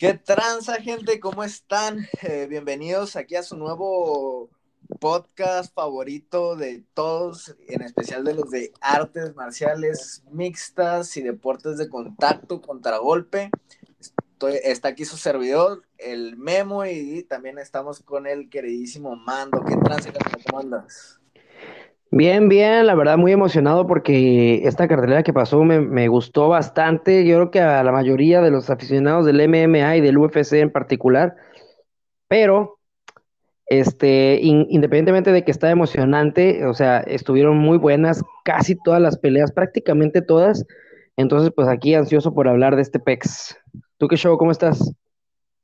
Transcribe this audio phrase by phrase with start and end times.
[0.00, 1.20] ¿Qué tranza, gente?
[1.20, 2.08] ¿Cómo están?
[2.22, 4.48] Eh, bienvenidos aquí a su nuevo
[4.98, 11.90] podcast favorito de todos, en especial de los de artes marciales mixtas y deportes de
[11.90, 13.50] contacto, contragolpe.
[14.00, 19.62] Estoy, está aquí su servidor, el Memo, y también estamos con el queridísimo Mando.
[19.66, 20.10] ¿Qué tranza,
[20.46, 21.19] ¿Cómo andas?
[22.12, 27.24] Bien, bien, la verdad muy emocionado porque esta cartelera que pasó me, gustó bastante.
[27.24, 30.72] Yo creo que a la mayoría de los aficionados del MMA y del UFC en
[30.72, 31.36] particular,
[32.28, 32.80] pero
[33.66, 39.52] este, independientemente de que está emocionante, o sea, estuvieron muy buenas casi todas las peleas,
[39.52, 40.66] prácticamente todas.
[41.16, 43.56] Entonces, pues aquí ansioso por hablar de este PEX.
[43.98, 44.36] ¿Tú qué show?
[44.36, 44.94] ¿Cómo estás?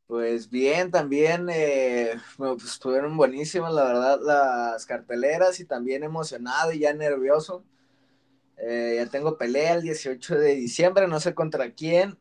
[0.06, 6.78] Pues bien, también eh, pues, estuvieron buenísimas, la verdad, las carteleras y también emocionado y
[6.78, 7.64] ya nervioso.
[8.56, 12.16] Eh, ya tengo pelea el 18 de diciembre, no sé contra quién,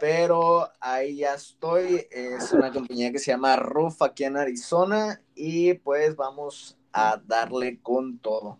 [0.00, 2.06] pero ahí ya estoy.
[2.10, 7.78] Es una compañía que se llama Ruf aquí en Arizona y pues vamos a darle
[7.82, 8.58] con todo.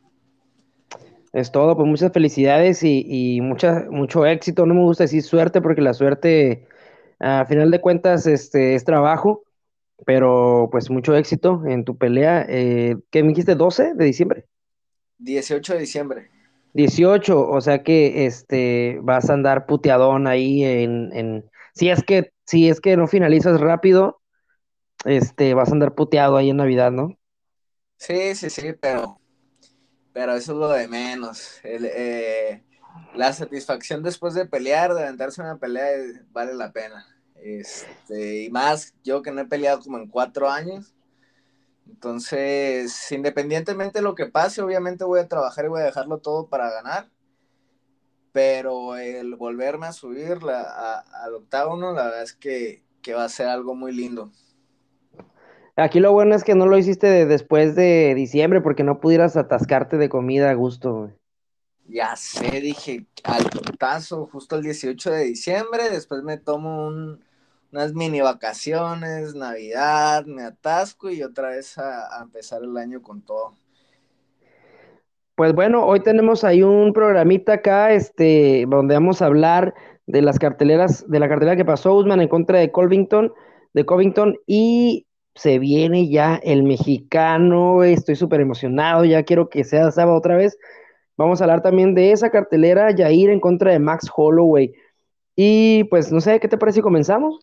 [1.33, 4.67] Es todo, pues muchas felicidades y, y mucha, mucho éxito.
[4.67, 6.68] No me gusta decir suerte porque la suerte
[7.21, 9.43] a final de cuentas, este es trabajo,
[10.07, 12.45] pero pues mucho éxito en tu pelea.
[12.49, 13.57] Eh, ¿Qué me dijiste?
[13.57, 14.47] ¿12 de diciembre?
[15.19, 16.31] 18 de diciembre.
[16.75, 22.33] 18, o sea que este vas a andar puteadón ahí en, en si es que
[22.45, 24.21] si es que no finalizas rápido,
[25.05, 27.19] este vas a andar puteado ahí en Navidad, ¿no?
[27.97, 29.21] Sí, sí, sí, pero
[30.13, 31.61] pero eso es lo de menos.
[31.63, 32.65] El, eh,
[33.15, 35.89] la satisfacción después de pelear, de aventarse una pelea,
[36.31, 37.07] vale la pena.
[37.43, 40.95] Este, y más, yo que no he peleado como en cuatro años.
[41.89, 46.49] Entonces, independientemente de lo que pase, obviamente voy a trabajar y voy a dejarlo todo
[46.49, 47.09] para ganar.
[48.33, 53.49] Pero el volverme a subir al octágono, la verdad es que, que, va a ser
[53.49, 54.31] algo muy lindo.
[55.77, 59.97] Aquí lo bueno es que no lo hiciste después de diciembre porque no pudieras atascarte
[59.97, 61.11] de comida a gusto.
[61.89, 66.93] Ya sé, dije al putazo justo el 18 de diciembre, después me tomo
[67.73, 73.55] unas mini vacaciones, Navidad, me atasco y otra vez a, empezar el año con todo.
[75.35, 79.73] Pues bueno, hoy tenemos ahí un programita acá, este, donde vamos a hablar
[80.07, 83.33] de las carteleras, de la cartelera que pasó Usman en contra de Colvington,
[83.73, 89.91] de Covington, y se viene ya el mexicano, estoy súper emocionado, ya quiero que sea
[89.91, 90.59] sábado otra vez,
[91.19, 94.73] Vamos a hablar también de esa cartelera, Jair en contra de Max Holloway.
[95.35, 97.41] Y pues no sé, ¿qué te parece si comenzamos?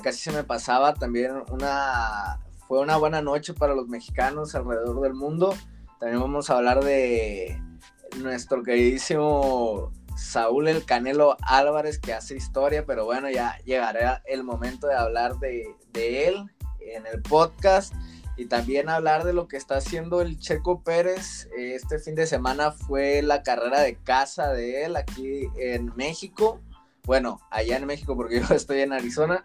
[0.00, 2.38] Casi se me pasaba también una...
[2.68, 5.54] Fue una buena noche para los mexicanos alrededor del mundo.
[5.98, 7.60] También vamos a hablar de
[8.22, 14.88] nuestro queridísimo Saúl El Canelo Álvarez que hace historia, pero bueno, ya llegará el momento
[14.88, 16.44] de hablar de, él
[16.80, 17.94] en el podcast
[18.36, 21.48] y también hablar de lo que está haciendo el Checo Pérez.
[21.56, 26.60] Este fin de semana fue la carrera de casa de él aquí en México.
[27.04, 29.44] Bueno, allá en México porque yo estoy en Arizona.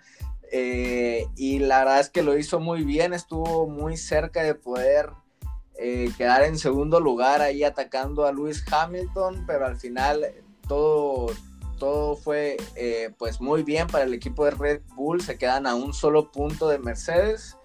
[0.52, 5.12] Eh, y la verdad es que lo hizo muy bien, estuvo muy cerca de poder
[5.76, 10.24] eh, quedar en segundo lugar ahí atacando a Lewis Hamilton, pero al final
[10.68, 11.28] todo,
[11.80, 15.76] todo fue eh, pues muy bien para el equipo de Red Bull, se quedan a
[15.76, 17.58] un solo punto de Mercedes,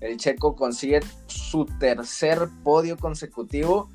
[0.00, 3.90] el checo consigue su tercer podio consecutivo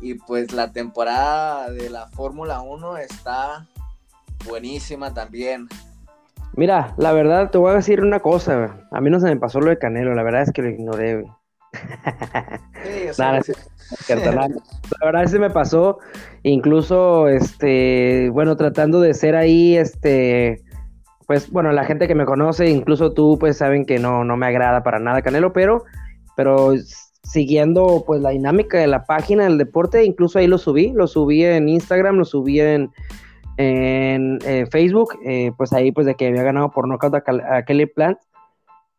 [0.00, 3.66] y pues la temporada de la Fórmula 1 está
[4.46, 5.68] buenísima también.
[6.54, 9.60] Mira, la verdad te voy a decir una cosa, a mí no se me pasó
[9.60, 11.24] lo de Canelo, la verdad es que lo ignoré.
[12.82, 13.06] Sí,
[14.08, 14.48] la,
[15.04, 15.98] verdad se me pasó,
[16.42, 20.62] incluso, este, bueno, tratando de ser ahí, este,
[21.26, 24.46] pues, bueno, la gente que me conoce, incluso tú, pues, saben que no, no me
[24.46, 25.84] agrada para nada Canelo, pero,
[26.36, 26.72] pero
[27.22, 31.44] siguiendo, pues, la dinámica de la página del deporte, incluso ahí lo subí, lo subí
[31.44, 32.90] en Instagram, lo subí en,
[33.56, 34.38] en,
[34.70, 38.18] Facebook, eh, pues ahí, pues, de que había ganado por knockout a, a Kelly Plant,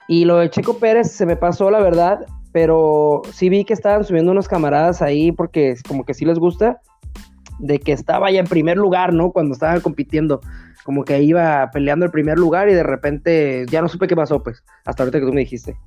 [0.07, 4.03] y lo de Checo Pérez se me pasó, la verdad, pero sí vi que estaban
[4.03, 6.81] subiendo unos camaradas ahí porque como que sí les gusta,
[7.59, 9.31] de que estaba ya en primer lugar, ¿no?
[9.31, 10.41] Cuando estaban compitiendo,
[10.83, 14.41] como que iba peleando el primer lugar y de repente ya no supe qué pasó,
[14.41, 15.77] pues, hasta ahorita que tú me dijiste.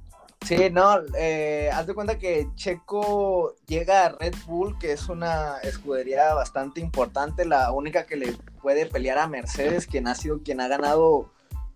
[0.45, 5.57] Sí, no, eh, haz de cuenta que Checo llega a Red Bull, que es una
[5.63, 10.61] escudería bastante importante, la única que le puede pelear a Mercedes, quien ha sido quien
[10.61, 11.33] ha ganado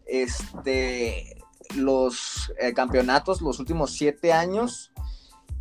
[0.07, 1.38] este
[1.77, 4.93] los eh, campeonatos los últimos siete años.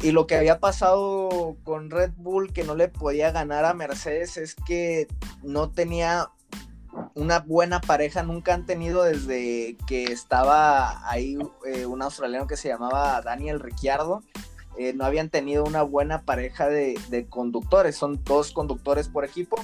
[0.01, 4.37] y lo que había pasado con Red Bull, que no le podía ganar a Mercedes,
[4.37, 5.07] es que
[5.41, 6.29] no tenía
[7.15, 12.69] una buena pareja, nunca han tenido desde que estaba ahí eh, un australiano que se
[12.69, 14.21] llamaba Daniel Ricciardo.
[14.77, 19.57] Eh, no habían tenido una buena pareja de, conductores, son dos conductores por equipo.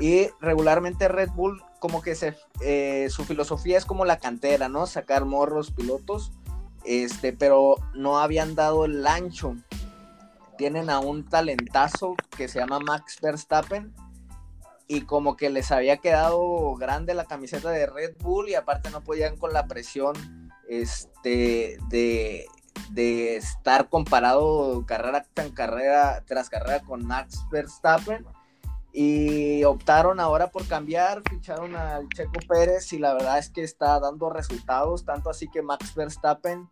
[0.00, 4.86] Y regularmente Red Bull, como que se, eh, su filosofía es como la cantera, ¿no?
[4.86, 6.32] Sacar morros pilotos
[6.84, 9.56] este, pero no habían dado el ancho.
[10.56, 13.94] Tienen a un talentazo que se llama Max Verstappen
[14.88, 19.02] y como que les había quedado grande la camiseta de Red Bull y aparte no
[19.02, 20.14] podían con la presión
[20.66, 22.46] este, de,
[22.90, 28.24] de estar comparado carrera carrera tras carrera con Max Verstappen
[28.92, 34.00] y optaron ahora por cambiar, ficharon al Checo Pérez y la verdad es que está
[34.00, 36.68] dando resultados, tanto así que Max Verstappen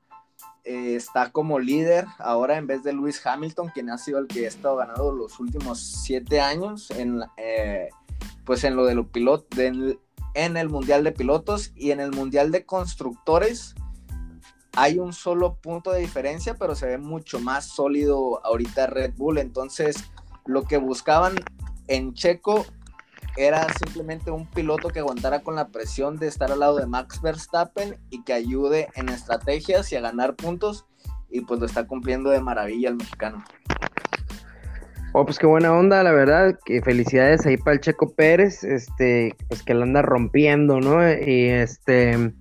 [0.64, 4.46] eh, está como líder ahora en vez de Lewis Hamilton, quien ha sido el que
[4.46, 7.90] ha estado ganando los últimos siete años en, eh,
[8.44, 12.50] pues en lo de los pilotos, en el Mundial de Pilotos y en el Mundial
[12.50, 13.74] de Constructores.
[14.74, 19.38] Hay un solo punto de diferencia, pero se ve mucho más sólido ahorita Red Bull.
[19.38, 19.96] Entonces,
[20.44, 21.36] lo que buscaban
[21.88, 22.66] en Checo
[23.36, 27.20] era simplemente un piloto que aguantara con la presión de estar al lado de Max
[27.20, 30.86] Verstappen y que ayude en estrategias y a ganar puntos.
[31.28, 33.44] Y pues lo está cumpliendo de maravilla el mexicano.
[35.12, 36.58] Oh, pues qué buena onda, la verdad.
[36.64, 41.06] Que felicidades ahí para el Checo Pérez, este, pues que lo anda rompiendo, ¿no?
[41.10, 42.32] Y este,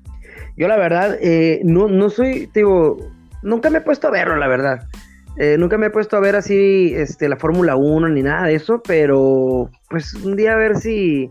[0.57, 2.97] yo la verdad, eh, no, no soy, digo,
[3.42, 4.88] nunca me he puesto a verlo, la verdad.
[5.37, 8.55] Eh, nunca me he puesto a ver así este, la Fórmula 1 ni nada de
[8.55, 11.29] eso, pero pues un día a ver si,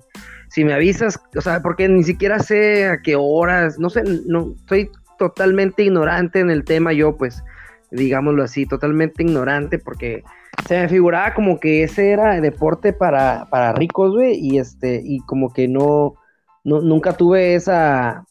[0.49, 4.55] si me avisas, o sea, porque ni siquiera sé a qué horas, no sé, no,
[4.69, 7.43] soy totalmente ignorante en el tema yo, pues,
[7.91, 10.23] digámoslo así, totalmente ignorante, porque
[10.69, 15.21] se me figuraba como que ese era deporte para, para ricos, güey, y este, y
[15.21, 16.17] como que no,
[16.63, 18.27] no nunca tuve esa,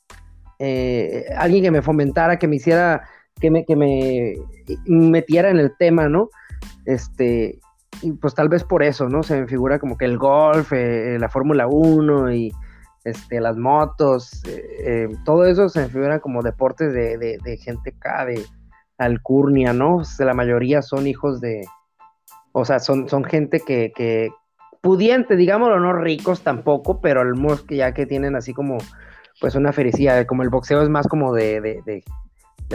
[0.60, 3.04] eh, alguien que me fomentara, que me hiciera
[3.40, 4.36] que me, que me
[4.86, 6.30] metiera en el tema, ¿no?
[6.86, 7.60] Este,
[8.02, 9.24] y pues tal vez por eso, ¿no?
[9.24, 12.54] Se me figura como que el golf, eh, la Fórmula 1 y
[13.04, 17.94] este, las motos, eh, eh, todo eso se me figura como deportes de, de, gente
[17.98, 18.46] acá, de
[18.98, 20.02] alcurnia, ¿no?
[20.20, 21.66] la mayoría son hijos de,
[22.54, 24.32] o sea, son, son gente que, que
[24.82, 27.34] pudiente, digámoslo, no ricos tampoco, pero el
[27.68, 28.78] que ya que tienen así como,
[29.42, 32.04] pues una felicidad, como el boxeo es más como de, de de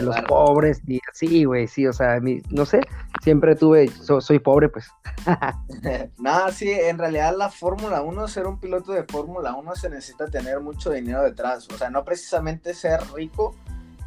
[0.03, 2.81] los pobres y así, güey, sí, o sea, no sé,
[3.23, 4.91] siempre tuve, soy pobre, pues.
[6.19, 10.27] Nada, sí, en realidad la Fórmula 1, ser un piloto de Fórmula 1 se necesita
[10.27, 13.55] tener mucho dinero detrás, o sea, no precisamente ser rico,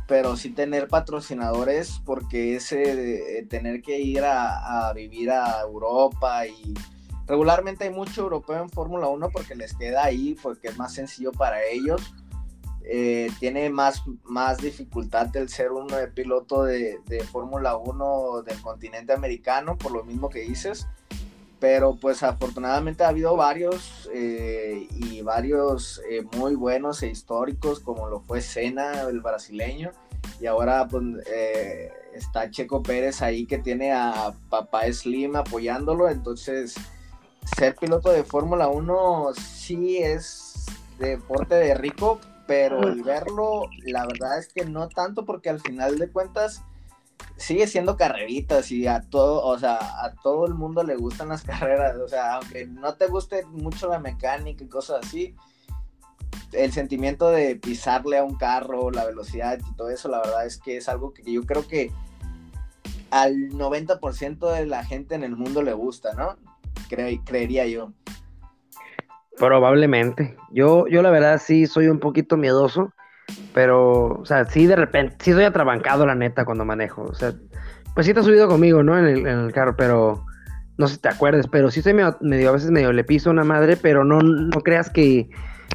[0.08, 6.74] pero sí tener patrocinadores, porque ese tener que ir a, a vivir a Europa y
[7.28, 11.32] regularmente hay mucho europeo en Fórmula 1 porque les queda ahí, porque es más sencillo
[11.32, 12.14] para ellos
[12.84, 17.00] eh, tiene más, más dificultad el ser un piloto de,
[17.32, 20.88] Fórmula 1 del continente americano, por lo mismo que dices.
[21.60, 28.08] Pero pues afortunadamente ha habido varios eh, y varios eh, muy buenos e históricos, como
[28.08, 29.92] lo fue Senna, el brasileño.
[30.40, 31.04] Y ahora pues,
[32.16, 36.10] está Checo Pérez ahí que tiene a Papá Slim apoyándolo.
[36.10, 36.76] Entonces,
[37.58, 40.66] ser piloto de Fórmula 1 sí es
[40.98, 42.20] deporte de rico,
[42.52, 46.62] pero el verlo, la verdad es que no tanto porque al final de cuentas
[47.38, 51.44] sigue siendo carreritas y a todo, o sea, a todo el mundo le gustan las
[51.46, 55.34] carreras, o sea, aunque no te guste mucho la mecánica y cosas así,
[56.52, 60.58] el sentimiento de pisarle a un carro, la velocidad y todo eso, la verdad es
[60.58, 61.90] que es algo que yo creo que
[63.12, 66.36] al 90% de la gente en el mundo le gusta, ¿no?
[66.90, 67.94] creería yo.
[69.42, 70.38] Probablemente.
[70.52, 72.94] Yo, yo la verdad sí soy un poquito miedoso,
[73.56, 77.02] pero, o sea, sí de repente, sí soy atrabancado la neta cuando manejo.
[77.02, 77.34] O sea,
[77.96, 79.00] pues sí te has subido conmigo, ¿no?
[79.00, 80.24] En el, en el carro, pero
[80.78, 83.44] no sé si te acuerdes, pero sí soy medio, a veces medio le piso una
[83.44, 85.28] madre, pero no, no creas que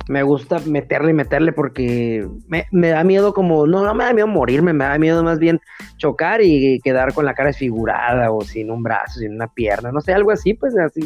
[0.08, 4.12] me gusta meterle y meterle porque me, me, da miedo como, no, no me da
[4.12, 5.60] miedo morirme, me da miedo más bien
[5.96, 10.00] chocar y quedar con la cara desfigurada o sin un brazo, sin una pierna, no
[10.00, 11.00] sé, algo así, pues así,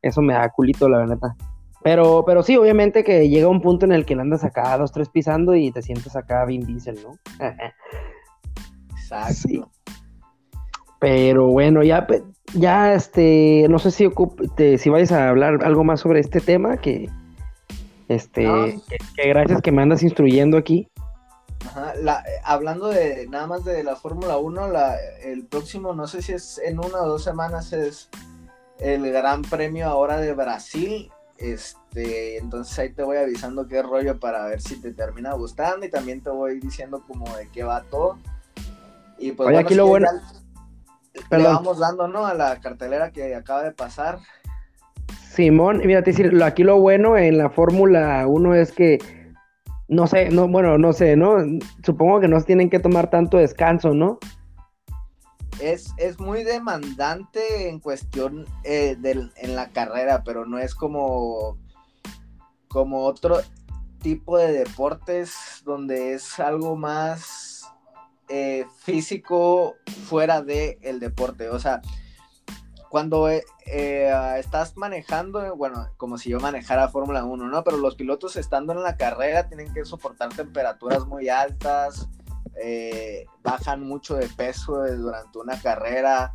[0.00, 1.34] eso me da culito la verdad.
[1.82, 4.92] Pero, pero sí, obviamente que llega un punto en el que le andas acá dos,
[4.92, 7.18] tres pisando y te sientes acá Vin Diesel, ¿no?
[8.90, 9.70] Exacto.
[11.00, 12.06] Pero bueno, ya,
[12.54, 14.08] ya este, no sé si
[14.78, 17.08] si vais a hablar algo más sobre este tema, que
[18.08, 18.80] este,
[19.14, 20.88] que, gracias que me andas instruyendo aquí.
[21.66, 26.22] Ajá, la, hablando de nada más de la Fórmula 1, la, el próximo, no sé
[26.22, 28.08] si es en una o dos semanas, es
[28.80, 31.10] el Gran Premio ahora de Brasil.
[31.38, 35.90] Este, entonces ahí te voy avisando qué rollo para ver si te termina gustando y
[35.90, 38.18] también te voy diciendo como de qué va todo.
[39.18, 40.08] Y pues aquí lo bueno.
[41.30, 42.26] Le vamos dando, ¿no?
[42.26, 44.18] A la cartelera que acaba de pasar.
[45.32, 48.98] Simón, mira, te decir, aquí lo bueno en la Fórmula 1 es que
[49.88, 51.36] no sé, no, bueno, no sé, ¿no?
[51.84, 54.18] Supongo que no tienen que tomar tanto descanso, ¿no?
[55.60, 61.58] Es, es muy demandante en cuestión eh, en la carrera, pero no es como,
[62.68, 63.40] como otro
[64.00, 67.66] tipo de deportes donde es algo más
[68.28, 71.48] eh, físico fuera del el deporte.
[71.48, 71.80] O sea,
[72.88, 73.42] cuando eh,
[74.38, 77.64] estás manejando, bueno, como si yo manejara Fórmula 1, ¿no?
[77.64, 82.08] Pero los pilotos estando en la carrera tienen que soportar temperaturas muy altas,
[82.62, 86.34] eh, bajan mucho de peso durante una carrera.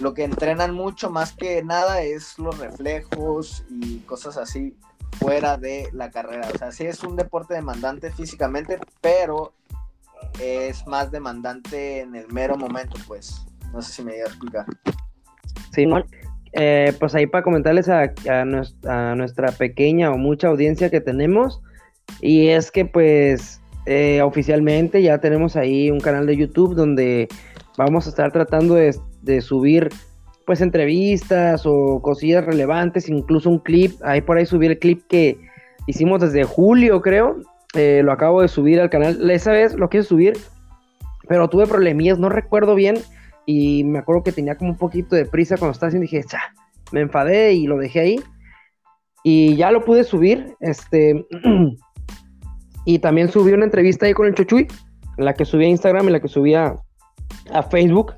[0.00, 4.76] Lo que entrenan mucho más que nada es los reflejos y cosas así
[5.18, 6.48] fuera de la carrera.
[6.54, 9.54] O sea, sí es un deporte demandante físicamente, pero
[10.40, 13.46] es más demandante en el mero momento, pues.
[13.72, 14.66] No sé si me voy a explicar.
[15.72, 16.04] Simón,
[16.52, 18.12] eh, pues ahí para comentarles a,
[18.44, 21.60] nuestra, pequeña o mucha audiencia que tenemos,
[22.20, 27.28] y es que pues eh, oficialmente ya tenemos ahí un canal de YouTube donde
[27.78, 28.92] vamos a estar tratando de,
[29.40, 29.88] subir
[30.44, 35.38] pues entrevistas o cosillas relevantes, incluso un clip, ahí por ahí subir el clip que
[35.86, 37.40] hicimos desde julio creo,
[37.74, 40.34] eh, lo acabo de subir al canal, esa vez lo quise subir,
[41.28, 42.96] pero tuve problemillas, no recuerdo bien.
[43.44, 46.24] Y me acuerdo que tenía como un poquito de prisa cuando estaba haciendo y dije,
[46.28, 46.40] Cha",
[46.92, 48.20] me enfadé y lo dejé ahí.
[49.22, 51.26] Y ya lo pude subir, este,
[52.86, 54.68] y también subí una entrevista ahí con el Chochuy,
[55.18, 56.76] la que subí a Instagram y la que subí a,
[57.70, 58.14] Facebook.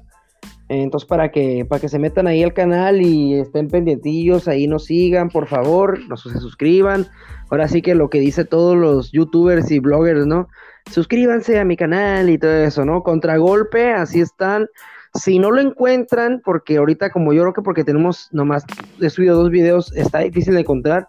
[0.69, 4.85] Entonces, para que, para que se metan ahí al canal y estén pendientillos, ahí nos
[4.85, 7.07] sigan, por favor, nos se suscriban.
[7.51, 10.49] Ahora sí que lo que dice todos los youtubers y bloggers, ¿no?
[10.91, 13.03] Suscríbanse a mi canal y todo eso, ¿no?
[13.03, 14.67] Contragolpe, así están.
[15.15, 18.65] Si no lo encuentran, porque ahorita como yo creo que porque tenemos nomás
[19.01, 21.09] he subido dos videos, está difícil de encontrar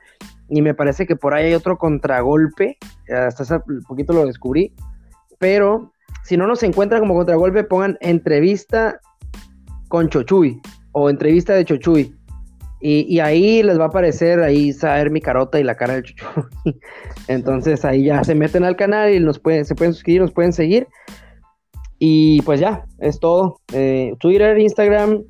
[0.49, 2.77] y me parece que por ahí hay otro contragolpe,
[3.09, 4.73] hasta hace poquito lo descubrí,
[5.37, 5.91] pero
[6.23, 8.99] si no nos encuentran como contragolpe, pongan entrevista
[9.87, 12.15] con Chochuy o entrevista de Chochuy.
[12.81, 16.43] Y, ahí les va a aparecer ahí saber mi carota y la cara del Chochuy.
[17.27, 20.53] Entonces ahí ya se meten al canal y nos pueden, se pueden suscribir, nos pueden
[20.53, 20.87] seguir.
[21.99, 23.59] Y pues ya, es todo.
[23.73, 25.23] Eh, Twitter, Instagram,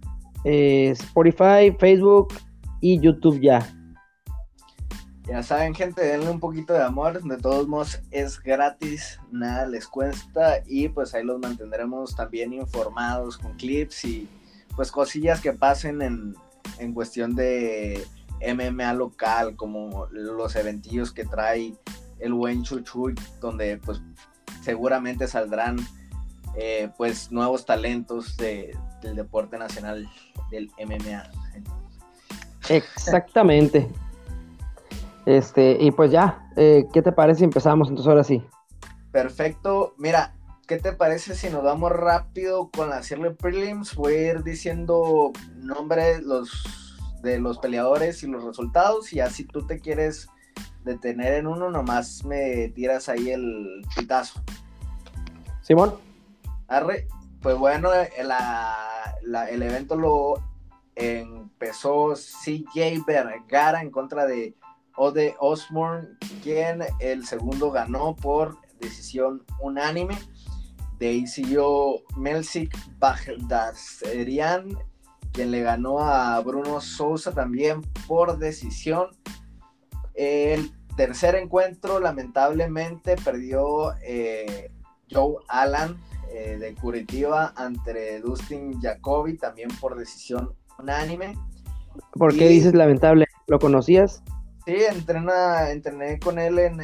[0.45, 2.27] eh, Spotify, Facebook
[2.81, 3.67] y YouTube ya.
[5.29, 7.21] Ya saben, gente, denle un poquito de amor.
[7.21, 10.63] De todos modos, es gratis, nada les cuesta.
[10.65, 14.27] Y pues ahí los mantendremos también informados con clips y
[14.75, 16.36] pues cosillas que pasen en,
[16.79, 18.07] en cuestión de
[18.41, 21.75] MMA local, como los eventillos que trae
[22.19, 24.01] el buen Chuchuy, donde pues
[24.63, 25.77] seguramente saldrán
[26.55, 30.09] eh, pues nuevos talentos del deporte nacional
[30.50, 31.29] del MMA.
[32.69, 33.88] Exactamente.
[35.29, 38.43] Este, y pues ya, eh, ¿qué te parece si empezamos entonces ahora sí?
[39.12, 39.93] Perfecto.
[40.00, 40.33] Mira,
[40.67, 43.93] ¿qué te parece si nos vamos rápido con la serie prelims?
[43.93, 46.50] Voy a ir diciendo nombres los,
[47.21, 50.29] de los peleadores y los resultados y así tú te quieres
[50.83, 54.41] detener en uno, nomás me tiras ahí el pitazo.
[55.62, 55.93] Simón.
[56.67, 57.07] Arre,
[57.39, 60.43] pues bueno, el evento lo
[60.95, 64.55] empezó CJ Vergara en contra de
[65.01, 66.09] Ode Osborne,
[66.43, 70.17] quien el segundo ganó por decisión unánime.
[70.99, 74.77] De ahí siguió Melsik Bagdaserian,
[75.31, 79.07] quien le ganó a Bruno Sousa también por decisión.
[80.15, 84.69] El tercer encuentro, lamentablemente, perdió eh,
[85.09, 85.95] Joe Allen
[86.29, 91.37] eh, de Curitiba ante Dustin Jacoby, también por decisión unánime.
[92.11, 93.27] ¿Por qué dices lamentable?
[93.47, 94.21] ¿Lo conocías?
[94.69, 96.79] Sí, entrena, entrené con él en,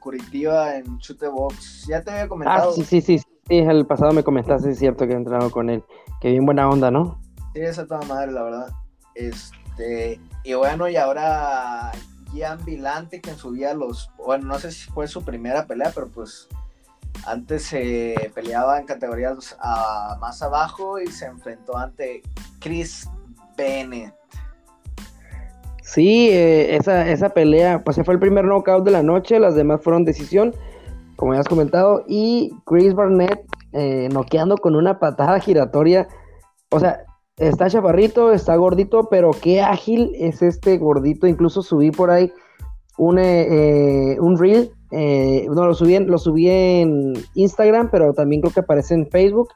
[0.00, 1.84] Curitiba, en Chute Box.
[1.86, 2.70] Ya te había comentado.
[2.70, 5.68] Ah, sí, sí, sí, sí, el pasado me comentaste, es cierto que he entrenado con
[5.68, 5.84] él.
[6.22, 7.20] Qué bien buena onda, ¿no?
[7.52, 8.68] Sí, esa toda madre, la verdad.
[9.14, 11.92] Este, y bueno, y ahora
[12.32, 16.48] Gian Vilante, quien subía los, bueno, no sé si fue su primera pelea, pero pues
[17.26, 22.22] antes se peleaba en categorías ah, más abajo y se enfrentó ante
[22.60, 23.10] Chris
[23.58, 24.14] Bennett.
[25.86, 29.80] Sí, eh, esa, esa pelea, pues fue el primer knockout de la noche, las demás
[29.82, 30.52] fueron decisión.
[31.14, 36.08] como ya has comentado, y Chris Barnett eh, noqueando con una patada giratoria.
[36.70, 37.04] O sea,
[37.36, 41.28] está chaparrito, está gordito, pero qué ágil es este gordito.
[41.28, 42.32] Incluso subí por ahí
[42.98, 43.46] un, eh,
[44.12, 44.72] eh, un reel.
[44.90, 49.50] no, lo subí, en, lo subí en Instagram, pero también creo que aparece en Facebook.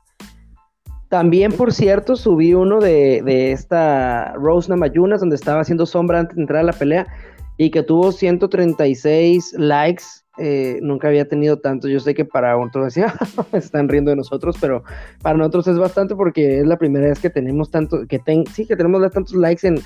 [1.11, 6.37] También, por cierto, subí uno de, de esta Rose Namayunas, donde estaba haciendo sombra antes
[6.37, 7.09] de entrar a la pelea
[7.57, 10.05] y que tuvo 136 likes.
[10.39, 11.89] Eh, nunca había tenido tanto.
[11.89, 13.13] Yo sé que para otros decía,
[13.53, 14.85] están riendo de nosotros, pero
[15.21, 18.65] para nosotros es bastante porque es la primera vez que tenemos tanto, que ten, sí,
[18.65, 19.81] que tenemos tantos likes en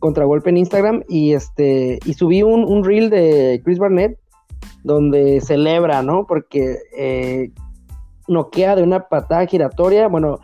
[0.00, 4.18] Contragolpe en Instagram y este y subí un, un reel de Chris Barnett
[4.82, 6.26] donde celebra, ¿no?
[6.26, 7.52] Porque eh,
[8.28, 10.40] noquea de una patada giratoria, bueno,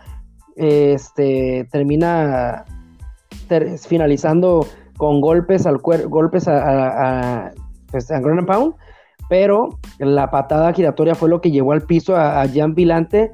[0.61, 2.67] este, termina
[3.89, 4.67] finalizando
[4.99, 7.53] con golpes al cuerpo, golpes a, a,
[7.91, 8.75] pues, a Pound,
[9.31, 13.33] pero la patada giratoria fue lo que llevó al piso a, Jan Vilante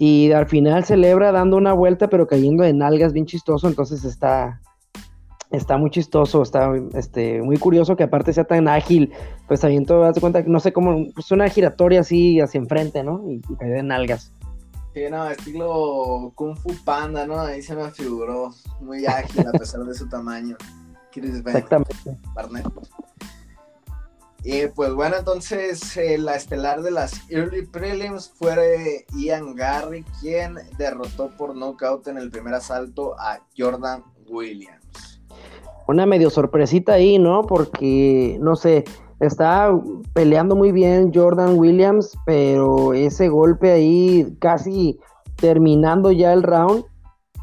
[0.00, 4.60] y al final celebra dando una vuelta pero cayendo en algas bien chistoso, entonces está
[5.52, 9.12] está muy chistoso, está este, muy curioso que aparte sea tan ágil,
[9.46, 13.22] pues también todo, das cuenta, no sé cómo, pues una giratoria así hacia enfrente, ¿no?
[13.30, 14.32] Y, y cayó en algas.
[14.98, 17.38] Sí, no, estilo Kung Fu Panda, ¿no?
[17.38, 20.56] Ahí se me figuró muy ágil a pesar de su tamaño.
[21.14, 22.18] Exactamente.
[22.34, 22.66] Barnett.
[24.42, 30.56] Y pues bueno, entonces eh, la estelar de las Early Prelims fue Ian Garry, quien
[30.78, 35.22] derrotó por knockout en el primer asalto a Jordan Williams.
[35.86, 37.42] Una medio sorpresita ahí, ¿no?
[37.42, 38.84] Porque, no sé,
[39.20, 39.72] está
[40.14, 44.98] peleando muy bien Jordan Williams, pero ese golpe ahí casi
[45.36, 46.84] terminando ya el round,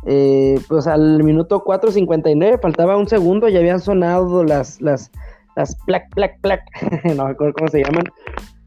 [0.05, 5.11] eh, pues al minuto 4.59, faltaba un segundo, ya habían sonado las, las,
[5.55, 6.61] las plac, plac, plac,
[7.15, 8.05] no me acuerdo cómo se llaman,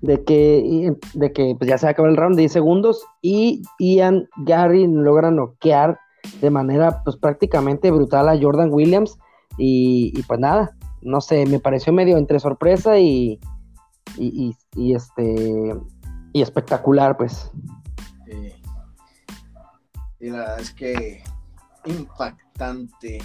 [0.00, 4.28] de que, de que pues ya se acabó el round de 10 segundos y Ian
[4.44, 5.98] Gary logra noquear
[6.40, 9.18] de manera pues prácticamente brutal a Jordan Williams
[9.56, 13.40] y pues nada, no sé, me pareció medio entre sorpresa y,
[14.16, 14.54] y,
[14.94, 15.74] este
[16.32, 17.50] y espectacular, pues.
[18.26, 18.52] Sí.
[20.20, 21.22] Y la verdad es que
[21.84, 23.18] impactante.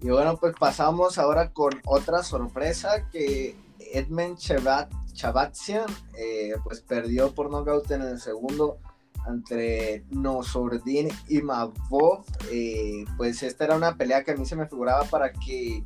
[0.00, 5.86] Y bueno, pues pasamos ahora con otra sorpresa que Edmund Chabat, Chabatsian
[6.18, 8.78] eh, pues perdió por knockout en el segundo
[9.26, 12.24] entre Nosordin y Mavov.
[12.50, 15.84] Eh, pues esta era una pelea que a mí se me figuraba para que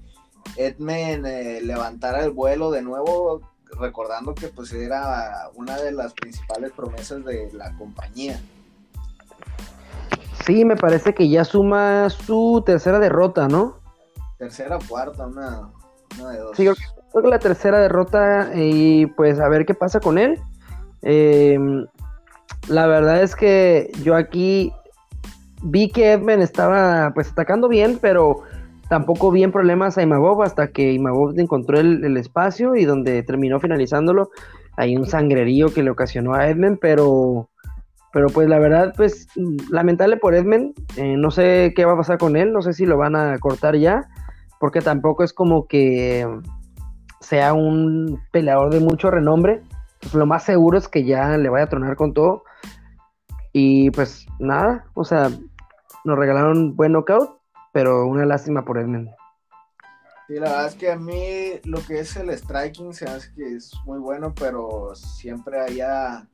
[0.57, 3.43] Edmen eh, levantara el vuelo de nuevo,
[3.79, 8.41] recordando que pues era una de las principales promesas de la compañía.
[10.45, 13.79] Sí, me parece que ya suma su tercera derrota, ¿no?
[14.39, 15.71] Tercera o cuarta, una,
[16.17, 16.57] de dos.
[16.57, 20.41] Sí, creo que la tercera derrota y pues a ver qué pasa con él.
[21.03, 21.87] Em,
[22.69, 24.73] la verdad es que yo aquí
[25.63, 28.43] vi que Edmen estaba pues atacando bien, pero
[28.89, 33.61] tampoco vi en problemas a Imagov hasta que Imagov encontró el, espacio y donde terminó
[33.61, 34.31] finalizándolo.
[34.77, 37.51] Hay un sangrerío que le ocasionó a Edmen, pero,
[38.13, 39.29] pero pues la verdad, pues
[39.71, 40.75] lamentable por Edmen.
[40.97, 43.39] Eh, no sé qué va a pasar con él, no sé si lo van a
[43.39, 44.09] cortar ya,
[44.59, 46.27] porque tampoco es como que
[47.21, 49.63] sea un peleador de mucho renombre.
[50.01, 52.45] Pues lo más seguro es que ya le vaya a tronar con todo.
[53.53, 55.31] Y pues nada, o sea,
[56.05, 57.38] nos regalaron buen knockout
[57.73, 59.11] pero una lástima por Edmund.
[60.27, 63.57] Sí, la verdad es que a mí lo que es el striking se hace que
[63.57, 66.29] es muy bueno, pero siempre haya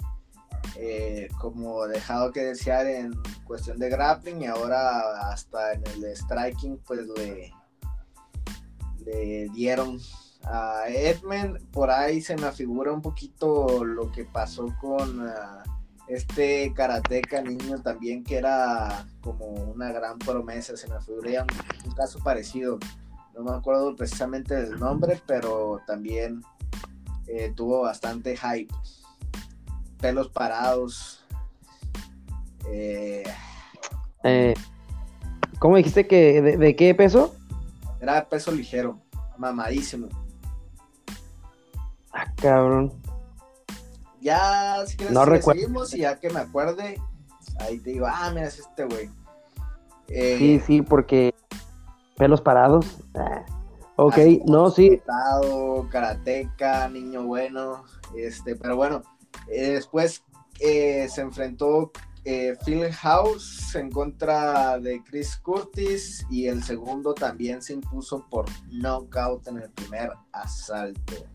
[0.77, 3.12] eh, como dejado que desear en
[3.44, 7.53] cuestión de grappling y ahora hasta en el striking pues le,
[9.05, 10.01] le dieron
[10.42, 11.70] a Edmund.
[11.70, 15.29] Por ahí se me figura un poquito lo que pasó con...
[15.29, 15.62] Ah,
[16.07, 21.47] este karateca niño también que era como una gran promesa, se me figura
[21.85, 22.79] un, caso parecido,
[23.35, 26.43] no me acuerdo precisamente del nombre, pero también
[27.27, 28.73] eh, tuvo bastante hype,
[30.01, 31.25] pelos parados.
[32.71, 33.25] Eh,
[34.25, 34.55] eh,
[35.59, 37.35] ¿Cómo dijiste que de, qué peso?
[38.01, 39.01] Era peso ligero,
[39.38, 40.09] mamadísimo.
[42.12, 43.04] Ah, cabrón.
[44.25, 46.99] Ya, si quieres, no seguimos y ya que me acuerde,
[47.61, 49.11] ahí te digo, ah, mira, es este güey.
[50.09, 51.35] Eh, sí, sí, porque
[52.17, 52.87] pelos parados.
[53.15, 53.45] Ah,
[53.97, 55.03] ok, no, sí.
[55.91, 57.85] Karateca, niño bueno.
[58.17, 59.03] Este, pero bueno,
[59.47, 60.25] eh, después
[60.59, 61.93] eh, se enfrentó
[62.25, 69.47] Phil House en contra de Chris Curtis y el segundo también se impuso por knockout
[69.49, 71.27] en el primer asalto.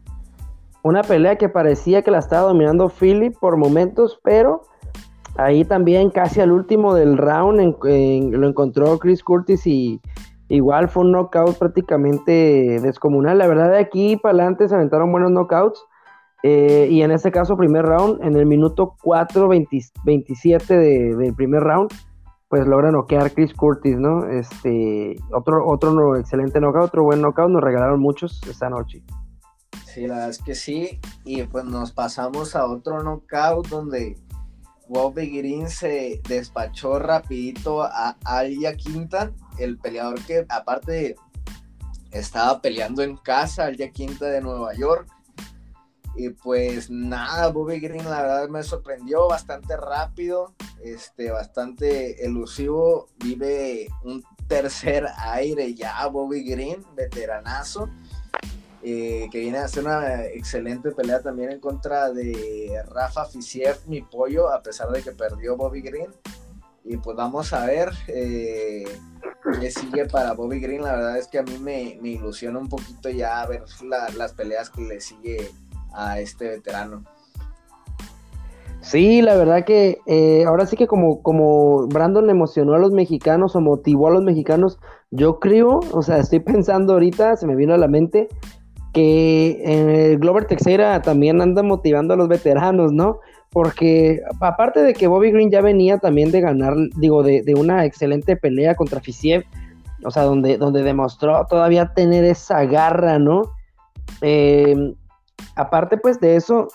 [0.84, 4.62] Una pelea que parecía que la estaba dominando Philip por momentos, pero
[5.38, 7.78] ahí también casi al último del round
[8.34, 10.02] lo encontró Chris Curtis y
[10.48, 13.38] igual fue un knockout prácticamente descomunal.
[13.38, 15.86] La verdad de aquí para adelante se aventaron buenos knockouts.
[16.42, 21.92] Eh, y en este caso, primer round, en el minuto 4, 27 del primer round,
[22.48, 24.26] pues logra noquear Chris Curtis, ¿no?
[24.26, 29.04] Este, otro, otro excelente knockout, otro buen knockout, nos regalaron muchos esta noche.
[29.94, 34.18] Sí, la verdad es que sí, y pues nos pasamos a otro knockout donde
[34.88, 41.16] Bobby Green se despachó rapidito a Alia Quinta, el peleador que aparte
[42.12, 45.08] estaba peleando en casa, Alia Quinta de Nueva York,
[46.16, 53.08] y pues nada, Bobby Green la verdad me sorprendió bastante rápido, este, bastante elusivo.
[53.24, 57.90] Vive un tercer aire ya Bobby Green, veteranazo.
[58.82, 64.02] Eh, que viene a hacer una excelente pelea también en contra de Rafa Fisiev, mi
[64.02, 66.12] pollo, a pesar de que perdió Bobby Green.
[66.86, 68.86] Y pues vamos a ver eh,
[69.60, 70.82] qué sigue para Bobby Green.
[70.82, 73.64] La verdad es que a mí me, me ilusiona un poquito ya ver
[74.16, 75.52] las peleas que le sigue
[75.94, 77.04] a este veterano.
[78.82, 83.56] Sí, la verdad que eh, ahora sí que como, como Brandon emocionó a los mexicanos
[83.56, 84.80] o motivó a los mexicanos,
[85.12, 88.30] yo creo, o sea, estoy pensando ahorita, se me vino a la mente,
[88.94, 93.20] que eh, Glover Texera también anda motivando a los veteranos, ¿no?
[93.52, 97.86] Porque aparte de que Bobby Green ya venía también de ganar, digo, de, de una
[97.86, 99.44] excelente pelea contra Fisiev,
[100.04, 103.52] o sea, donde, donde demostró todavía tener esa garra, ¿no?
[104.22, 104.96] Eh,
[105.56, 106.68] aparte pues de eso,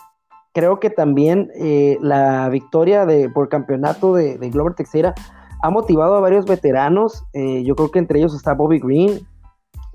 [0.53, 5.13] creo que también eh, la victoria de, por campeonato de, Glover Texera
[5.61, 7.23] ha motivado a varios veteranos.
[7.33, 9.27] Eh, yo creo que entre ellos está Bobby Green.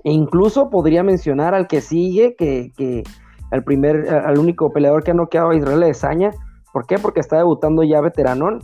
[0.03, 3.03] E incluso podría mencionar al que sigue, que, que
[3.51, 6.31] al primer, al único peleador que ha noqueado a Israel Desaña.
[6.73, 6.97] ¿Por qué?
[6.97, 8.59] Porque está debutando ya veteranón.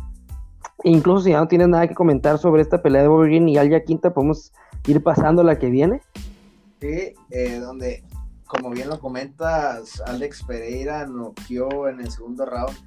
[0.84, 3.58] E incluso si ya no tienes nada que comentar sobre esta pelea de Bobby y
[3.58, 4.52] Alia Quinta, podemos
[4.88, 6.02] ir pasando la que viene.
[6.80, 8.04] Sí, eh, donde
[8.48, 12.78] como bien lo comentas, Alex Pereira noqueó en el segundo round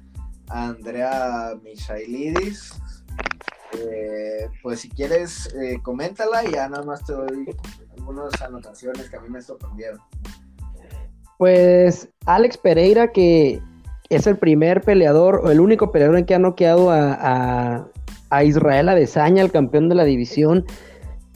[0.49, 2.73] a Andrea Michailidis.
[3.73, 7.45] Eh, pues si quieres, eh, coméntala y ya nada más te doy
[8.01, 9.99] algunas anotaciones que a mí me sorprendieron.
[11.37, 13.61] Pues Alex Pereira, que
[14.09, 17.87] es el primer peleador, o el único peleador en que ha noqueado a, a,
[18.29, 20.65] a Israel Adesanya, el campeón de la división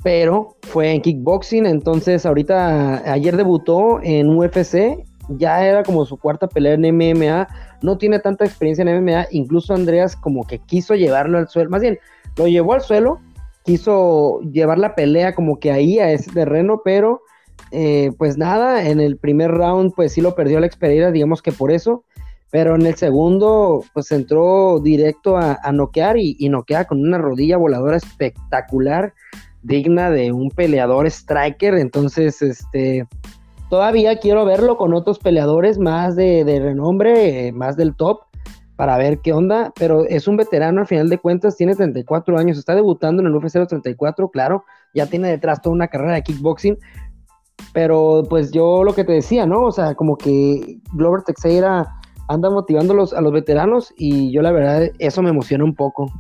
[0.06, 6.48] pero fue en kickboxing, entonces ahorita ayer debutó en UFC, ya era como su cuarta
[6.48, 7.48] pelea en MMA,
[7.82, 11.82] no tiene tanta experiencia en MMA, incluso Andreas como que quiso llevarlo al suelo, más
[11.82, 11.98] bien
[12.38, 13.20] lo llevó al suelo,
[13.66, 17.22] quiso llevar la pelea como que ahí a ese terreno, pero
[17.72, 21.52] eh, pues nada, en el primer round pues sí lo perdió Alex Pereira, digamos que
[21.52, 22.04] por eso,
[22.52, 27.58] pero en el segundo pues entró directo a, noquear y, y noquea con una rodilla
[27.58, 29.14] voladora espectacular
[29.66, 31.76] digna de un peleador striker.
[31.76, 33.08] Entonces, este,
[33.70, 38.22] todavía quiero verlo con otros peleadores más de, renombre, eh, más del top,
[38.76, 39.74] para ver qué onda.
[39.78, 43.36] Pero es un veterano al final de cuentas, tiene 34 años, está debutando en el
[43.36, 46.78] UFC 34, claro, ya tiene detrás toda una carrera de kickboxing.
[47.74, 49.64] Pero pues yo lo que te decía, ¿no?
[49.64, 51.88] O sea, como que Glover Teixeira
[52.28, 56.12] anda motivando a los veteranos y yo la verdad eso me emociona un poco.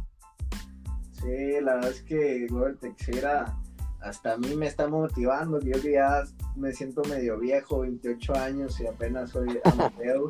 [1.14, 3.58] Sí, la verdad es que Robert Teixeira
[4.02, 5.60] hasta a mí me está motivando.
[5.62, 6.24] Yo que ya
[6.56, 10.30] me siento medio viejo, 28 años y apenas soy amateur.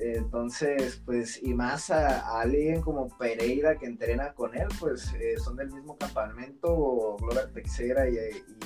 [0.00, 5.56] Entonces, pues, y más a, alguien como Pereira que entrena con él, pues eh, son
[5.56, 8.18] del mismo campamento, Glover Teixeira y,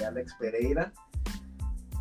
[0.04, 0.92] Alex Pereira.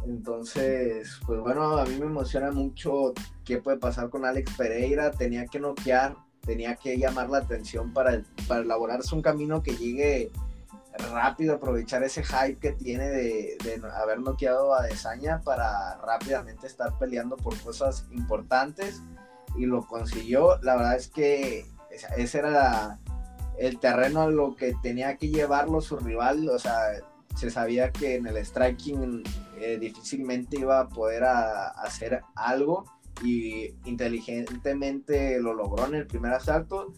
[0.06, 3.14] Entonces, pues bueno, a mí me emociona mucho
[3.46, 5.12] qué puede pasar con Alex Pereira.
[5.12, 10.32] Tenía que noquear tenía que llamar la atención para, para elaborarse un camino que llegue
[10.98, 13.58] rápido, aprovechar ese hype que tiene de,
[14.02, 19.02] haber noqueado a Desaña para rápidamente estar peleando por cosas importantes
[19.58, 20.58] y lo consiguió.
[20.62, 21.66] La verdad es que
[22.18, 23.00] ese era
[23.58, 26.94] el terreno a lo que tenía que llevarlo su rival, o sea,
[27.36, 29.24] se sabía que en el striking
[29.60, 32.86] eh, difícilmente iba a poder hacer algo
[33.24, 36.94] y inteligentemente lo logró en el primer asalto.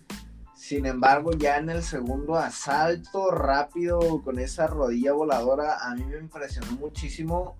[0.56, 6.18] Sin embargo, ya en el segundo asalto rápido con esa rodilla voladora, a mí me
[6.18, 7.58] impresionó muchísimo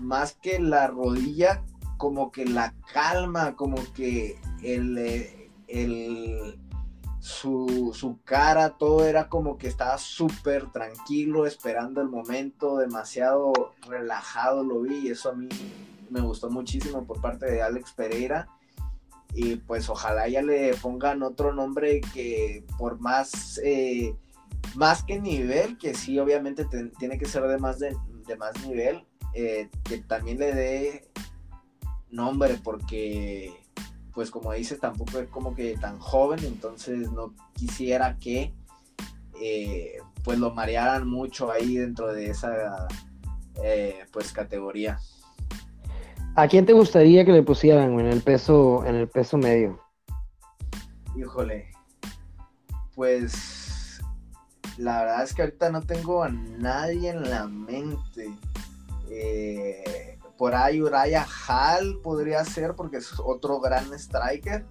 [0.00, 1.62] más que la rodilla,
[1.96, 4.98] como que la calma, como que el,
[5.68, 6.58] el
[7.20, 13.52] su, su, cara, todo era como que estaba súper tranquilo, esperando el momento, demasiado
[13.88, 15.48] relajado lo vi y eso a mí
[16.10, 18.48] me gustó muchísimo por parte de Alex Pereira.
[19.34, 24.14] Y pues ojalá ya le pongan otro nombre que por más, eh,
[24.76, 26.66] más que nivel, que sí obviamente
[26.98, 27.96] tiene que ser de más, de,
[28.38, 29.04] más nivel,
[29.34, 31.10] eh, que también le dé
[32.10, 33.52] nombre porque
[34.14, 38.54] pues como dices tampoco es como que tan joven entonces no quisiera que
[39.40, 42.88] eh, pues lo marearan mucho ahí dentro de esa
[43.62, 44.98] eh, pues categoría.
[46.34, 49.80] ¿A quién te gustaría que le pusieran en el peso, en el peso medio?
[51.16, 51.70] Híjole,
[52.94, 54.00] pues
[54.76, 58.30] la verdad es que ahorita no tengo a nadie en la mente.
[59.10, 60.05] Eh,
[60.36, 64.64] por ahí Uriah Hall podría ser porque es otro gran striker.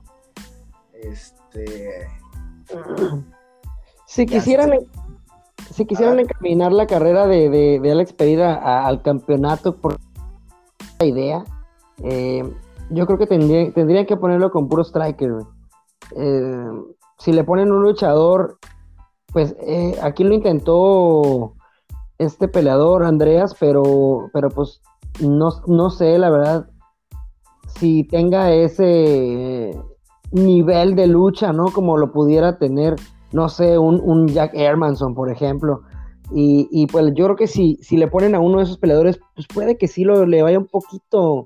[0.94, 2.08] Este.
[4.06, 4.72] Si quisieran,
[5.72, 9.98] si quisieran encaminar la carrera de, de, Alex Pereira al campeonato por
[11.00, 11.44] la idea,
[12.04, 12.44] eh,
[12.90, 15.34] yo creo que tendría, tendrían que ponerlo con puro striker.
[16.16, 16.70] Eh,
[17.18, 18.60] si le ponen un luchador,
[19.34, 21.54] pues eh, aquí lo intentó
[22.18, 24.82] este peleador, Andreas, pero, pero pues
[25.20, 26.70] no, no sé, la verdad,
[27.80, 29.78] si tenga ese
[30.32, 31.66] nivel de lucha, ¿no?
[31.72, 32.96] Como lo pudiera tener
[33.36, 35.82] no sé, un, Jack Hermanson, por ejemplo.
[36.32, 39.46] Y, pues yo creo que si, si le ponen a uno de esos peleadores, pues
[39.54, 41.44] puede que sí lo, le vaya un poquito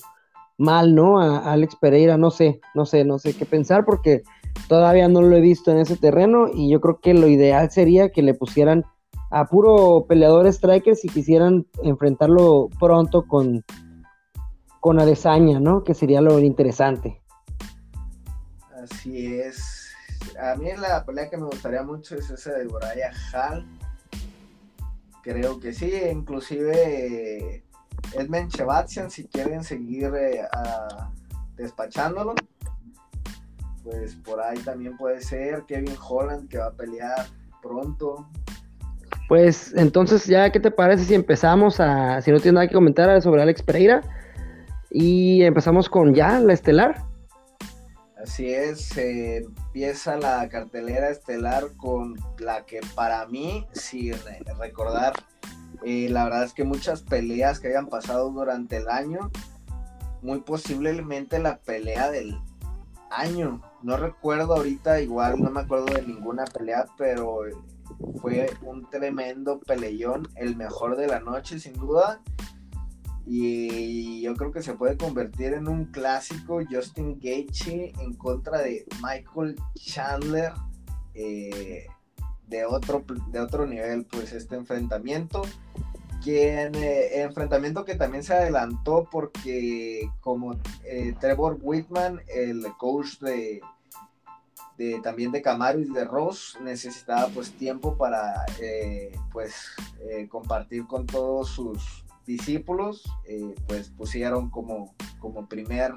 [0.58, 1.19] mal, ¿no?
[1.19, 4.21] A, Alex Pereira, no sé, no sé, no sé qué pensar porque
[4.67, 8.10] todavía no lo he visto en ese terreno y yo creo que lo ideal sería
[8.10, 8.86] que le pusieran
[9.30, 13.63] a puro peleador striker si quisieran enfrentarlo pronto con,
[14.80, 15.84] con ¿no?
[15.84, 17.22] Que sería lo interesante.
[18.82, 19.80] Así es
[20.42, 23.65] a mí la pelea que me gustaría mucho es esa de Uriah Hall.
[25.22, 27.63] Creo que sí, inclusive
[28.13, 30.48] Edmund Chevatsian, si quieren seguir eh,
[31.56, 32.36] despachándolo,
[33.84, 37.28] pues por ahí también puede ser Kevin Holland que va a pelear
[37.62, 38.28] pronto.
[39.30, 43.22] Pues entonces ya, ¿qué te parece si empezamos a, si no tienes nada que comentar
[43.22, 44.02] sobre Alex Pereira?
[44.89, 47.06] Y empezamos con ya la estelar.
[48.20, 54.15] Así es, empieza la cartelera estelar con la que para mí, sin
[54.60, 55.13] recordar,
[55.86, 59.30] eh, la verdad es que muchas peleas que hayan pasado durante el año,
[60.24, 62.36] muy posiblemente la pelea del
[63.12, 63.62] año.
[63.84, 67.44] No recuerdo ahorita, igual no me acuerdo de ninguna pelea, pero
[68.21, 72.21] fue un tremendo peleón, el mejor de la noche sin duda.
[73.25, 78.86] Y yo creo que se puede convertir en un clásico Justin Gaethje en contra de
[79.04, 80.54] Michael Chandler
[81.13, 81.86] eh,
[82.47, 85.43] de, otro, de otro nivel pues este enfrentamiento.
[86.25, 93.62] Eh, enfrentamiento que también se adelantó porque como eh, Trevor Whitman el coach de,
[95.04, 98.46] también de Camaro y de Ross necesitaba pues tiempo para
[99.32, 99.72] pues
[100.30, 105.94] compartir con todos sus discípulos, eh, pues pusieron como, como primer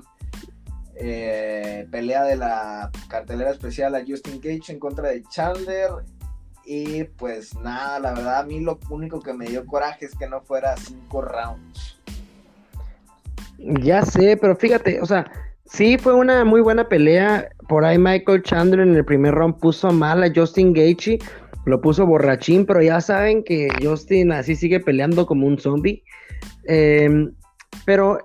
[0.94, 5.90] eh, pelea de la cartelera especial a Justin Gage en contra de Chandler.
[6.64, 10.26] Y pues nada, la verdad a mí lo único que me dio coraje es que
[10.26, 12.00] no fuera cinco rounds.
[13.58, 15.30] Ya sé, pero fíjate, o sea,
[15.72, 17.48] sí fue una muy buena pelea.
[17.68, 21.18] Por ahí Michael Chandler en el primer round puso mal a Justin Gaethje,
[21.64, 26.02] lo puso borrachín, pero ya saben que Justin así sigue peleando como un zombie.
[26.66, 27.32] Em,
[27.86, 28.18] pero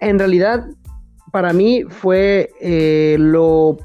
[0.00, 0.64] en realidad,
[1.32, 3.76] para mí fue eh, lo.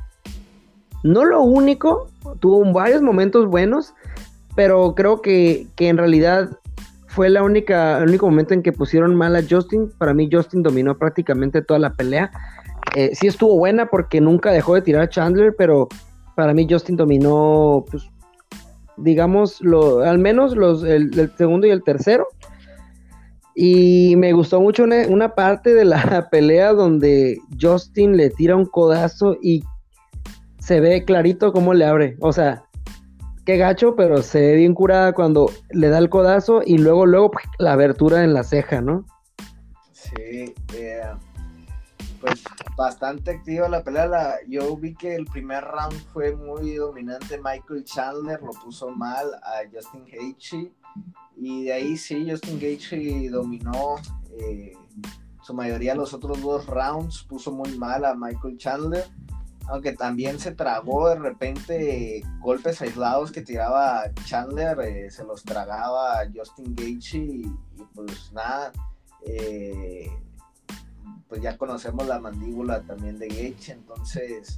[1.03, 3.93] No lo único, tuvo varios momentos buenos,
[4.55, 6.49] pero creo que, en realidad
[7.07, 9.91] fue la única, el único momento en que pusieron mal a Justin.
[9.97, 12.31] Para mí, Justin dominó prácticamente toda la pelea.
[12.95, 15.87] Eh, sí estuvo buena porque nunca dejó de tirar a Chandler, pero
[16.35, 18.03] para mí Justin dominó, pues,
[18.97, 22.27] digamos, lo, al menos los, el segundo y el tercero.
[23.55, 29.37] Y me gustó mucho una, parte de la pelea donde Justin le tira un codazo
[29.41, 29.63] y
[30.59, 32.17] se ve clarito cómo le abre.
[32.19, 32.63] O sea,
[33.45, 37.31] qué gacho, pero se ve bien curada cuando le da el codazo y luego, luego
[37.59, 39.05] la abertura en la ceja, ¿no?
[39.91, 41.01] Sí, pues
[42.75, 44.37] bastante activa la pelea.
[44.47, 47.37] yo vi que el primer round fue muy dominante.
[47.37, 50.71] Michael Chandler lo puso mal a Justin Gaethje
[51.35, 53.95] y de ahí sí, Justin Gaethje dominó
[54.39, 54.73] eh,
[55.41, 59.05] su mayoría los otros dos rounds, puso muy mal a Michael Chandler,
[59.67, 66.19] aunque también se tragó de repente golpes aislados que tiraba Chandler, eh, se los tragaba
[66.33, 67.51] Justin Gaethje y,
[67.93, 68.71] pues nada,
[69.25, 70.07] eh,
[71.27, 74.57] pues ya conocemos la mandíbula también de Gage, entonces,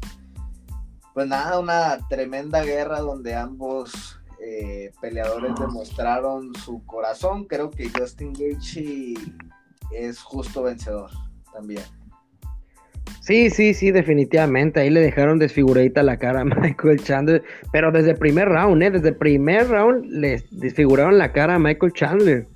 [1.14, 7.46] pues nada, una tremenda guerra donde ambos eh, peleadores demostraron su corazón.
[7.46, 9.14] Creo que Justin Gaethje
[9.92, 11.10] es justo vencedor
[11.54, 11.84] también.
[13.22, 14.82] Sí, sí, sí, definitivamente.
[14.82, 17.44] Ahí le dejaron desfiguradita la cara a Michael Chandler.
[17.72, 18.92] Pero desde el primer round, ¿eh?
[18.92, 22.48] Desde el primer round le desfiguraron la cara a Michael Chandler.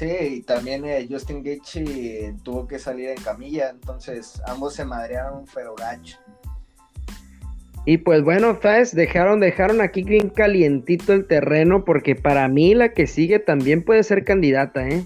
[0.00, 5.44] Sí, y también eh, Justin Gaethje tuvo que salir en camilla, entonces ambos se madrearon
[5.54, 6.16] pero gacho.
[7.84, 12.94] Y pues bueno, Faz, dejaron, dejaron aquí bien calientito el terreno porque para mí la
[12.94, 15.04] que sigue también puede ser candidata, ¿eh?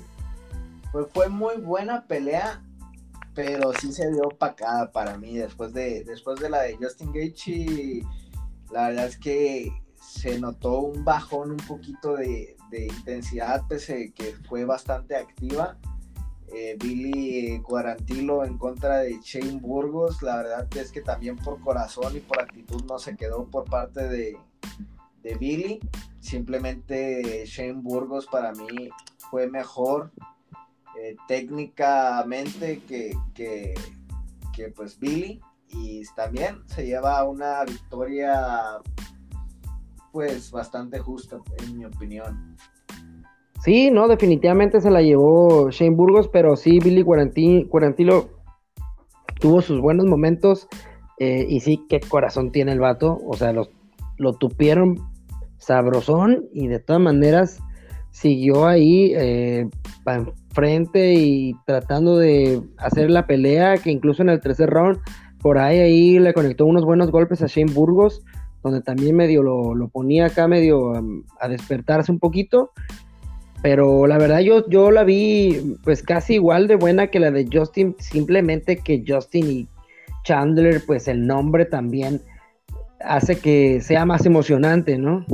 [0.92, 2.62] Pues fue muy buena pelea,
[3.34, 8.02] pero sí se dio opacada para mí después de, después de la de Justin Gaethje.
[8.70, 14.34] La verdad es que se notó un bajón un poquito de, de intensidad, pese que
[14.48, 15.78] fue bastante activa.
[16.48, 20.22] Eh, Billy Cuarantilo en contra de Shane Burgos.
[20.22, 24.08] La verdad es que también por corazón y por actitud no se quedó por parte
[24.08, 24.36] de,
[25.22, 25.80] de Billy.
[26.20, 28.88] Simplemente Shane Burgos para mí
[29.30, 30.12] fue mejor
[31.00, 33.74] eh, técnicamente que, que,
[34.54, 35.40] que, pues Billy.
[35.70, 38.78] Y también se lleva una victoria
[40.14, 42.56] pues bastante justa en mi opinión.
[43.64, 48.28] Sí, no, definitivamente se la llevó Shane Burgos, pero sí, Billy Cuarantilo
[49.40, 50.68] tuvo sus buenos momentos
[51.18, 55.00] eh, y sí, qué corazón tiene el vato, o sea, lo tupieron
[55.58, 57.58] sabrosón y de todas maneras
[58.14, 59.68] siguió ahí eh,
[60.04, 65.00] para enfrente y tratando de hacer la pelea, que incluso en el tercer round,
[65.40, 68.22] por ahí, ahí le conectó unos buenos golpes a Shane Burgos,
[68.64, 72.72] donde también medio lo, ponía acá medio um, a despertarse un poquito
[73.64, 77.48] pero la verdad yo, yo la vi pues casi igual de buena que la de
[77.50, 79.68] Justin, simplemente que Justin y
[80.22, 82.20] Chandler, pues el nombre también
[83.00, 85.24] hace que sea más emocionante, ¿no?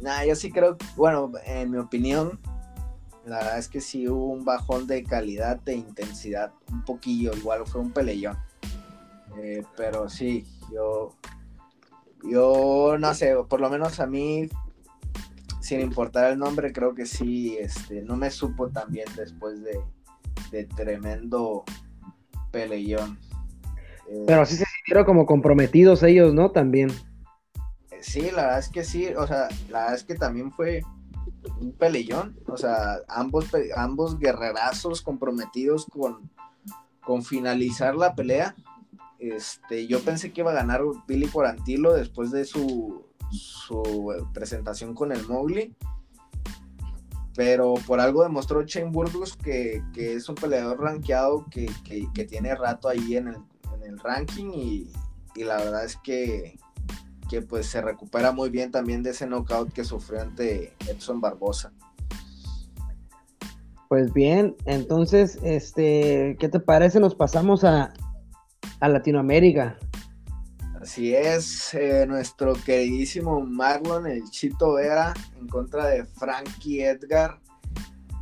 [0.00, 2.40] Nah, yo sí creo, bueno, en mi opinión,
[3.26, 7.66] la verdad es que sí hubo un bajón de calidad, de intensidad, un poquillo, igual
[7.66, 8.38] fue un peleón.
[9.36, 11.14] Eh, pero sí, yo,
[12.28, 14.48] yo no sé, por lo menos a mí
[15.60, 20.64] sin importar el nombre, creo que sí, este, no me supo tan bien después de,
[20.74, 21.64] tremendo
[22.50, 23.18] peleón.
[24.08, 26.50] Eh, Pero sí se sintieron como comprometidos ellos, ¿no?
[26.50, 26.90] También.
[28.00, 30.82] Sí, la verdad es que sí, o sea, la verdad es que también fue
[31.60, 36.30] un peleón, o sea, ambos, ambos guerrerazos comprometidos con,
[37.04, 38.56] con finalizar la pelea.
[39.20, 45.12] Este, yo pensé que iba a ganar Billy Quarantilo después de su su presentación con
[45.12, 45.74] el Mowgli.
[47.34, 51.70] Pero por algo demostró Shane Burgos que, es un peleador rankeado que,
[52.26, 54.92] tiene rato ahí en el, ranking y,
[55.36, 56.58] la verdad es que,
[57.30, 61.72] que pues se recupera muy bien también de ese knockout que sufrió ante Edson Barbosa.
[63.88, 67.00] Pues bien, entonces, este, ¿qué te parece?
[67.00, 67.92] Nos pasamos a,
[68.80, 69.78] a Latinoamérica.
[70.80, 77.38] Así es, eh, nuestro queridísimo Marlon, el Chito Vera, en contra de Frankie Edgar.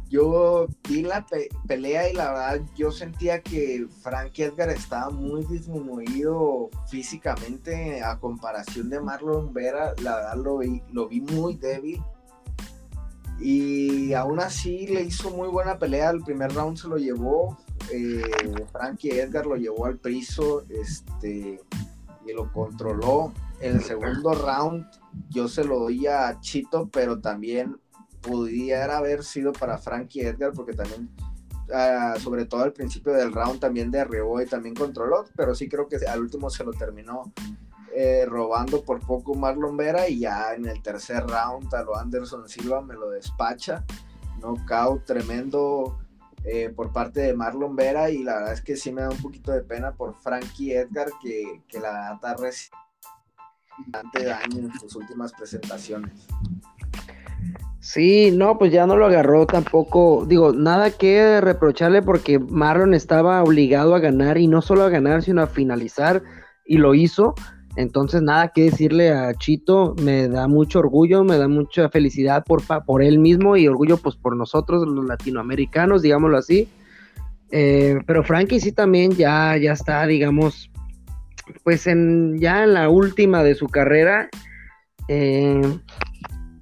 [0.09, 1.25] Yo vi la
[1.67, 8.91] pelea y la verdad yo sentía que Frankie Edgar estaba muy disminuido físicamente a comparación
[8.91, 9.93] de Marlon Vera.
[10.03, 12.03] La verdad lo vi, lo vi muy débil.
[13.39, 16.11] Y aún así le hizo muy buena pelea.
[16.11, 17.57] El primer round se lo llevó.
[17.93, 18.23] Eh,
[18.73, 20.63] Frankie Edgar lo llevó al piso.
[20.69, 21.61] Este
[22.33, 23.33] lo controló.
[23.61, 24.87] El segundo round
[25.31, 27.77] yo se lo doy a Chito, pero también
[28.21, 31.11] pudiera haber sido para Frankie Edgar, porque también,
[31.73, 35.89] ah, sobre todo al principio del round, también derribó y también controló, pero sí creo
[35.89, 37.33] que al último se lo terminó
[37.95, 42.49] eh, robando por poco Marlon Vera y ya en el tercer round a lo Anderson
[42.49, 43.85] Silva me lo despacha.
[44.41, 45.99] Knockout tremendo
[46.45, 49.21] eh, por parte de Marlon Vera y la verdad es que sí me da un
[49.23, 52.37] poquito de pena por Frankie Edgar que, que la data
[53.79, 56.27] bastante daño en sus últimas presentaciones.
[57.81, 60.27] Sí, no, pues ya no lo agarró tampoco.
[60.27, 65.23] Digo, nada que reprocharle porque Marlon estaba obligado a ganar y no solo a ganar,
[65.23, 66.23] sino a finalizar
[66.67, 67.35] y lo hizo.
[67.79, 72.61] Entonces, nada que decirle a Chito, me da mucho orgullo, me da mucha felicidad por,
[72.85, 76.69] por él mismo y orgullo pues por nosotros, los latinoamericanos, digámoslo así.
[77.53, 80.73] Eh, pero Frankie sí también ya, ya está, digamos,
[81.63, 84.29] pues en, ya en la última de su carrera.
[85.07, 85.63] Eh,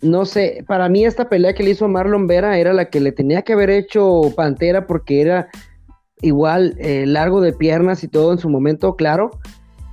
[0.03, 3.13] no sé, para mí esta pelea que le hizo Marlon Vera era la que le
[3.13, 5.49] tenía que haber hecho Pantera porque era
[6.21, 9.31] igual eh, largo de piernas y todo en su momento, claro.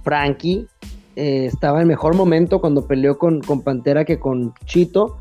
[0.03, 0.67] Frankie
[1.15, 5.17] eh, estaba en mejor momento cuando peleó con, con, Pantera que con Chito.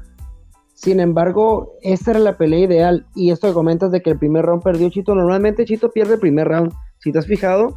[0.75, 3.07] Sin embargo, esta era la pelea ideal.
[3.15, 5.15] Y esto que comentas de que el primer round perdió Chito.
[5.15, 6.73] Normalmente Chito pierde el primer round.
[6.99, 7.77] Si te has fijado,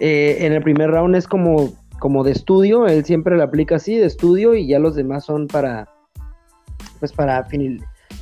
[0.00, 2.86] eh, en el primer round es como, como de estudio.
[2.86, 4.54] Él siempre lo aplica así, de estudio.
[4.54, 5.88] Y ya los demás son para,
[6.98, 7.46] pues para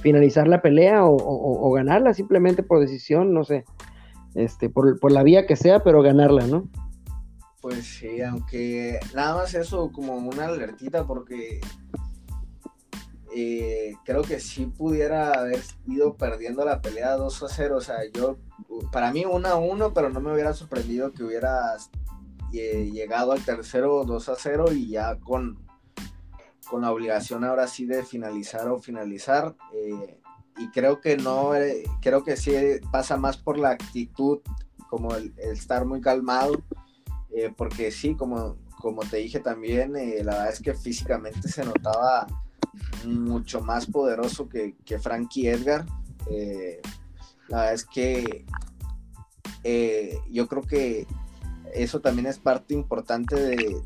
[0.03, 3.33] finalizar la pelea o, ganarla simplemente por decisión.
[3.33, 3.65] No sé.
[4.35, 6.69] Este, por, por la vía que sea, pero ganarla, ¿no?
[7.63, 11.61] Pues sí, aunque nada más eso como una alertita porque
[13.33, 17.77] eh, creo que sí pudiera haber ido perdiendo la pelea 2 a 0.
[17.77, 18.37] O sea, yo,
[18.91, 21.77] para mí 1 a 1, pero no me hubiera sorprendido que hubiera
[22.53, 25.65] eh, llegado al tercero 2 a 0 y ya con,
[26.69, 29.55] con la obligación ahora sí de finalizar o finalizar.
[29.73, 30.19] Eh,
[30.59, 31.53] y creo que no,
[32.01, 32.55] creo que sí
[32.91, 34.41] pasa más por la actitud,
[34.91, 36.61] como el estar muy calmado
[37.35, 41.65] eh, porque sí, como, como te dije también, eh, la verdad es que físicamente se
[41.65, 42.27] notaba
[43.05, 45.87] mucho más poderoso que, que Frankie Edgar.
[46.31, 46.81] Eh,
[47.49, 48.45] la verdad es que
[50.31, 51.07] yo creo que
[51.73, 53.81] eso también es parte importante de,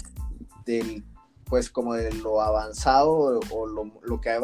[0.65, 1.05] del,
[1.45, 4.41] pues como de lo avanzado o lo, lo que ha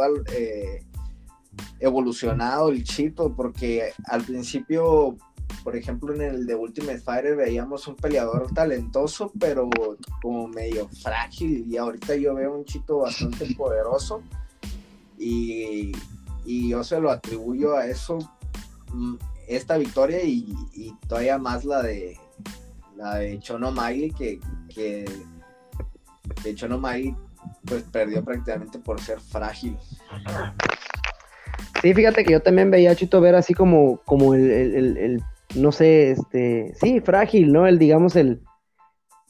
[1.80, 5.16] evolucionado el chito, porque al principio
[5.62, 9.68] por ejemplo, en el de Ultimate Fighter veíamos un peleador talentoso, pero
[10.20, 11.64] como medio frágil.
[11.68, 14.22] Y ahorita yo veo un chito bastante poderoso.
[15.18, 15.92] Y,
[16.44, 18.18] yo se lo atribuyo a eso,
[18.92, 19.14] mm,
[19.46, 20.53] esta victoria y,
[21.07, 22.18] todavía más la de
[22.96, 25.05] la de Chono Miley, que, que
[26.42, 27.14] de Chono Miley
[27.64, 29.76] pues perdió prácticamente por ser frágil.
[31.80, 35.22] Sí, fíjate que yo también veía a Chito ver así como, como el
[35.55, 37.66] no sé, este, sí, frágil, ¿no?
[37.66, 38.40] El, digamos, el,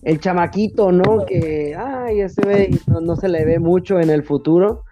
[0.03, 1.25] el chamaquito, ¿no?
[1.27, 4.85] Que, ay, ese ve, no, se le ve mucho en el futuro,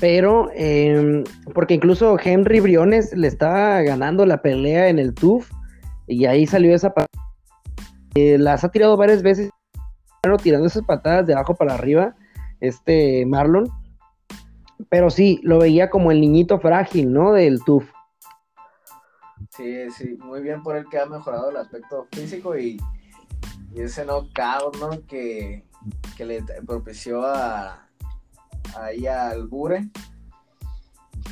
[0.00, 1.24] pero, em,
[1.54, 5.50] porque incluso Henry Briones le estaba ganando la pelea en el TUF,
[6.06, 7.08] y ahí salió esa patada.
[8.14, 9.50] Eh, las ha tirado varias veces,
[10.42, 12.14] tirando esas patadas de abajo para arriba,
[12.60, 13.68] este Marlon,
[14.88, 17.32] pero sí, lo veía como el niñito frágil, ¿no?
[17.32, 17.84] Del TUF.
[19.56, 22.80] Sí, sí, muy bien por el que ha mejorado el aspecto físico y,
[23.76, 24.90] ese knockout, ¿no?
[25.06, 25.64] Que,
[26.16, 27.88] que le propició a,
[28.76, 29.88] ahí al Bure.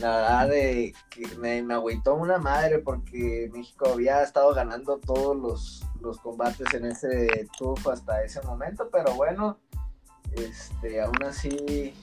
[0.01, 5.37] La verdad de que me, me agüitó una madre porque México había estado ganando todos
[5.37, 9.59] los, los combates en ese TUF hasta ese momento, pero bueno,
[10.33, 11.95] este, aún así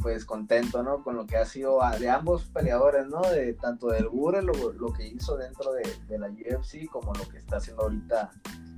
[0.00, 1.02] pues contento, ¿no?
[1.02, 3.22] Con lo que ha sido de ambos peleadores, ¿no?
[3.22, 4.52] De tanto del Bure, lo,
[4.92, 8.30] que hizo dentro de, la UFC, como lo que está haciendo ahorita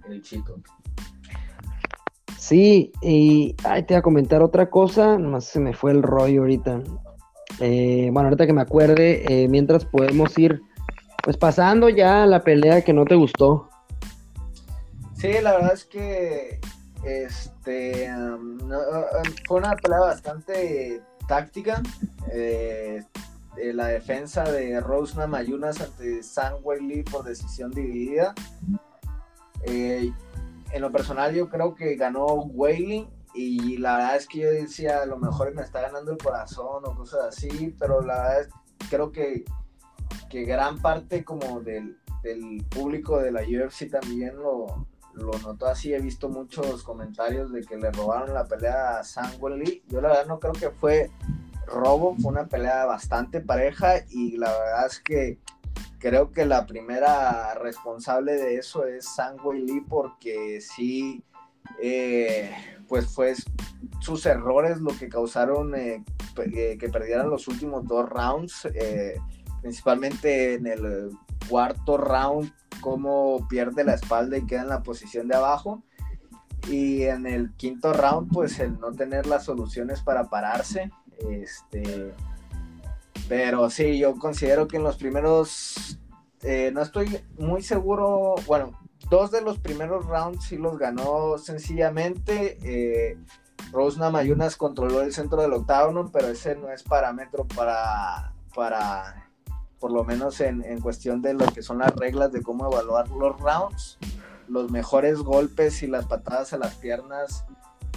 [0.08, 0.60] el chico.
[2.38, 6.42] Sí, y ay, te voy a comentar otra cosa, nomás se me fue el rollo
[6.42, 6.82] ahorita.
[7.60, 10.62] Eh, bueno, ahorita que me acuerde, eh, mientras podemos ir
[11.22, 13.68] pues pasando ya la pelea que no te gustó.
[15.14, 16.60] Sí, la verdad es que
[17.04, 18.70] este um, um,
[19.46, 21.80] fue una pelea bastante táctica.
[22.32, 23.04] Eh,
[23.56, 28.34] la defensa de Rose Mayunas ante Sam Lee por decisión dividida.
[29.62, 30.12] Eh,
[30.72, 35.02] en lo personal yo creo que ganó Whaley y la verdad es que yo decía
[35.02, 38.48] a lo mejor me está ganando el corazón o cosas así, pero la verdad es
[38.88, 39.44] creo que,
[40.30, 44.86] que gran parte como del, del público de la UFC también lo,
[45.18, 45.92] lo notó así.
[45.92, 49.82] He visto muchos comentarios de que le robaron la pelea a Sam Lee.
[49.88, 51.10] Yo la verdad no creo que fue
[51.66, 55.38] robo, fue una pelea bastante pareja y la verdad es que
[55.98, 61.22] creo que la primera responsable de eso es Sam Lee porque sí,
[61.82, 62.50] eh,
[62.88, 63.34] pues fue
[64.00, 66.04] sus errores lo que causaron eh,
[66.54, 68.68] eh, que perdieran los últimos dos rounds,
[69.60, 71.10] principalmente en el
[71.48, 75.82] cuarto round cómo pierde la espalda y queda en la posición de abajo.
[76.68, 80.90] Y en el quinto round, pues el no tener las soluciones para pararse.
[81.30, 82.12] Este,
[83.28, 85.98] pero sí, yo considero que en los primeros,
[86.42, 88.78] eh, no estoy muy seguro, bueno,
[89.08, 92.58] dos de los primeros rounds sí los ganó sencillamente.
[92.62, 93.18] Eh,
[93.72, 99.27] Rose Namayunas controló el centro del octágono, pero ese no es parámetro para, para
[99.78, 103.38] por lo menos en, cuestión de lo que son las reglas de cómo evaluar los
[103.40, 103.98] rounds,
[104.48, 107.44] los mejores golpes y las patadas a las piernas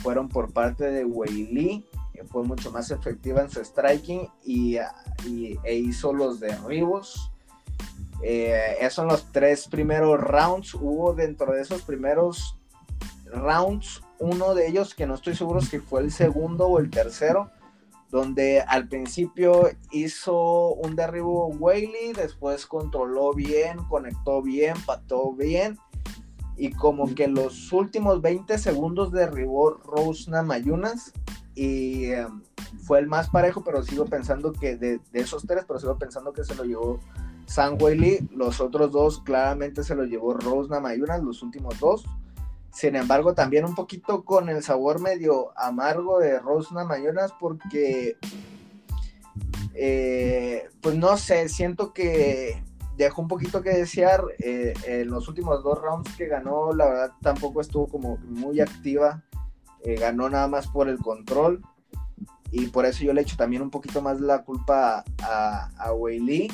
[0.01, 5.75] fueron por parte de Weili, que fue mucho más efectiva en su striking y, e
[5.75, 7.31] hizo los derribos.
[8.23, 10.75] Eh, esos son los tres primeros rounds.
[10.75, 12.57] Hubo dentro de esos primeros
[13.25, 17.49] rounds uno de ellos que no estoy seguro si fue el segundo o el tercero,
[18.11, 25.79] donde al principio hizo un derribo Whaley, después controló bien, conectó bien, pató bien.
[26.57, 31.13] Y como que los últimos 20 segundos derribó Rose Mayunas
[31.55, 32.41] y em,
[32.83, 36.43] fue el más parejo, pero sigo pensando que de, esos tres, pero sigo pensando que
[36.43, 36.99] se lo llevó
[37.45, 38.27] San Whaley.
[38.35, 42.03] Los otros dos claramente se lo llevó Rose Namayunas, los últimos dos.
[42.73, 48.15] Sin embargo, también un poquito con el sabor medio amargo de Rose Namayunas porque,
[49.73, 52.63] eh, pues no sé, siento que
[52.95, 54.23] dejó un poquito que desear.
[54.39, 59.23] Eh, en los últimos dos rounds que ganó, la verdad tampoco estuvo como muy activa.
[59.83, 61.61] Eh, ganó nada más por el control.
[62.51, 66.49] Y por eso yo le echo también un poquito más la culpa a, a Wei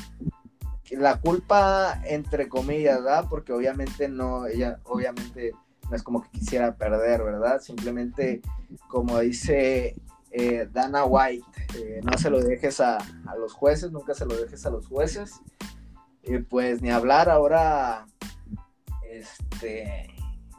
[0.92, 3.26] La culpa entre comillas, ¿verdad?
[3.30, 5.54] Porque obviamente no, ella obviamente
[5.90, 7.62] no es como que quisiera perder, ¿verdad?
[7.62, 8.42] Simplemente,
[8.90, 9.96] como dice
[10.32, 12.98] eh, Dana White, eh, no se lo dejes a,
[13.38, 15.42] los jueces, nunca se lo dejes a los jueces.
[16.24, 18.06] Y pues ni hablar ahora,
[19.10, 20.14] este,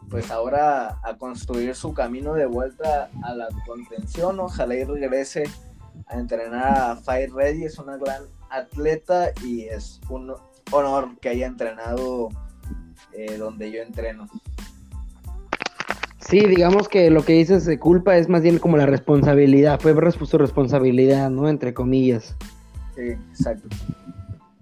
[0.08, 5.44] pues ahora a construir su camino de vuelta a la contención, ojalá y regrese
[6.06, 10.34] a entrenar a Fire Ready, es una gran atleta y es un
[10.72, 12.30] honor que haya entrenado
[13.12, 14.28] eh, donde yo entreno.
[16.28, 19.94] Sí, digamos que lo que dices de culpa es más bien como la responsabilidad, fue
[20.26, 21.48] su responsabilidad, ¿no?
[21.48, 22.36] Entre comillas.
[22.94, 23.68] Sí, exacto.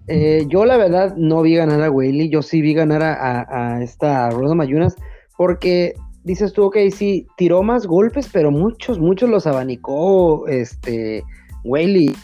[0.07, 4.31] Eh, yo la verdad no vi ganar a Whaley, yo sí vi ganar a, esta
[4.31, 4.95] Rosa Mayunas,
[5.37, 11.25] porque dices tú, ok, sí, tiró más golpes, pero muchos, muchos los abanicó este
[11.65, 12.15] Whaley.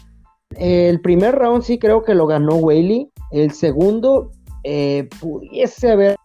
[0.57, 4.31] El primer round sí creo que lo ganó Whaley, el segundo
[4.63, 6.17] eh, pudiese haber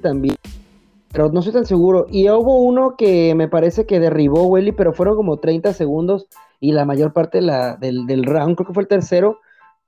[0.00, 0.36] también
[1.14, 2.06] pero no estoy tan seguro.
[2.10, 6.26] Y hubo uno que me parece que derribó Welly, pero fueron como 30 segundos
[6.58, 9.38] y la mayor parte del, round, creo que fue el tercero,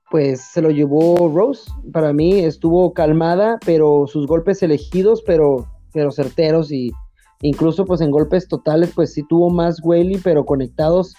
[0.09, 1.69] pues se lo llevó Rose.
[1.91, 6.93] Para mí estuvo calmada, pero sus golpes elegidos, pero, pero certeros y
[7.41, 11.13] incluso pues en golpes totales, pues sí tuvo más Welly, pero conectados,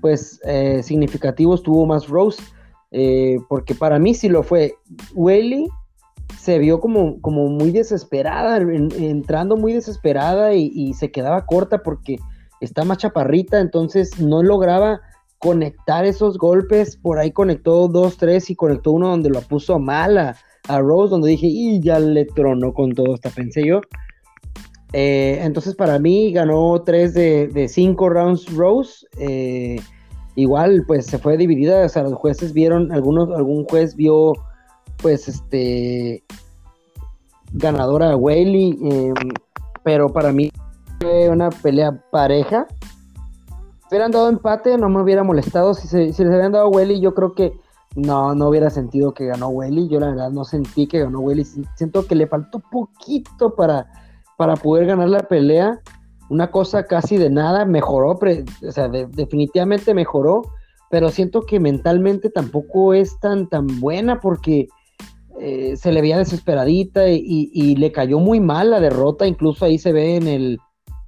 [0.00, 2.42] pues eh, significativos tuvo más Rose.
[2.92, 4.74] Eh, porque para mí sí lo fue.
[5.14, 5.68] Welly
[6.38, 12.16] se vio como, como muy desesperada, entrando muy desesperada y, se quedaba corta porque
[12.60, 15.00] está más chaparrita, entonces no lograba
[15.38, 16.96] conectar esos golpes.
[16.96, 20.36] Por ahí conectó dos, tres y conectó uno donde lo puso mal a,
[20.68, 23.80] Rose, donde dije, y ya le tronó con todo, hasta pensé yo.
[24.92, 29.06] Eh, entonces para mí ganó tres de, cinco rounds Rose.
[29.18, 29.80] Eh,
[30.36, 34.32] igual pues se fue dividida, o sea, los jueces vieron, algunos, algún juez vio
[35.02, 36.22] pues este
[37.52, 39.14] ganadora Whaley, em,
[39.82, 40.52] pero para mí
[41.00, 42.66] fue una pelea pareja.
[43.88, 45.74] Si hubieran dado empate, no me hubiera molestado.
[45.74, 47.52] Si, se, les hubieran dado Whaley, yo creo que
[47.96, 49.88] no, no hubiera sentido que ganó Whaley.
[49.88, 51.44] Yo la verdad no sentí que ganó Whaley.
[51.74, 53.90] Siento que le faltó poquito para,
[54.36, 55.80] para poder ganar la pelea.
[56.28, 60.42] Una cosa casi de nada, mejoró, o sea, definitivamente mejoró,
[60.88, 64.68] pero siento que mentalmente tampoco es tan, tan buena porque
[65.42, 69.90] eh, se le veía desesperadita y, le cayó muy mal la derrota, incluso ahí se
[69.90, 70.58] ve en el,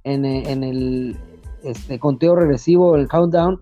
[0.03, 1.15] en, el
[1.63, 3.61] este, conteo regresivo, el countdown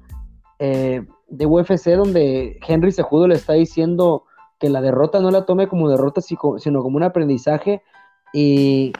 [0.59, 4.23] eh, de UFC, donde Henry Sejudo le está diciendo
[4.59, 7.81] que la derrota no la tome como derrota, sino como un aprendizaje
[8.33, 8.93] y,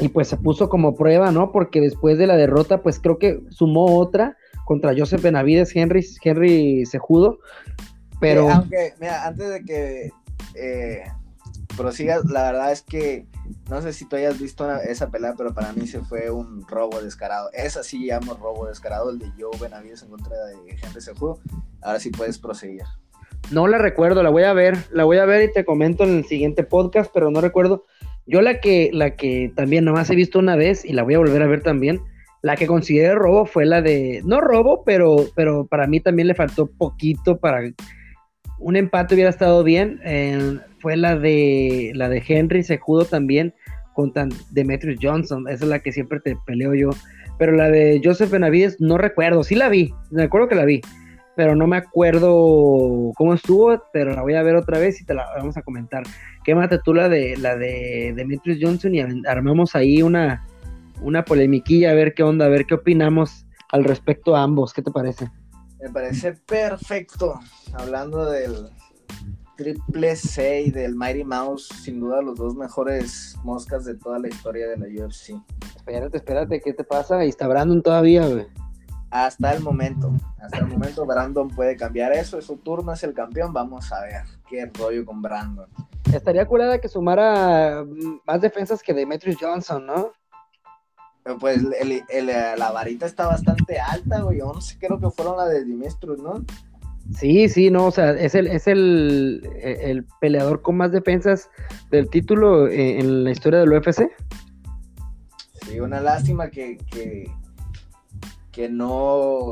[0.00, 1.52] y pues se puso como prueba, ¿no?
[1.52, 6.86] Porque después de la derrota, pues creo que sumó otra contra Joseph Benavides, Henry, Henry
[6.86, 7.38] Sejudo.
[8.18, 8.48] Pero.
[8.48, 10.10] aunque, mira, antes de que
[10.60, 11.04] eh,
[11.76, 13.26] prosigas, la verdad es que
[13.68, 17.00] no sé si tú hayas visto esa pelea, pero para mí se fue un robo
[17.00, 17.50] descarado.
[17.52, 21.40] Esa sí llamo robo descarado, el de Joe Benavides en contra de Henry Sejudo.
[21.82, 22.82] Ahora sí puedes proseguir.
[23.50, 26.18] No la recuerdo, la voy a ver, la voy a ver y te comento en
[26.18, 27.84] el siguiente podcast, pero no recuerdo.
[28.26, 31.18] Yo la que, la que también nomás he visto una vez y la voy a
[31.18, 32.00] volver a ver también,
[32.42, 36.34] la que consideré robo fue la de, no robo, pero, pero para mí también le
[36.34, 37.60] faltó poquito para
[38.60, 40.00] un empate hubiera estado bien.
[40.78, 43.54] fue la de la de Henry Sejudo también
[43.94, 45.48] contra Demetrius Johnson.
[45.48, 46.90] Esa es la que siempre te peleo yo.
[47.38, 49.42] Pero la de Joseph Benavides no recuerdo.
[49.42, 49.92] Sí la vi.
[50.10, 50.80] Me acuerdo que la vi.
[51.36, 53.82] Pero no me acuerdo cómo estuvo.
[53.92, 56.02] Pero la voy a ver otra vez y te la vamos a comentar.
[56.44, 60.46] Quémate tú la de la de Demetrius Johnson y armamos ahí una,
[61.02, 64.74] una polemiquilla a ver qué onda, a ver qué opinamos al respecto a ambos.
[64.74, 65.30] ¿Qué te parece?
[65.82, 67.40] Me parece perfecto.
[67.72, 68.70] Hablando del
[69.56, 74.68] Triple C del Mighty Mouse, sin duda los dos mejores moscas de toda la historia
[74.68, 75.34] de la UFC.
[75.76, 77.18] Espérate, espérate, ¿qué te pasa?
[77.18, 78.46] Ahí está Brandon todavía, güey.
[79.10, 83.12] Hasta el momento, hasta el momento Brandon puede cambiar eso, es su turno, es el
[83.12, 85.68] campeón, vamos a ver qué rollo con Brandon.
[86.12, 90.12] Estaría curada que sumara mm, más defensas que Demetrius Johnson, ¿no?
[91.38, 94.40] Pues la varita está bastante alta, güey.
[94.40, 96.44] 11 creo que fueron la de Dimistrus, ¿no?
[97.16, 101.50] Sí, sí, no, o sea, es el, es el, el peleador con más defensas
[101.90, 104.08] del título eh, en la historia del UFC.
[105.62, 106.78] Sí, una lástima que,
[108.52, 109.50] que, no,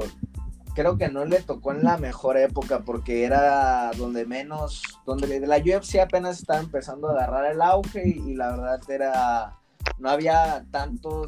[0.75, 5.59] creo que no le tocó en la mejor época porque era donde menos, donde la
[5.59, 9.59] UFC apenas estaba empezando a agarrar el auge y la verdad era
[9.99, 11.27] no había tantos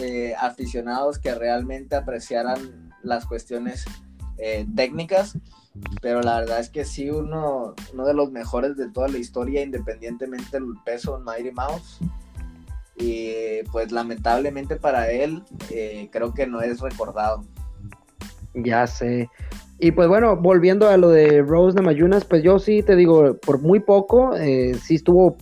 [0.00, 3.84] eh, aficionados que realmente apreciaran las cuestiones
[4.38, 5.38] eh, técnicas,
[6.02, 9.62] pero la verdad es que sí, uno, uno de los mejores de toda la historia,
[9.62, 11.98] independientemente del peso, Mighty Mouse.
[12.96, 17.44] Y pues lamentablemente para él, eh, creo que no es recordado.
[18.54, 19.30] Ya sé.
[19.78, 23.60] Y pues bueno, volviendo a lo de Rose Namayunas, pues yo sí te digo, por
[23.60, 25.36] muy poco, sí estuvo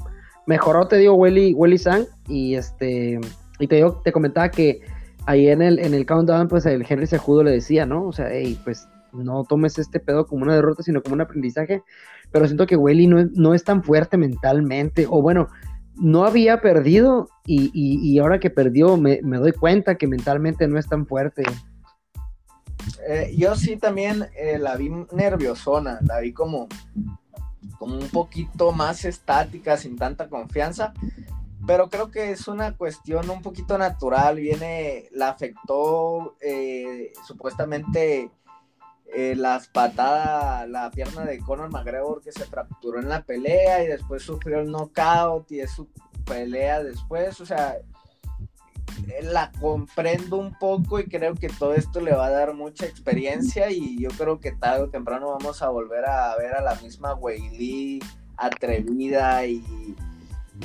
[0.46, 3.20] mejoró, te digo, Welly, Welly Sang, y este,
[3.58, 4.80] y te digo, te comentaba que
[5.26, 8.06] ahí en el, en el countdown, pues el Henry Sejudo le decía, ¿no?
[8.06, 11.82] O sea, hey, pues no tomes este pedo como una derrota, sino como un aprendizaje,
[12.30, 15.48] pero siento que Welly no, no es tan fuerte mentalmente, o bueno,
[15.96, 20.78] no había perdido y, y, ahora que perdió me, me, doy cuenta que mentalmente no
[20.78, 21.42] es tan fuerte.
[23.08, 26.68] Eh, yo sí también eh, la vi nerviosona, la vi como
[27.78, 30.92] como un poquito más estática, sin tanta confianza.
[31.66, 34.36] Pero creo que es una cuestión un poquito natural.
[34.36, 38.30] Viene, la afectó eh, supuestamente
[39.14, 43.86] eh, las patadas, la pierna de Conor McGregor que se fracturó en la pelea y
[43.88, 45.88] después sufrió el knockout y es su
[46.24, 47.40] pelea después.
[47.40, 47.76] O sea,
[49.22, 53.70] la comprendo un poco y creo que todo esto le va a dar mucha experiencia
[53.70, 57.14] y yo creo que tarde o temprano vamos a volver a ver a la misma
[57.14, 58.00] Weili
[58.36, 59.62] atrevida y,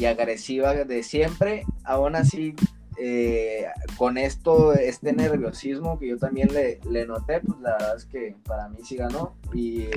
[0.05, 1.65] agresiva de siempre.
[1.84, 2.55] Aún así,
[2.97, 3.65] eh,
[3.97, 8.69] con esto, este nerviosismo que yo también le, noté, pues la verdad es que para
[8.69, 9.36] mí sí ganó.
[9.53, 9.88] Y,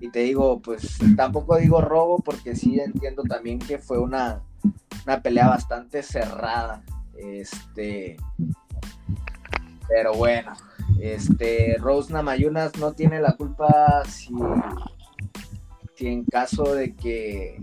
[0.00, 4.42] y, te digo, pues tampoco digo robo porque sí entiendo también que fue una,
[5.06, 6.82] una pelea bastante cerrada.
[7.22, 8.16] Este.
[9.88, 10.52] Pero bueno,
[11.00, 14.32] este, Rose Namayunas no tiene la culpa si,
[15.98, 17.60] en caso de que,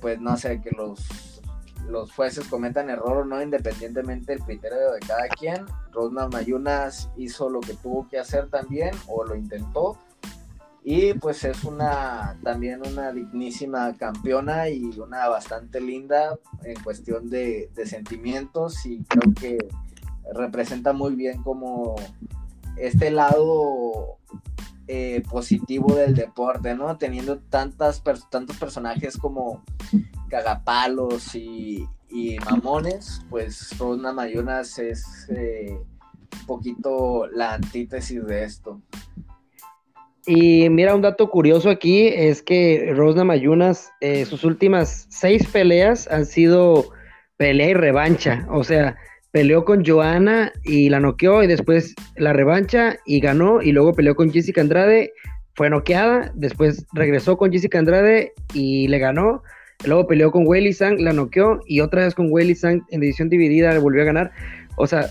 [0.00, 1.42] pues no sé, que los,
[1.88, 5.66] los jueces cometan error o no, independientemente del criterio de cada quien.
[5.92, 9.98] Rose Namayunas hizo lo que tuvo que hacer también, o lo intentó,
[10.86, 17.70] y pues es una también una dignísima campeona y una bastante linda en cuestión de,
[17.86, 19.58] sentimientos y creo que
[20.34, 21.96] representa muy bien como
[22.76, 24.18] este lado
[24.86, 26.98] eh, positivo del deporte, ¿no?
[26.98, 29.62] Teniendo tantas tantos personajes como
[30.28, 31.88] cagapalos y,
[32.44, 35.78] mamones, pues Rosna Mayunas es eh,
[36.40, 38.82] un poquito la antítesis de esto.
[40.26, 46.08] Y mira, un dato curioso aquí es que Rosna Mayunas, eh, sus últimas seis peleas
[46.10, 46.86] han sido
[47.36, 48.46] pelea y revancha.
[48.50, 48.96] O sea,
[49.32, 54.14] peleó con Joana y la noqueó y después la revancha y ganó y luego peleó
[54.14, 55.12] con Jessica Andrade,
[55.54, 59.42] fue noqueada, después regresó con Jessica Andrade y le ganó.
[59.84, 63.28] Luego peleó con Weili Sang, la noqueó y otra vez con Weili Sang en división
[63.28, 64.30] dividida le volvió a ganar.
[64.76, 65.10] O sea,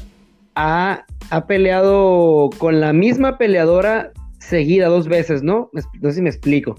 [0.56, 4.12] ha, ha peleado con la misma peleadora
[4.48, 5.70] seguida dos veces, ¿no?
[5.74, 6.76] No sé si me explico.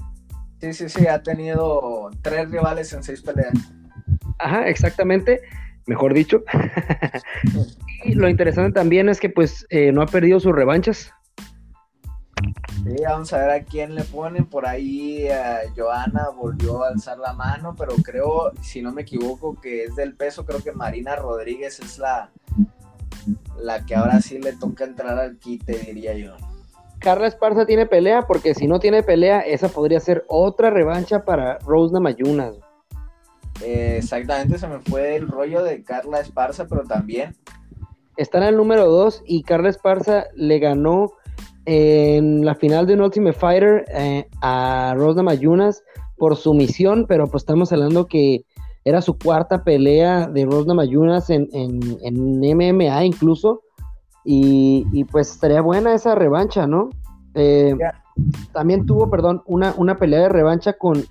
[0.60, 3.54] Sí, sí, sí, ha tenido tres rivales en seis peleas.
[4.38, 5.40] Ajá, exactamente,
[5.86, 6.42] mejor dicho.
[8.04, 11.10] y lo interesante también es que pues eh, no ha perdido sus revanchas.
[12.84, 14.44] Sí, vamos a ver a quién le ponen.
[14.44, 19.58] Por ahí a Joana volvió a alzar la mano, pero creo, si no me equivoco,
[19.60, 20.44] que es del peso.
[20.44, 22.30] Creo que Marina Rodríguez es la,
[23.58, 26.36] la que ahora sí le toca entrar al quite, diría yo.
[27.04, 31.58] Carla Esparza tiene pelea, porque si no tiene pelea, esa podría ser otra revancha para
[31.58, 32.54] Rose Namayunas.
[33.62, 37.36] exactamente, se me fue el rollo de Carla Esparza, pero también.
[38.16, 41.12] Está en el número 2 y Carla Esparza le ganó
[41.66, 45.82] en la final de un Ultimate Fighter eh, a Rose Namayunas
[46.16, 48.46] por sumisión, pero pues estamos hablando que
[48.86, 53.63] era su cuarta pelea de Rose Namayunas en, en, en MMA incluso.
[54.24, 56.90] Y, pues estaría buena esa revancha, ¿no?
[57.34, 57.76] Eh,
[58.52, 61.04] también tuvo, perdón, una, una pelea de revancha con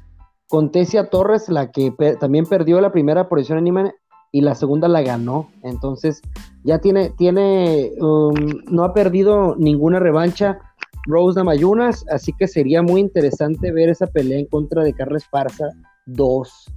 [0.54, 3.92] con Tesia Torres, la que también perdió la primera posición en
[4.32, 5.50] y la segunda la ganó.
[5.64, 6.22] Entonces,
[6.64, 8.36] ya tiene, tiene, um,
[8.70, 10.60] no ha perdido ninguna revancha
[11.08, 15.70] Rose Namayunas, así que sería muy interesante ver esa pelea en contra de Carla Esparza
[16.06, 16.72] 2.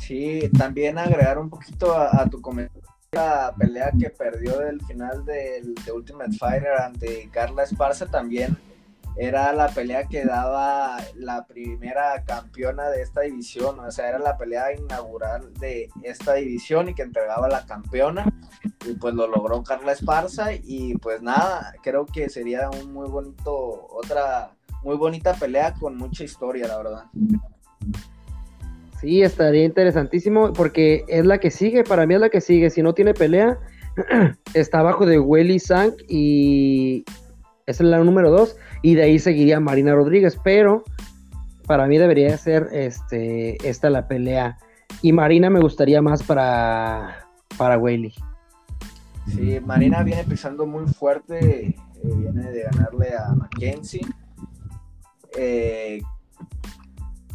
[0.00, 2.82] Sí, también agregar un poquito a, tu comentario
[3.12, 8.56] la pelea que perdió del final del de Ultimate Fighter ante Carla Esparza también
[9.16, 14.36] era la pelea que daba la primera campeona de esta división, o sea, era la
[14.36, 18.26] pelea inaugural de esta división y que entregaba la campeona
[18.86, 23.88] y pues lo logró Carla Esparza y pues nada, creo que sería un muy bonito,
[23.90, 24.52] otra
[24.84, 27.04] muy bonita pelea con mucha historia, la verdad.
[29.00, 32.82] Sí, estaría interesantísimo porque es la que sigue, para mí es la que sigue, si
[32.82, 33.58] no tiene pelea,
[34.54, 37.04] está abajo de Welly Sang y
[37.66, 40.82] es la número dos y de ahí seguiría Marina Rodríguez, pero
[41.66, 44.58] para mí debería ser este, esta la pelea.
[45.02, 48.14] Y Marina me gustaría más para, para Whaley.
[49.26, 54.00] Sí, Marina viene pisando muy fuerte, eh, viene de ganarle a Mackenzie.
[55.36, 56.00] Eh,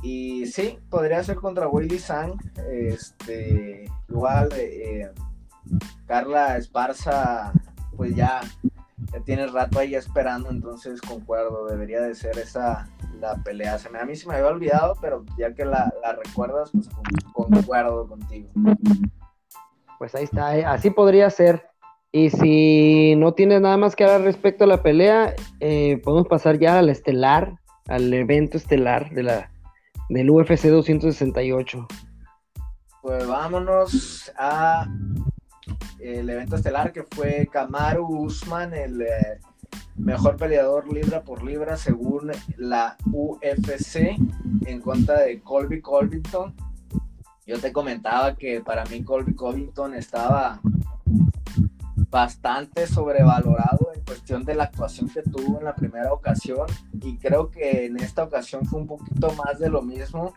[0.03, 2.33] y sí, podría ser contra Willy Sang.
[2.69, 5.09] Este, igual, eh,
[6.05, 7.53] Carla Esparza,
[7.95, 8.41] pues ya
[9.25, 12.89] tiene rato ahí esperando, entonces concuerdo, debería de ser esa
[13.21, 13.79] la pelea.
[13.79, 16.89] Se me, a mí se me había olvidado, pero ya que la, recuerdas, pues
[17.31, 18.49] concuerdo contigo.
[19.99, 21.65] Pues ahí está, eh, así podría ser.
[22.11, 26.59] Y si no tienes nada más que hablar respecto a la pelea, eh, podemos pasar
[26.59, 27.53] ya al estelar,
[27.87, 29.52] al evento estelar de la,
[30.09, 31.87] del UFC 268.
[33.01, 34.87] Pues vámonos a
[35.99, 39.39] el evento estelar que fue Kamaru Usman, el eh,
[39.95, 44.17] mejor peleador libra por libra según la UFC
[44.65, 46.53] en contra de Colby Colvington.
[47.45, 50.61] Yo te comentaba que para mí Colby Covington estaba
[52.09, 53.72] bastante sobrevalorado
[54.05, 56.67] cuestión de la actuación que tuvo en la primera ocasión
[57.01, 60.33] y creo que en esta ocasión fue un poquito más de lo mismo.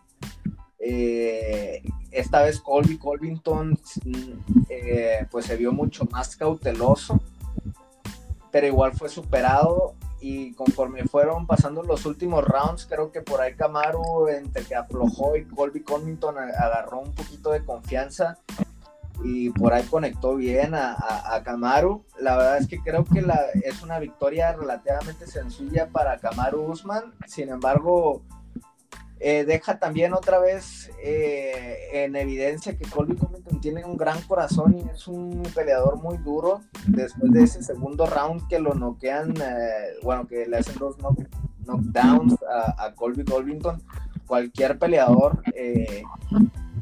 [0.78, 3.78] Eh, esta vez Colby Colvington
[4.68, 7.20] eh, pues se vio mucho más cauteloso,
[8.50, 13.54] pero igual fue superado y conforme fueron pasando los últimos rounds, creo que por ahí
[13.54, 18.38] Camaro entre que aflojó y Colby Colvington agarró un poquito de confianza
[19.24, 21.42] y por ahí conectó bien a, a,
[22.20, 23.24] La verdad es que creo que
[23.64, 27.14] es una victoria relativamente sencilla para Camaro Usman.
[27.26, 28.22] Sin embargo,
[29.18, 34.76] eh, deja también otra vez eh, en evidencia que Colby Covington tiene un gran corazón
[34.76, 36.60] y es un peleador muy duro.
[36.86, 42.36] Después de ese segundo round que lo noquean, eh, bueno, que le hacen dos knockdowns
[42.78, 43.82] a, Colby Covington,
[44.26, 45.42] cualquier peleador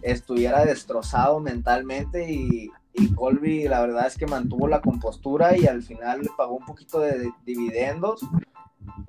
[0.04, 5.82] estuviera destrozado mentalmente y, y, Colby la verdad es que mantuvo la compostura y al
[5.82, 8.20] final le pagó un poquito de dividendos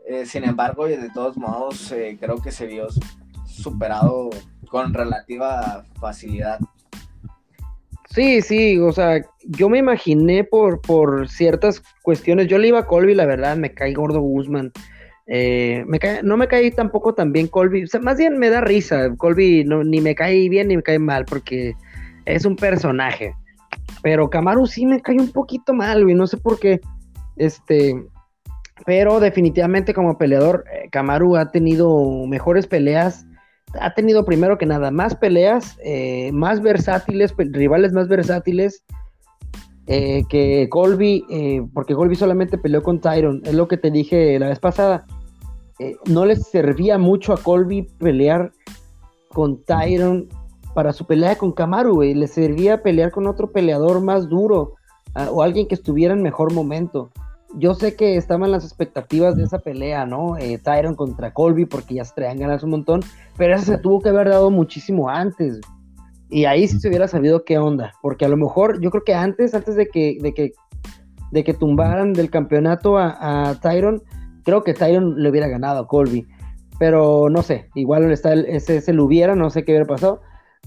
[0.08, 2.88] eh, sin embargo, de todos modos, eh, creo que se vio
[3.46, 4.30] superado
[4.70, 6.60] con relativa facilidad.
[8.10, 12.48] Sí, sí, o sea, yo me imaginé por, por ciertas cuestiones.
[12.48, 14.72] Yo le iba a Colby, la verdad, me cae gordo Guzmán.
[15.28, 15.84] Eh,
[16.24, 19.16] no me cae tampoco tan bien Colby, más bien me da risa.
[19.18, 21.76] Colby ni me cae bien ni me cae mal porque
[22.26, 23.34] es un personaje.
[24.04, 26.80] Pero Camaru sí me cae un poquito mal, güey, no sé por qué.
[27.38, 27.96] Este,
[28.86, 33.26] pero definitivamente como peleador, Kamaru eh, ha tenido mejores peleas.
[33.80, 38.84] Ha tenido primero que nada más peleas, eh, más versátiles, rivales más versátiles
[39.88, 43.42] que Colby, porque Colby solamente peleó con Tyron.
[43.44, 45.06] Es lo que te dije la vez pasada.
[46.06, 48.52] No le servía mucho a Colby pelear
[49.30, 50.30] con Tyron
[50.74, 54.74] para su pelea con Kamaru, Le servía pelear con otro peleador más duro
[55.32, 57.12] o alguien que estuviera en mejor momento
[57.58, 60.38] yo sé que estaban las expectativas de esa pelea, ¿no?
[60.38, 63.02] Eh, Tyron contra Colby, porque ya se traían ganas un montón,
[63.38, 65.62] pero esa se tuvo que haber dado muchísimo antes.
[66.30, 69.14] Y ahí sí se hubiera sabido qué onda, porque a lo mejor yo creo que
[69.14, 70.52] antes, antes de que, de que,
[71.32, 74.02] de que tumbaran del campeonato a, Tyron,
[74.46, 76.26] creo que Tyron le hubiera ganado a Colby.
[76.80, 80.22] Pero no sé, igual está ese, ese lo hubiera, no sé qué hubiera pasado.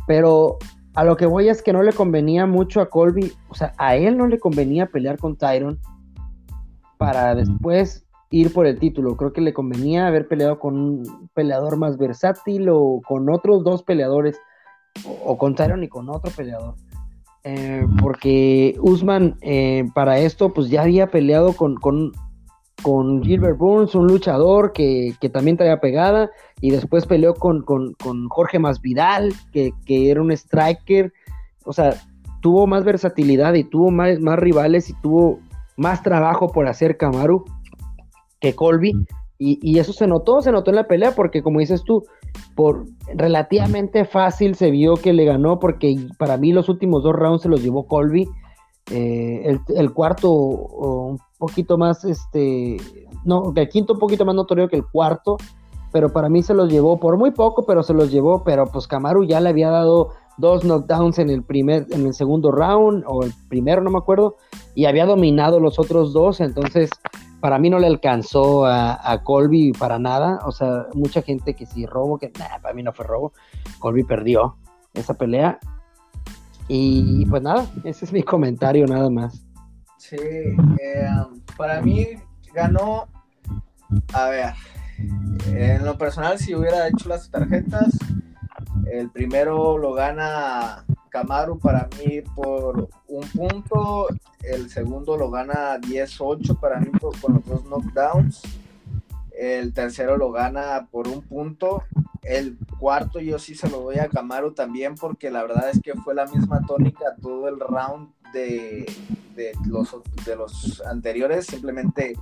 [0.06, 0.58] Pero
[0.94, 3.96] a lo que voy es que no le convenía mucho a Colby, o sea, a
[3.96, 5.78] él no le convenía pelear con Tyron
[6.98, 9.16] para después ir por el título.
[9.16, 13.82] Creo que le convenía haber peleado con un peleador más versátil o con otros dos
[13.82, 14.38] peleadores,
[15.24, 16.74] o, con Tyron y con otro peleador.
[17.44, 22.12] Eh, porque Usman eh, para esto pues ya había peleado con, con,
[22.82, 27.64] con Gilbert Burns, un luchador que, también traía pegada, y después peleó con,
[28.28, 31.12] Jorge Masvidal, que, que era un striker,
[31.64, 31.94] o sea,
[32.40, 35.40] tuvo más versatilidad y tuvo más, más rivales y tuvo
[35.76, 37.44] más trabajo por hacer Kamaru
[38.40, 39.06] que Colby.
[39.40, 42.04] Y, y, eso se notó, se notó en la pelea, porque como dices tú,
[42.56, 47.42] por relativamente fácil se vio que le ganó, porque para mí los últimos dos rounds
[47.42, 48.28] se los llevó Colby.
[48.91, 52.78] Eh, el, cuarto un poquito más, este,
[53.24, 55.36] no, el quinto un poquito más notorio que el cuarto,
[55.93, 58.86] pero para mí se los llevó por muy poco, pero se los llevó, pero pues
[58.86, 63.24] Kamaru ya le había dado dos knockdowns en el primer, en el segundo round, o
[63.24, 64.36] el primero, no me acuerdo,
[64.74, 66.91] y había dominado los otros dos, entonces
[67.41, 70.41] para mí no le alcanzó a, Colby para nada.
[70.45, 72.32] O sea, mucha gente que sí robo, que
[72.62, 73.32] para mí no fue robo.
[73.78, 74.57] Colby perdió
[74.95, 75.59] esa pelea.
[76.68, 79.42] Y pues nada, ese es mi comentario nada más.
[79.96, 81.08] Sí, eh,
[81.56, 82.06] para mí
[82.52, 83.06] ganó,
[84.12, 84.52] a ver,
[85.46, 87.88] en lo personal si hubiera hecho las tarjetas,
[88.90, 94.08] el primero lo gana Camaro para mí por un punto,
[94.42, 98.42] el segundo lo gana 10-8 para mí con los dos knockdowns,
[99.39, 101.84] el tercero lo gana por un punto,
[102.22, 105.95] el cuarto yo sí se lo doy a Camaro también porque la verdad es que
[105.95, 108.84] fue la misma tónica todo el round de,
[109.66, 112.16] los, de los anteriores, simplemente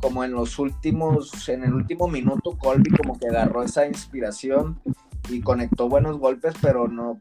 [0.00, 4.80] como en los últimos, en el último minuto Colby como que agarró esa inspiración
[5.28, 7.18] y conectó buenos golpes, pero no,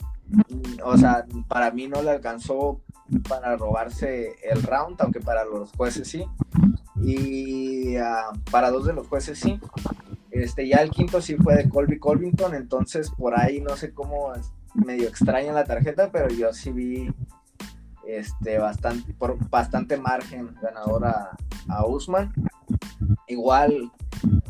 [0.83, 2.81] o sea, para mí no le alcanzó
[3.27, 6.25] para robarse el round, aunque para los jueces sí.
[7.03, 9.59] Y ah, para dos de los jueces sí.
[10.29, 14.31] Este, ya el quinto sí fue de Colby Colvington, entonces por ahí no sé cómo
[14.73, 17.13] medio extraña la tarjeta, pero yo sí vi
[18.07, 21.37] este, bastante, por bastante margen ganador a,
[21.67, 22.33] a Usman.
[23.27, 23.91] Igual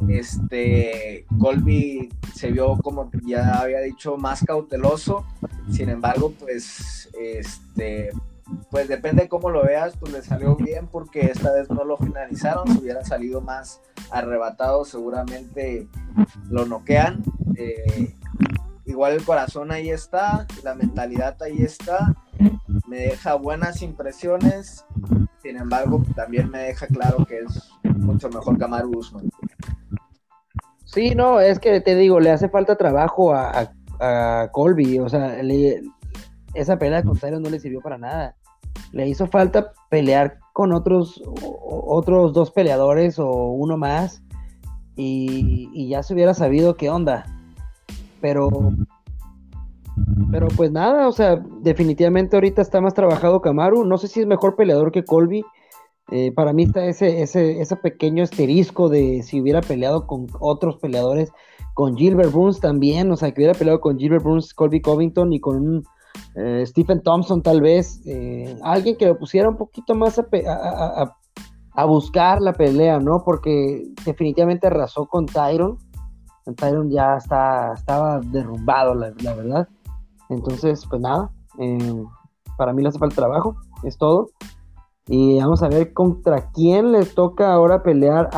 [0.08, 5.26] este, Colby se vio, como ya había dicho, más cauteloso.
[5.72, 8.10] Sin embargo, pues, este,
[8.70, 12.68] pues depende cómo lo veas, pues le salió bien porque esta vez no lo finalizaron.
[12.68, 15.88] Si hubiera salido más arrebatado, seguramente
[16.50, 17.24] lo noquean.
[17.56, 18.16] Eh,
[18.86, 22.16] igual el corazón ahí está, la mentalidad ahí está.
[22.88, 24.86] Me deja buenas impresiones.
[25.42, 29.30] Sin embargo, también me deja claro que es mucho mejor que Amaru Usman.
[30.86, 33.72] Sí, no, es que te digo, le hace falta trabajo a,
[34.52, 35.40] Colby, o sea,
[36.56, 38.36] esa pelea con Tyron no le sirvió para nada.
[38.92, 44.22] Le hizo falta pelear con otros, otros dos peleadores o uno más
[44.96, 47.26] y, ya se hubiera sabido qué onda.
[48.20, 48.50] Pero,
[50.32, 53.86] pero pues nada, o sea, definitivamente ahorita está más trabajado Kamaru.
[53.86, 55.44] No sé si es mejor peleador que Colby,
[56.12, 60.78] eh, para mí está ese, ese, ese pequeño esterisco de si hubiera peleado con otros
[60.78, 61.32] peleadores,
[61.74, 65.40] con Gilbert Burns también, o sea, que hubiera peleado con Gilbert Burns, Colby Covington y
[65.40, 65.84] con
[66.36, 72.42] eh, Stephen Thompson tal vez, eh, alguien que lo pusiera un poquito más a, buscar
[72.42, 73.24] la pelea, ¿no?
[73.24, 75.78] Porque definitivamente arrasó con Tyron,
[76.56, 79.68] Tyron ya está, estaba derrumbado, la, verdad.
[80.30, 81.32] Entonces, pues nada,
[82.58, 84.30] para mí le hace falta trabajo, es todo.
[85.08, 88.30] Y vamos a ver contra quién les toca ahora pelear.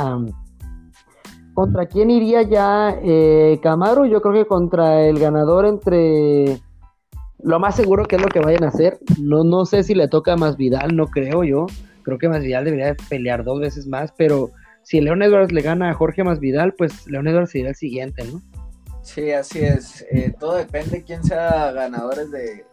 [1.53, 4.05] ¿Contra quién iría ya eh, Camaro?
[4.05, 6.61] Yo creo que contra el ganador entre...
[7.43, 8.97] Lo más seguro que es lo que vayan a hacer.
[9.19, 11.67] No, no sé si le toca a Masvidal, no creo yo.
[12.03, 14.51] Creo que Masvidal debería pelear dos veces más, pero
[14.83, 18.41] si León Edwards le gana a Jorge Masvidal, pues León Edwards sería el siguiente, ¿no?
[19.01, 20.05] Sí, así es.
[20.11, 22.65] Eh, todo depende de quién sea ganadores de,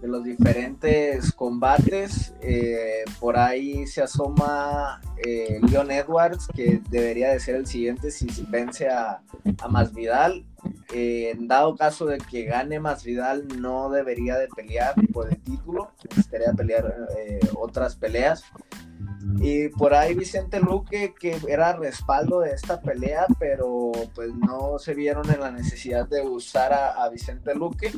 [0.00, 2.34] de los diferentes combates.
[2.42, 8.26] Eh, por ahí se asoma eh, Leon Edwards, que debería de ser el siguiente si
[8.48, 9.20] vence a,
[9.60, 10.44] a Masvidal.
[10.92, 15.90] Eh, en dado caso de que gane Masvidal, no debería de pelear por el título,
[16.08, 16.94] necesitaría pelear
[17.54, 18.44] otras peleas.
[19.40, 24.94] Y por ahí Vicente Luque, que era respaldo de esta pelea, pero pues no se
[24.94, 27.92] vieron en la necesidad de usar a, Vicente Luque,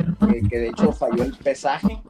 [0.49, 2.03] que de hecho falló el pesaje.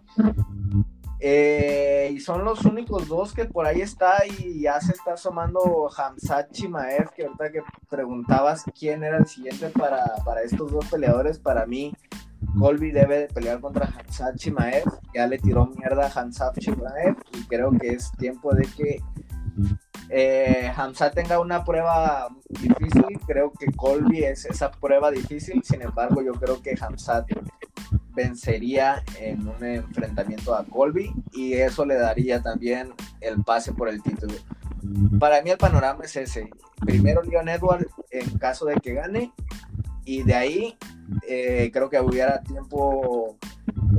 [1.21, 5.91] Eh, y son los únicos dos que por ahí está y ya se está asomando
[5.97, 11.39] Hamzat Chimaev, que ahorita que preguntabas quién era el siguiente para, para estos dos peleadores,
[11.39, 11.93] para mí
[12.57, 17.45] Colby debe de pelear contra Hamzat Chimaev, ya le tiró mierda a Hamzat Chimaev y
[17.47, 19.03] creo que es tiempo de que
[20.11, 26.23] eh, Hamzat tenga una prueba difícil, creo que Colby es esa prueba difícil, sin embargo
[26.23, 27.27] yo creo que Hamzat
[28.15, 34.03] vencería en un enfrentamiento a Colby y eso le daría también el pase por el
[34.03, 34.35] título.
[35.21, 36.51] para mí el panorama es ese.
[36.81, 39.33] Primero Leon Edwards en caso de que gane
[40.05, 40.79] y de ahí
[41.29, 43.37] eh, creo que hubiera tiempo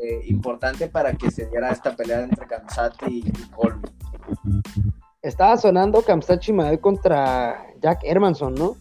[0.02, 3.90] eh, importante para que se diera esta pelea entre Kamsat y, Colby.
[5.22, 8.78] Estaba sonando Kamsat Chimaev contra Jack Hermanson, ¿no?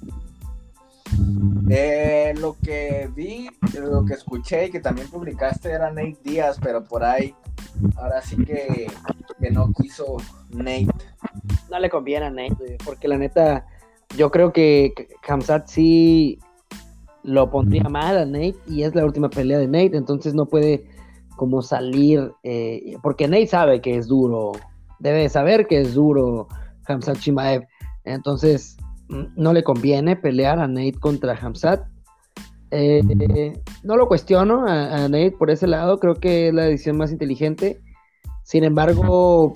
[1.68, 6.84] Eh, lo que vi, lo que escuché y que también publicaste era Nate Díaz, pero
[6.84, 7.34] por ahí
[7.96, 8.86] ahora sí que,
[9.40, 10.18] que no quiso
[10.50, 10.86] Nate.
[11.70, 13.66] No le conviene a Nate, porque la neta,
[14.16, 16.38] yo creo que Kamsat sí
[17.24, 20.86] lo pondría mal a Nate y es la última pelea de Nate, entonces no puede
[21.34, 24.52] como salir, eh, porque Nate sabe que es duro,
[24.98, 26.48] debe saber que es duro
[26.86, 27.66] Hamzat Chimaev,
[28.04, 28.76] entonces
[29.08, 31.86] mm, no le conviene pelear a Nate contra Hamzat.
[32.70, 33.02] Eh,
[33.82, 37.80] no lo cuestiono a, Nate por ese lado, creo que es la decisión más inteligente.
[38.42, 39.54] Sin embargo,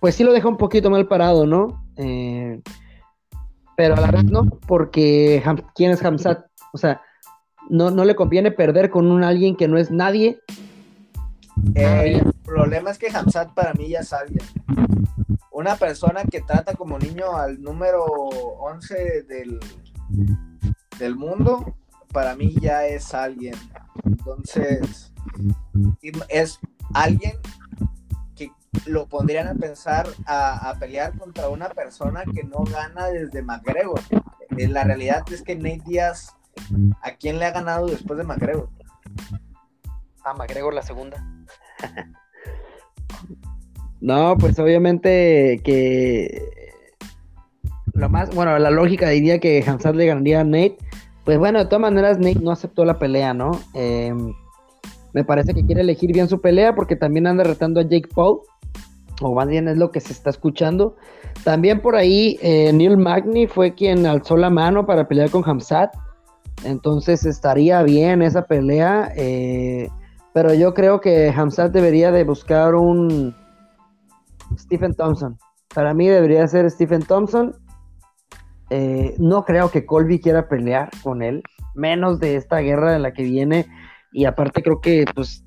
[0.00, 1.84] pues sí lo deja un poquito mal parado, ¿no?
[1.96, 2.60] Eh,
[3.76, 5.42] pero a la vez no, porque
[5.74, 6.46] ¿quién es Hamzat?
[6.72, 7.00] O sea,
[7.68, 10.38] no, no le conviene perder con un alguien que no es nadie.
[11.74, 14.44] Eh, problema es que Hamzat para mí ya alguien.
[15.50, 19.60] Una persona que trata como niño al número 11 del,
[20.98, 21.76] del mundo,
[22.12, 23.54] para mí ya es alguien.
[24.04, 25.12] Entonces,
[26.28, 26.58] es
[26.92, 27.32] alguien
[28.36, 28.50] que
[28.86, 34.00] lo pondrían a pensar a, a, pelear contra una persona que no gana desde McGregor.
[34.56, 36.36] Eh, la realidad es que Nate Díaz
[37.02, 38.70] ¿A quién le ha ganado después de McGregor?
[40.24, 41.24] A McGregor la segunda.
[44.00, 46.54] no, pues obviamente que
[47.94, 50.76] lo más, bueno, la lógica diría que Hansard le ganaría a Nate.
[51.24, 53.52] Pues bueno, de todas maneras Nate no aceptó la pelea, ¿no?
[53.72, 54.34] Em,
[55.12, 58.40] me parece que quiere elegir bien su pelea porque también anda retando a Jake Paul.
[59.22, 60.96] O más bien es lo que se está escuchando.
[61.44, 65.94] También por ahí eh, Neil Magny fue quien alzó la mano para pelear con Hamzat.
[66.64, 69.12] Entonces estaría bien esa pelea.
[69.16, 69.88] Eh,
[70.34, 73.34] pero yo creo que Hamzat debería de buscar un
[74.58, 75.38] Stephen Thompson.
[75.72, 77.54] Para mí debería ser Stephen Thompson.
[78.68, 81.40] Eh, no creo que Colby quiera pelear con él.
[81.76, 83.66] Menos de esta guerra en la que viene.
[84.12, 85.44] Y aparte creo que pues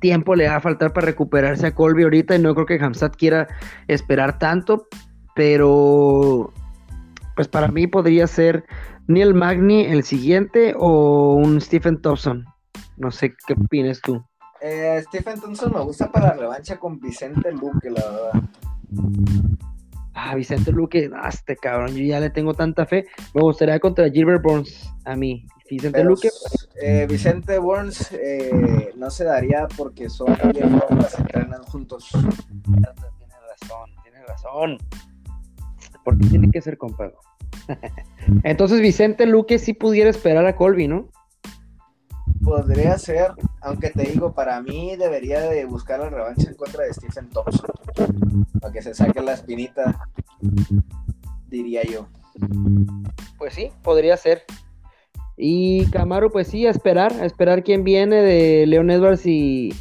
[0.00, 2.36] tiempo le va a faltar para recuperarse a Colby ahorita.
[2.36, 3.48] Y no creo que Hamzat quiera
[3.88, 4.86] esperar tanto.
[5.34, 6.52] Pero
[7.34, 8.64] pues para mí podría ser
[9.08, 12.46] Neil Magny el siguiente o un Stephen Thompson.
[13.00, 14.22] No sé qué opinas tú.
[14.60, 18.42] Eh, Stephen Thompson me gusta para la revancha con Vicente Luque, la verdad.
[20.12, 23.06] Ah, Vicente Luque, ah, este cabrón, yo ya le tengo tanta fe.
[23.32, 25.46] Me gustaría contra Gilbert Burns a mí.
[25.70, 26.28] Vicente Luque.
[26.82, 32.06] Eh, Vicente Burns eh, no se daría porque son se entrenan juntos.
[32.10, 34.78] Tiene razón, tiene razón.
[36.04, 37.14] Porque tiene que ser compadre.
[38.44, 41.08] Entonces Vicente Luque sí pudiera esperar a Colby, ¿no?
[42.44, 46.94] Podría ser, aunque te digo, para mí debería de buscar la revancha en contra de
[46.94, 47.70] Stephen Thompson.
[48.60, 50.00] Para que se saque la espinita,
[51.48, 52.08] diría yo.
[53.36, 54.44] Pues sí, podría ser.
[55.36, 59.74] Y Camaro, pues sí, a esperar, a esperar quién viene de Leon Edwards y,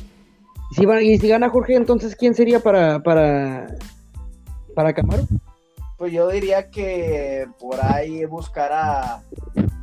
[0.71, 3.67] si, y si gana Jorge, entonces ¿quién sería para, para,
[4.75, 5.23] para Camaro?
[5.97, 9.23] Pues yo diría que por ahí buscar a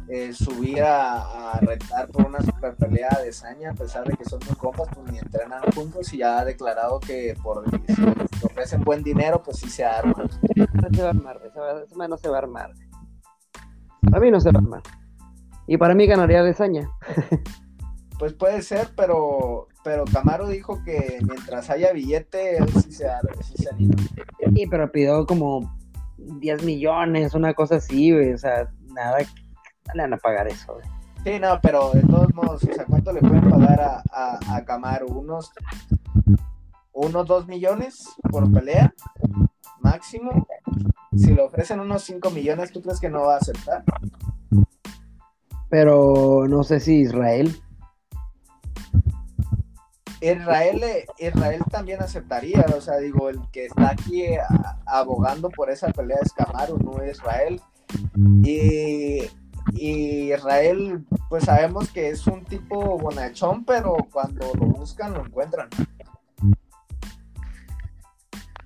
[0.09, 4.41] eh, subir a, retar por una super pelea de Saña, a pesar de que son
[4.47, 9.03] muy compas, pues ni entrenan juntos y ya ha declarado que por si ofrecen buen
[9.03, 10.15] dinero, pues sí se arma.
[10.15, 12.73] No se va a armar, esa, no se va a armar.
[14.13, 14.83] A mí no se va a armar.
[15.67, 16.89] Y para mí ganaría de Saña.
[18.19, 23.07] Pues puede ser, pero pero Camaro dijo que mientras haya billete, él sí se,
[23.43, 23.95] sí se anima.
[24.53, 25.79] Sí, pero pidió como
[26.17, 28.33] 10 millones, una cosa así, güey.
[28.33, 29.19] O sea, nada,
[29.95, 30.87] van a pagar eso, güey.
[31.25, 34.65] Sí, no, pero de todos modos, o sea, ¿cuánto le pueden pagar a, a, a
[34.65, 35.07] Camaro?
[35.09, 35.53] ¿Unos,
[36.93, 38.95] unos 2 millones por pelea?
[39.81, 40.47] Máximo.
[41.17, 43.83] Si le ofrecen unos 5 millones, ¿tú crees que no va a aceptar?
[45.69, 47.61] Pero no sé si Israel.
[50.21, 50.83] Israel,
[51.19, 54.25] Israel también aceptaría, o sea, digo, el que está aquí
[54.87, 57.61] abogando por esa pelea es Camaro, no Israel.
[58.43, 59.23] Y,
[59.75, 65.69] Israel, pues sabemos que es un tipo bonachón, pero cuando lo buscan, lo encuentran.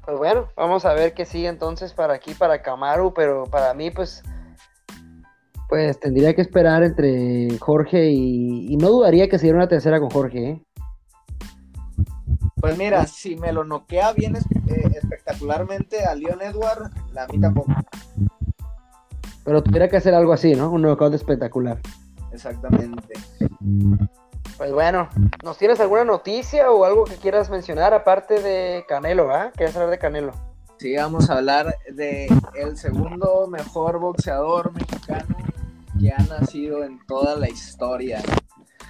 [0.05, 3.91] Pues bueno, vamos a ver qué sigue entonces para aquí, para Camaro, pero para mí,
[3.91, 4.23] pues,
[5.69, 10.11] pues tendría que esperar entre Jorge y, y no dudaría que se una tercera con
[10.11, 10.63] Jorge, ¿eh?
[12.61, 17.41] Pues mira, si me lo noquea bien eh, espectacular espectacularmente a Leon Edward, la mí
[17.41, 17.73] tampoco.
[19.45, 20.71] Pero tuviera que hacer algo así, ¿no?
[20.71, 21.79] Un knockout espectacular.
[22.33, 23.15] Exactamente.
[24.57, 25.09] Pues bueno,
[25.43, 29.51] ¿nos tienes alguna noticia o algo que quieras mencionar aparte de Canelo, ¿ah?
[29.57, 30.33] ¿Quieres hablar de Canelo?
[30.79, 35.37] Sí, vamos a hablar de el segundo mejor boxeador mexicano
[35.99, 38.23] que ha nacido en toda la historia.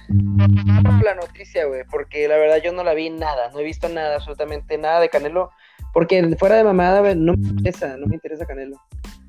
[0.07, 4.15] La noticia, güey, porque la verdad yo no la vi nada, no he visto nada,
[4.15, 5.51] absolutamente nada de Canelo,
[5.93, 8.77] porque fuera de mamada, no me interesa, no me interesa Canelo.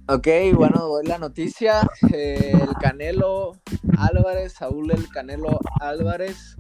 [0.09, 0.27] Ok,
[0.57, 1.89] bueno, doy la noticia.
[2.13, 3.53] el Canelo
[3.97, 6.57] Álvarez, Saúl el Canelo Álvarez,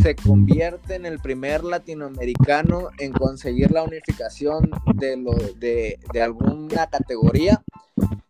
[0.00, 7.60] se convierte en el primer latinoamericano en conseguir la unificación de, lo, de, alguna categoría.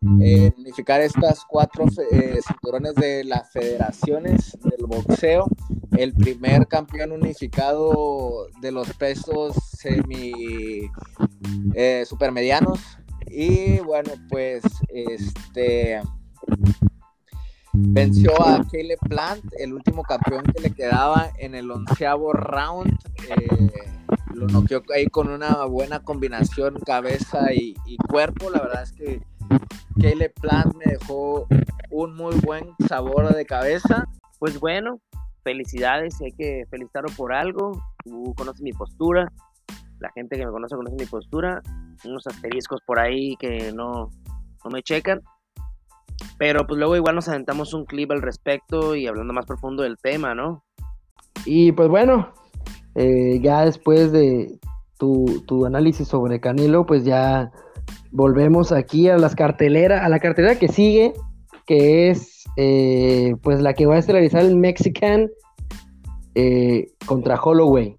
[0.00, 5.46] unificar estas cuatro eh, cinturones de las federaciones del boxeo.
[5.98, 10.90] El primer campeón unificado de los pesos semi
[11.74, 12.80] eh, supermedianos
[13.32, 16.00] y bueno, pues este
[17.72, 22.98] venció a Caleb Plant, el último campeón que le quedaba en el onceavo round.
[23.28, 23.68] Eh,
[24.34, 27.74] lo noqueó ahí con una buena combinación cabeza y,
[28.08, 28.50] cuerpo.
[28.50, 29.22] La verdad es que
[30.00, 31.46] Caleb Plant me dejó
[31.90, 34.06] un muy buen sabor de cabeza.
[34.38, 35.00] Pues bueno,
[35.42, 37.82] felicidades, hay que felicitarlo por algo.
[38.04, 39.32] Tú conoces mi postura,
[40.02, 41.62] la gente que me conoce conoce mi postura
[42.04, 44.10] unos asteriscos por ahí que no,
[44.64, 45.20] no me checan.
[46.38, 49.96] Pero pues luego igual nos aventamos un clip al respecto y hablando más profundo del
[49.96, 50.64] tema, ¿no?
[51.46, 52.32] Y pues bueno,
[52.94, 54.58] eh, ya después de
[54.98, 57.50] tu, tu, análisis sobre Canelo, pues ya
[58.10, 61.12] volvemos aquí a las carteleras, a la cartelera que sigue,
[61.66, 65.30] que es eh, pues la que va a estelarizar el Mexican
[66.34, 67.96] eh, contra Holloway.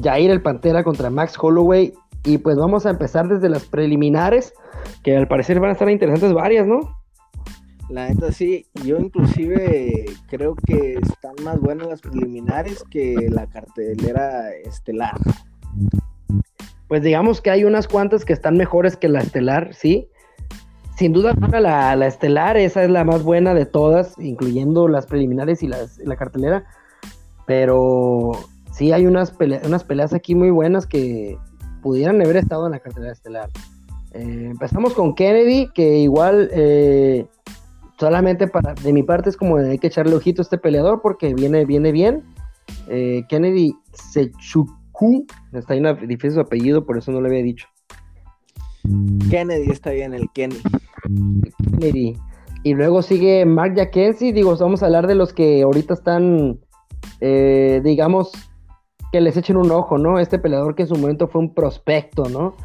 [0.00, 4.54] Jair el Pantera contra Max Holloway y pues vamos a empezar desde las preliminares,
[5.02, 6.98] que al parecer van a estar interesantes varias, ¿no?
[7.90, 14.50] La neta sí, yo inclusive creo que están más buenas las preliminares que la cartelera
[14.64, 15.14] estelar.
[16.88, 20.08] Pues digamos que hay unas cuantas que están mejores que la estelar, sí.
[20.96, 25.62] Sin duda la, la estelar, esa es la más buena de todas, incluyendo las preliminares
[25.62, 26.64] y las, la cartelera.
[27.46, 28.32] Pero
[28.76, 31.38] sí hay unas, unas peleas aquí muy buenas que,
[31.84, 33.50] pudieran haber estado en la cartelera estelar.
[34.12, 37.26] Eh, empezamos con Kennedy, que igual eh,
[37.98, 41.02] solamente para de mi parte es como de hay que echarle ojito a este peleador
[41.02, 42.22] porque viene, viene bien.
[42.88, 47.66] Eh, Kennedy Sechuku, está ahí difícil su apellido, por eso no lo había dicho.
[49.28, 50.56] Kennedy está bien, el Kenny.
[51.78, 52.16] Kennedy.
[52.62, 56.60] Y luego sigue Mark Jackenzie, digo, vamos a hablar de los que ahorita están,
[57.20, 58.32] digamos,
[59.14, 60.18] que les echen un ojo, ¿no?
[60.18, 62.56] Este peleador que en su momento fue un prospecto, ¿no?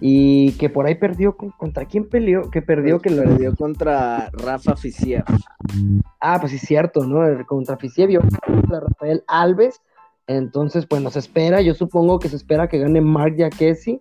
[0.00, 2.48] Y que por ahí perdió, ¿contra quién peleó?
[2.48, 5.24] Que perdió, que lo perdió contra Rafa Fisiev.
[6.20, 7.44] Ah, pues sí, cierto, ¿no?
[7.46, 9.82] Contra Fisiev, yo contra Rafael Alves.
[10.28, 14.00] Entonces, pues nos espera, yo supongo que se espera que gane Mark Jacquesi,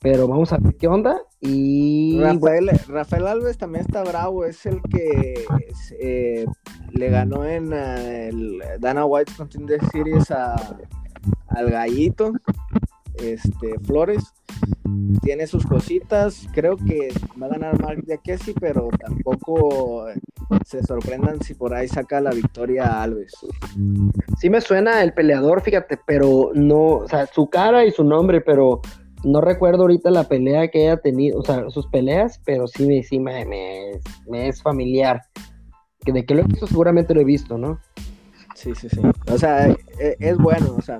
[0.00, 1.22] pero vamos a ver qué onda.
[1.40, 5.44] Y Rafael, Rafael Alves también está bravo, es el que
[6.00, 6.46] eh,
[6.90, 10.56] le ganó en eh, el Dana White Contender Series a
[11.48, 12.32] al gallito,
[13.18, 14.24] este, Flores.
[15.22, 17.08] Tiene sus cositas, creo que
[17.40, 18.04] va a ganar Mark
[18.42, 20.06] sí pero tampoco
[20.64, 23.32] se sorprendan si por ahí saca la victoria Alves.
[24.38, 28.40] Sí me suena el peleador, fíjate, pero no, o sea, su cara y su nombre,
[28.40, 28.80] pero
[29.24, 33.44] no recuerdo ahorita la pelea que haya tenido, o sea, sus peleas, pero sí, me,
[33.44, 35.22] me, me, es familiar.
[36.06, 37.78] De que lo he visto, seguramente lo he visto, ¿no?
[38.58, 39.00] Sí, sí, sí.
[39.30, 40.98] O sea, e, es, bueno, o sea,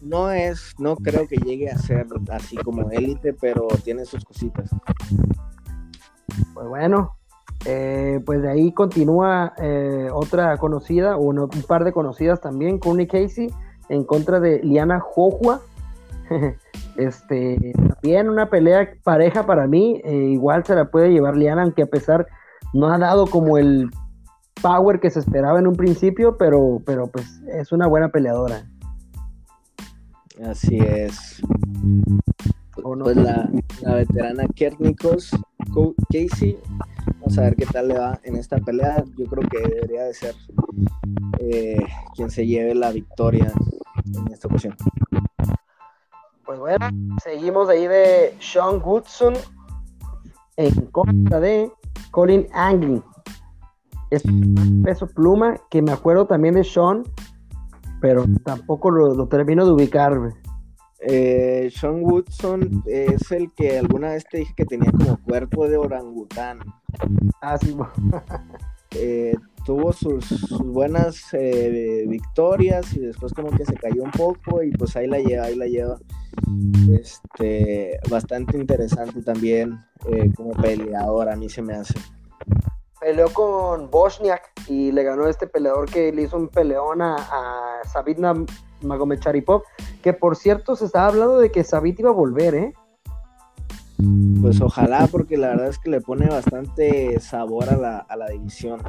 [0.00, 4.70] no es, no creo que llegue a ser así como élite, pero tiene sus cositas.
[6.54, 7.18] Pues bueno,
[7.66, 13.06] eh, pues de ahí continúa eh, otra conocida, o un par de conocidas también, Connie
[13.06, 13.52] Casey
[13.90, 15.60] en contra de Liana Jojua.
[16.96, 21.82] este, también una pelea pareja para mí, eh, igual se la puede llevar Liana, aunque
[21.82, 22.26] a pesar
[22.72, 23.90] no ha dado como el
[24.62, 28.64] power que se esperaba en un principio, pero, pero pues es una buena peleadora.
[30.44, 31.42] Así es.
[32.82, 33.50] Pues la,
[33.82, 35.30] veterana Kernikos
[36.12, 36.56] Casey,
[37.18, 39.04] vamos a ver qué tal le va en esta pelea.
[39.16, 40.34] Yo creo que debería de ser
[41.40, 43.52] eh, quien se lleve la victoria
[44.04, 44.76] en esta ocasión.
[46.44, 46.88] Pues bueno,
[47.22, 49.34] seguimos ahí de Sean Goodson
[50.56, 51.70] en contra de
[52.10, 53.02] Colin Anglin
[54.10, 54.22] es
[54.84, 57.02] peso pluma que me acuerdo también de Sean,
[58.00, 60.18] pero tampoco lo, termino de ubicar.
[61.00, 65.76] Eh, Sean Woodson es el que alguna vez te dije que tenía como cuerpo de
[65.76, 66.58] orangután.
[67.40, 67.76] Ah, sí.
[68.96, 74.70] eh, tuvo sus, buenas eh, victorias y después como que se cayó un poco y
[74.70, 75.98] pues ahí la lleva, ahí la lleva.
[76.90, 79.78] Este, bastante interesante también
[80.10, 81.94] eh, como peleador, a mí se me hace.
[83.00, 87.84] Peleó con Bosniak y le ganó este peleador que le hizo un peleón a, a
[87.84, 88.34] Sabitna
[88.82, 89.62] Magomedcharipov,
[90.02, 92.74] que por cierto se estaba hablando de que Sabit iba a volver, ¿eh?
[94.40, 98.28] Pues ojalá, porque la verdad es que le pone bastante sabor a la, a la
[98.28, 98.80] división.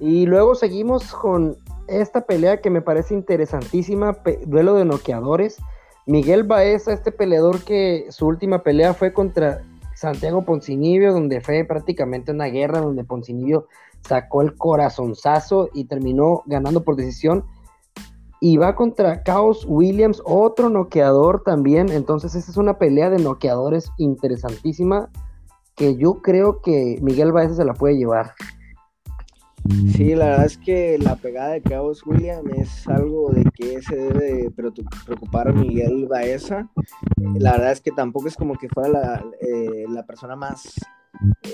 [0.00, 1.56] Y luego seguimos con
[1.86, 5.58] esta pelea que me parece interesantísima, duelo de noqueadores.
[6.06, 9.62] Miguel Baeza, este peleador que su última pelea fue contra
[9.96, 13.66] Santiago Poncinibio, donde fue prácticamente una guerra, donde Poncinibio
[14.06, 17.44] sacó el corazonzazo y terminó ganando por decisión
[18.40, 21.88] y va contra Chaos Williams, otro noqueador también.
[21.88, 25.08] Entonces, esta es una pelea de noqueadores interesantísima
[25.74, 28.34] que yo creo que Miguel Baeza se la puede llevar.
[29.94, 33.96] Sí, la verdad es que la pegada de Chaos Williams es algo de que se
[33.96, 36.68] debe preocupar Miguel Baeza.
[37.16, 40.74] La verdad es que tampoco es como que fuera la, eh, la persona más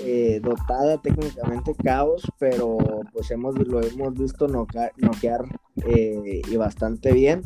[0.05, 2.77] eh, dotada técnicamente caos, pero
[3.13, 4.91] pues hemos, lo hemos visto noquear,
[5.85, 7.43] eh, y bastante bien.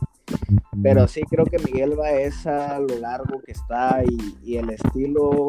[0.81, 4.03] Pero sí creo que Miguel Baeza, lo largo que está
[4.43, 5.47] y, el estilo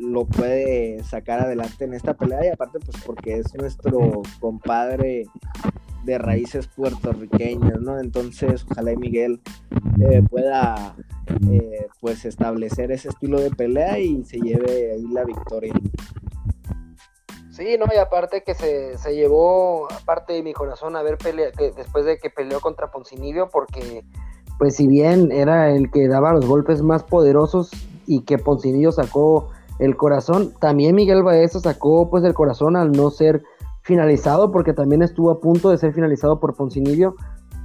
[0.00, 5.26] lo puede sacar adelante en esta pelea y aparte pues porque es nuestro compadre
[6.04, 7.98] de raíces puertorriqueñas, ¿no?
[7.98, 9.40] Entonces, ojalá y Miguel
[10.00, 10.96] eh, pueda
[11.50, 15.74] eh, pues establecer ese estilo de pelea y se lleve ahí la victoria.
[17.50, 22.06] Sí, no, y aparte que se, llevó aparte de mi corazón a ver pelea, después
[22.06, 24.02] de que peleó contra Poncinibio, porque
[24.58, 27.70] pues si bien era el que daba los golpes más poderosos
[28.06, 29.50] y que Poncinibio sacó
[29.80, 33.42] el corazón, también Miguel Baeza sacó pues el corazón al no ser
[33.82, 37.16] finalizado, porque también estuvo a punto de ser finalizado por Poncinibio.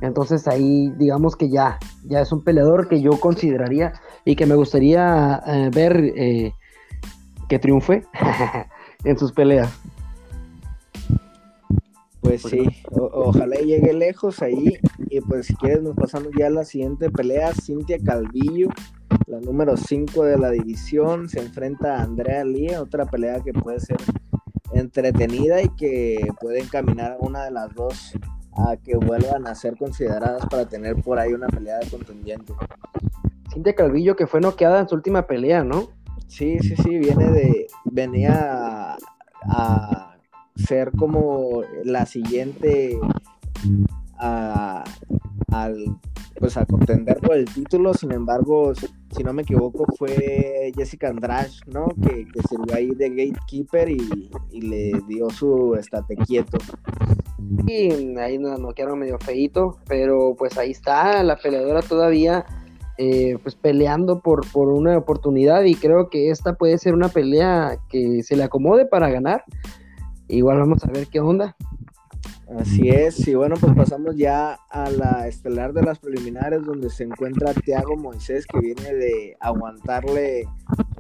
[0.02, 3.94] Entonces ahí digamos que ya, ya es un peleador que yo consideraría
[4.24, 6.54] y que me gustaría eh, ver eh,
[7.50, 8.06] que triunfe
[9.04, 9.72] en sus peleas.
[12.22, 14.80] Pues, pues sí, ojalá llegue lejos ahí.
[15.10, 17.54] Y pues si quieres nos pasamos ya a la siguiente pelea.
[17.54, 18.70] Cintia Calvillo,
[19.28, 23.80] la número 5 de la división, se enfrenta a Andrea Lee, otra pelea que puede
[23.80, 23.98] ser
[24.74, 28.14] entretenida y que puede encaminar a una de las dos
[28.58, 32.54] a que vuelvan a ser consideradas para tener por ahí una pelea de contendiente.
[33.52, 35.90] Cintia Calvillo que fue noqueada en su última pelea, ¿no?
[36.28, 38.98] Sí, sí, sí, viene de, venía
[39.48, 40.12] a,
[40.56, 42.98] ser como la siguiente
[45.52, 45.98] al
[46.40, 51.52] pues a contender por el título, sin embargo, si no me equivoco, fue Jessica Andrade,
[51.68, 51.88] ¿no?
[52.04, 56.58] Que, que sirvió ahí de gatekeeper y, le dio su estate quieto.
[57.68, 62.46] Y ahí nos noquearon medio feito, pero pues ahí está la peleadora todavía
[62.98, 67.78] eh, pues peleando por, por una oportunidad y creo que esta puede ser una pelea
[67.90, 69.44] que se le acomode para ganar.
[70.28, 71.56] Igual vamos a ver qué onda.
[72.48, 77.04] Así es, y bueno, pues pasamos ya a la estelar de las preliminares donde se
[77.04, 80.48] encuentra Thiago Moisés que viene de aguantarle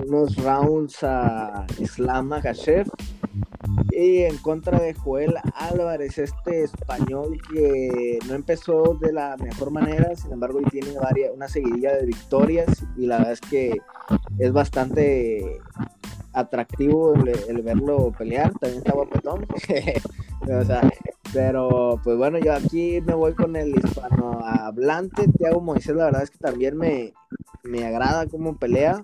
[0.04, 2.88] unos rounds a Islam Makhachev
[3.92, 10.16] y en contra de Joel Álvarez, este español que no empezó de la mejor manera,
[10.16, 13.78] sin embargo hoy tiene varias, una seguidilla de victorias y la verdad es que
[14.40, 15.60] es bastante
[16.34, 19.46] atractivo el, verlo pelear, también está guapetón.
[20.42, 20.82] o sea,
[21.36, 26.32] pero pues bueno, yo aquí me voy con el hispanohablante, Thiago Moisés, la verdad es
[26.32, 27.14] que también me,
[27.64, 29.03] me agrada cómo pelea,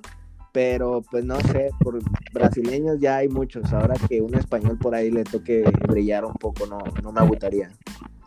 [0.54, 2.00] pero pues no sé, por
[2.32, 6.66] brasileños ya hay muchos, ahora que un español por ahí le toque brillar un poco,
[6.68, 7.70] no, no me gustaría.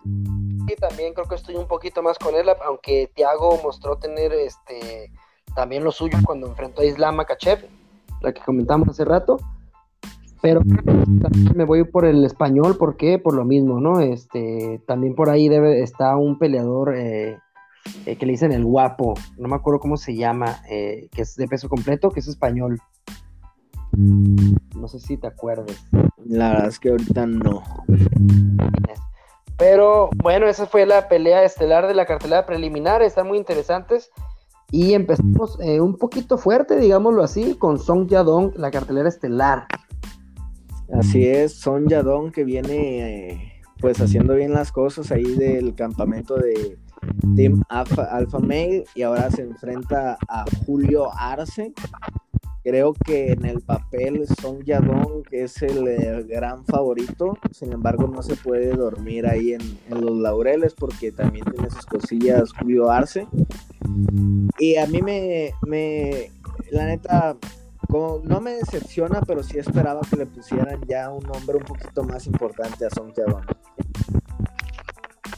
[0.04, 5.10] Sí, también creo que estoy un poquito más con él, aunque Thiago mostró tener este
[5.56, 7.66] también lo suyo cuando enfrentó a Islam Makachev,
[8.20, 9.38] la que comentamos hace rato.
[10.44, 10.60] Pero
[11.54, 13.18] me voy por el español, ¿por qué?
[13.18, 14.00] Por lo mismo, ¿no?
[14.00, 17.38] Este, también por ahí debe está un peleador eh,
[18.04, 21.34] eh, que le dicen el guapo, no me acuerdo cómo se llama, eh, que es
[21.36, 22.78] de peso completo, que es español.
[23.96, 25.82] No sé si te acuerdas.
[26.26, 27.62] La verdad es que ahorita no.
[29.56, 34.10] Pero bueno, esa fue la pelea estelar de la cartelera preliminar, están muy interesantes.
[34.70, 39.68] Y empezamos eh, un poquito fuerte, digámoslo así, con Song Yadong, la cartelera estelar.
[40.92, 46.36] Así es, Song Yadong que viene eh, pues haciendo bien las cosas ahí del campamento
[46.36, 46.78] de
[47.36, 51.72] Team Alpha, Alpha Male y ahora se enfrenta a Julio Arce.
[52.62, 58.22] Creo que en el papel Son Yadong es el eh, gran favorito, sin embargo no
[58.22, 63.26] se puede dormir ahí en, los laureles porque también tiene sus cosillas Julio Arce.
[64.58, 66.30] Y a mí me, me
[66.70, 67.36] la neta,
[67.88, 72.26] no me decepciona, pero sí esperaba que le pusieran ya un nombre un poquito más
[72.26, 73.44] importante a Son Yadong.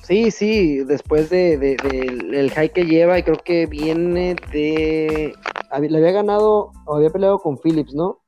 [0.02, 5.34] Sí, sí, después de, del high que lleva, y creo que viene de.
[5.80, 8.20] Le había ganado, o había peleado con Phillips, ¿no?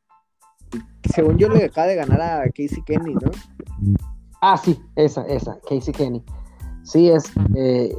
[1.15, 3.31] Según yo, le acaba de ganar a Casey Kenny, ¿no?
[4.41, 6.25] Ah, sí, esa, esa, Casey Kenny.
[6.83, 7.31] Sí, es.
[7.57, 7.95] Eh,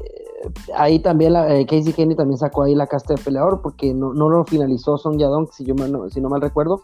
[0.76, 4.14] ahí también la, eh, Casey Kenny también sacó ahí la casta de peleador porque no,
[4.14, 6.82] no lo finalizó Son Yadong, si yo no, si no mal recuerdo.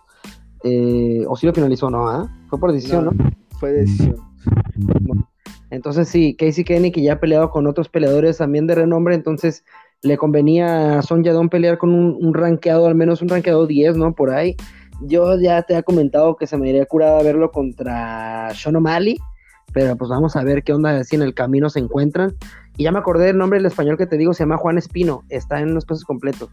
[0.64, 2.27] Eh, o si lo finalizó, no, ¿ah?
[2.49, 3.11] Fue por decisión, ¿no?
[3.60, 4.15] Fue decisión.
[5.69, 9.64] Entonces sí, Casey Kenny que ya ha peleado con otros peleadores también de renombre, entonces
[10.02, 13.98] le convenía a Son Yadon pelear con un, un, rankeado, al menos un rankeado 10,
[13.98, 14.14] ¿no?
[14.14, 14.56] Por ahí.
[15.02, 19.18] Yo ya te he comentado que se me iría curada verlo contra Sean O'Malley,
[19.76, 22.34] pero pues vamos a ver qué onda si en el camino se encuentran.
[22.77, 25.23] Y ya me acordé del nombre del español que te digo, se llama Juan Espino,
[25.27, 26.49] está en los pesos completos.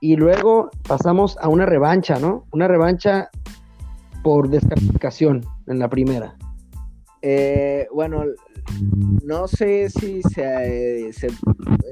[0.00, 2.44] Y luego pasamos a una revancha, ¿no?
[2.52, 3.30] Una revancha
[4.22, 6.36] por descalificación en la primera.
[7.22, 8.24] Eh, bueno,
[9.24, 11.06] no sé si se,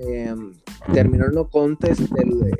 [0.03, 0.53] em,
[0.93, 2.57] terminó el no contest del,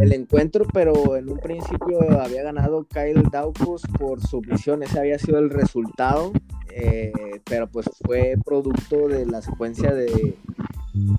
[0.00, 5.18] el encuentro, pero en un principio había ganado Kyle Daukus por su visión, ese había
[5.18, 6.32] sido el resultado,
[6.72, 7.12] eh,
[7.44, 10.36] pero pues fue producto de la secuencia de,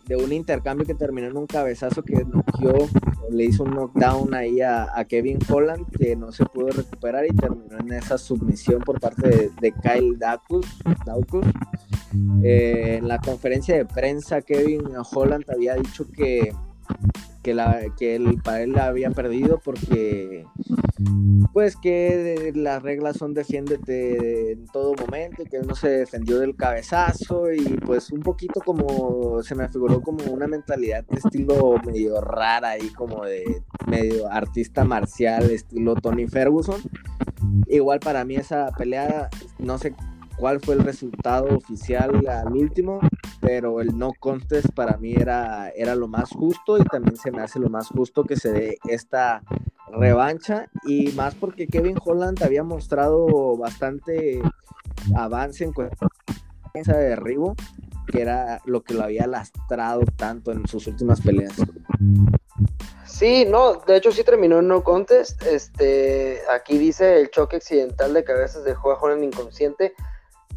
[0.07, 2.87] de un intercambio que terminó en un cabezazo que noqueó,
[3.29, 7.79] le hizo un knockdown ahí a, Kevin Holland que no se pudo recuperar y terminó
[7.79, 10.65] en esa submisión por parte de, Kyle Daukus.
[12.43, 14.83] Eh, en la conferencia de prensa Kevin
[15.13, 16.53] Holland había dicho que
[17.41, 17.51] que,
[18.15, 20.45] el, él la había perdido porque
[21.53, 26.55] pues que las reglas son defiéndete en todo momento, que él no se defendió del
[26.55, 32.21] cabezazo y pues un poquito como se me figuró como una mentalidad de estilo medio
[32.21, 36.81] rara y como de medio artista marcial estilo Tony Ferguson.
[37.67, 39.95] Igual para mí esa pelea no sé
[40.41, 42.99] cuál fue el resultado oficial al último,
[43.41, 47.43] pero el no contest para mí era, era lo más justo y también se me
[47.43, 49.43] hace lo más justo que se dé esta
[49.91, 54.41] revancha y más porque Kevin Holland había mostrado bastante
[55.15, 57.55] avance en cuanto a de derribo,
[58.11, 61.53] que era lo que lo había lastrado tanto en sus últimas peleas.
[63.05, 65.43] Sí, no, de hecho sí terminó en no contest.
[65.43, 69.93] Este, aquí dice el choque accidental de cabezas dejó a Holland inconsciente.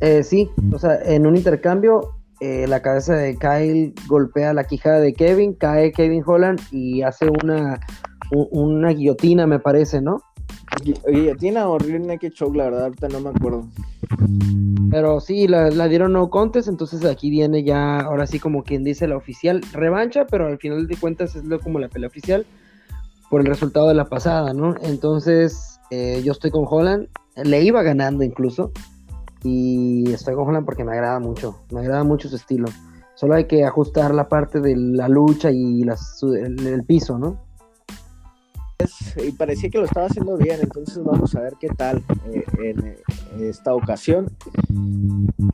[0.00, 5.00] Eh, sí, o sea, en un intercambio, eh, la cabeza de Kyle golpea la quijada
[5.00, 7.80] de Kevin, cae Kevin Holland y hace una,
[8.30, 10.20] una guillotina, me parece, ¿no?
[11.06, 13.68] Guillotina o rear naked choke, la verdad, ahorita no me acuerdo.
[14.90, 19.06] Pero sí, la, dieron no contest, entonces aquí viene ya, ahora sí como quien dice
[19.08, 22.46] la oficial revancha, pero al final de cuentas es lo, como la pelea oficial
[23.30, 24.74] por el resultado de la pasada, ¿no?
[24.82, 27.08] Entonces eh, yo estoy con Holland,
[27.42, 28.72] le iba ganando incluso,
[29.44, 32.66] y estoy con Holland porque me agrada mucho, me agrada mucho su estilo.
[33.14, 37.44] Solo hay que ajustar la parte de la lucha y el, piso, ¿no?
[39.16, 42.02] y parecía que lo estaba haciendo bien, entonces vamos a ver qué tal
[42.32, 42.96] eh, en,
[43.40, 44.26] esta ocasión.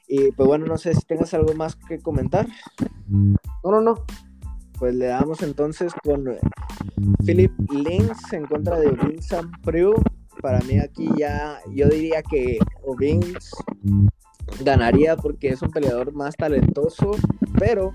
[0.08, 2.46] Y pues bueno, no sé si tengas algo más que comentar.
[3.08, 3.94] No, no, no.
[4.78, 6.24] Pues le damos entonces con
[7.26, 9.94] Philip Links en contra de Vincent Priu
[10.40, 13.50] para mí aquí ya, yo diría que Ovins
[14.64, 17.12] ganaría porque es un peleador más talentoso,
[17.58, 17.94] pero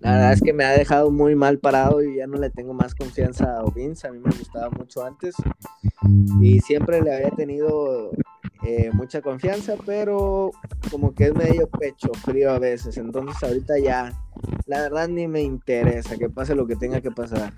[0.00, 2.74] la verdad es que me ha dejado muy mal parado y ya no le tengo
[2.74, 5.34] más confianza a Ovins, a mí me gustaba mucho antes
[6.40, 8.10] y siempre le había tenido
[8.64, 10.50] eh, mucha confianza, pero
[10.90, 14.12] como que es medio pecho frío a veces, entonces ahorita ya,
[14.66, 17.52] la verdad ni me interesa que pase lo que tenga que pasar.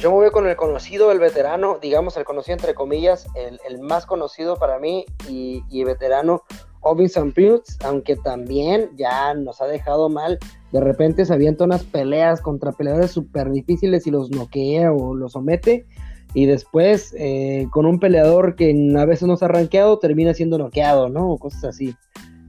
[0.00, 4.06] Yo me voy con el conocido, el veterano, digamos el conocido entre comillas, el, más
[4.06, 6.44] conocido para mí y, y veterano,
[6.82, 10.38] Robinson Putz, aunque también ya nos ha dejado mal.
[10.72, 15.32] De repente se avienta unas peleas contra peleadores súper difíciles y los noquea o los
[15.32, 15.86] somete.
[16.34, 20.58] Y después, eh, con un peleador que a veces no se ha rankeado, termina siendo
[20.58, 21.30] noqueado, ¿no?
[21.30, 21.96] O cosas así.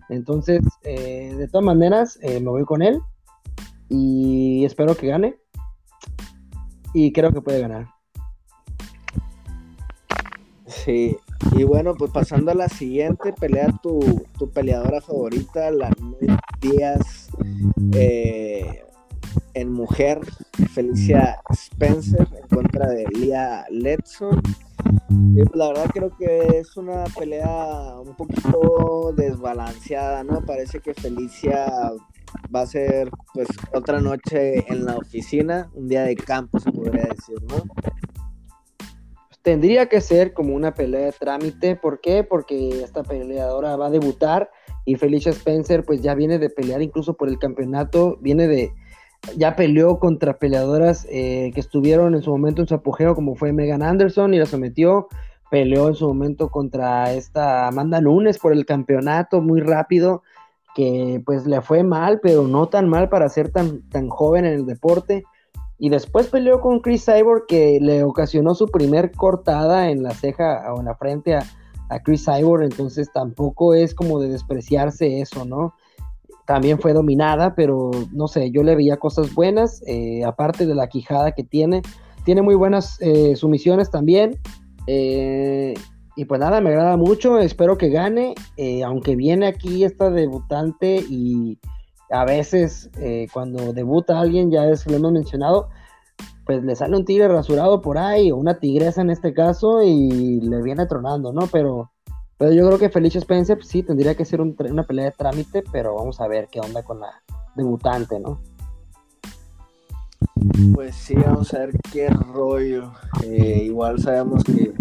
[0.09, 2.99] Entonces, eh, de todas maneras, eh, me voy con él
[3.87, 5.37] y espero que gane
[6.93, 7.87] y creo que puede ganar.
[10.65, 11.17] Sí,
[11.53, 13.99] y bueno, pues pasando a la siguiente, pelea tu,
[14.37, 15.91] tu peleadora favorita, la
[16.61, 17.29] Díaz,
[17.93, 18.83] eh,
[19.53, 20.19] en mujer,
[20.73, 24.41] Felicia Spencer en contra de Lia Letson.
[25.33, 30.41] Pues, la verdad creo que es una pelea un poquito desbalanceada, ¿no?
[30.45, 31.91] Parece que Felicia
[32.53, 37.03] va a ser pues otra noche en la oficina, un día de campo se podría
[37.03, 37.63] decir, ¿no?
[39.41, 42.23] Tendría que ser como una pelea de trámite, ¿por qué?
[42.23, 44.51] Porque esta peleadora va a debutar
[44.85, 48.73] y Felicia Spencer pues ya viene de pelear incluso por el campeonato, viene de,
[49.37, 53.53] ya peleó contra peleadoras eh, que estuvieron en su momento en su apogeo, como fue
[53.53, 55.07] Megan Anderson, y la sometió.
[55.51, 60.21] Peleó en su momento contra esta Amanda Nunes por el campeonato muy rápido,
[60.79, 64.53] que pues le fue mal, pero no tan mal para ser tan, tan joven en
[64.53, 65.23] el deporte.
[65.77, 70.73] Y después peleó con Chris Cyborg, que le ocasionó su primer cortada en la ceja
[70.73, 71.43] o en la frente a,
[71.89, 75.73] a Chris Cyborg, entonces tampoco es como de despreciarse eso, ¿no?
[76.49, 80.87] también fue dominada, pero no sé, yo le veía cosas buenas, eh, aparte de la
[80.87, 81.83] quijada que tiene.
[82.25, 84.35] Tiene muy buenas eh, sumisiones también.
[84.87, 85.75] Eh,
[86.19, 88.35] y pues nada, me agrada mucho, espero que gane,
[88.85, 91.57] aunque viene aquí esta debutante y
[92.11, 92.89] a veces
[93.31, 95.69] cuando debuta alguien, ya es lo hemos mencionado,
[96.45, 100.41] pues le sale un tigre rasurado por ahí, o una tigresa en este caso, y
[100.41, 101.47] le viene tronando, ¿no?
[101.47, 101.89] Pero
[102.37, 105.63] pero yo creo que Felicia Spencer pues, sí tendría que ser una pelea de trámite,
[105.71, 107.21] pero vamos a ver qué onda con la
[107.55, 108.41] debutante, ¿no?
[110.73, 112.91] Pues sí, vamos a ver qué rollo.
[113.23, 114.73] Eh, igual sabemos que,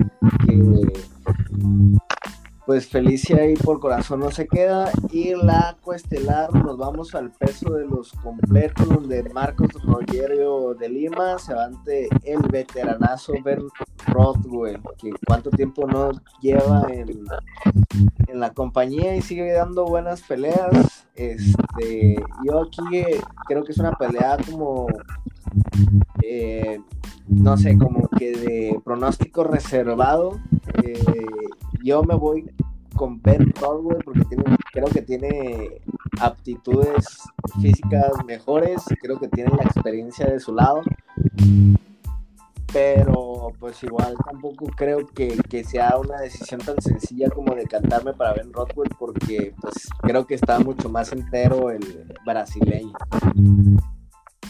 [2.67, 4.91] pues Felicia ahí por corazón no se queda.
[5.11, 11.39] Y la cuestelar nos vamos al peso de los completos, donde Marcos Rogerio de Lima
[11.39, 13.67] se va ante el veteranazo Ben
[14.07, 16.11] Rothwell, que cuánto tiempo no
[16.43, 17.25] lleva en,
[18.27, 21.07] en la compañía y sigue dando buenas peleas.
[21.15, 22.83] Este, yo aquí
[23.47, 24.87] creo que es una pelea como
[26.23, 26.81] eh,
[27.29, 30.41] no sé, como que de pronóstico reservado.
[30.83, 31.27] Eh,
[31.83, 32.51] yo me voy
[32.97, 34.25] con Ben Rodwell porque
[34.73, 35.81] creo que tiene
[36.21, 37.07] aptitudes
[37.61, 40.83] físicas mejores, creo que tiene la experiencia de su lado.
[42.73, 48.53] Pero pues igual tampoco creo que, sea una decisión tan sencilla como decantarme para Ben
[48.53, 52.93] Rodwell porque pues creo que está mucho más entero el brasileño.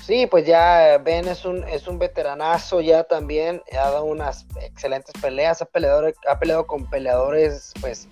[0.08, 5.12] Sí, pues ya Ben es un, es un veteranazo ya también, ha dado unas excelentes
[5.20, 8.08] peleas, ha peleado, ha peleado con peleadores pues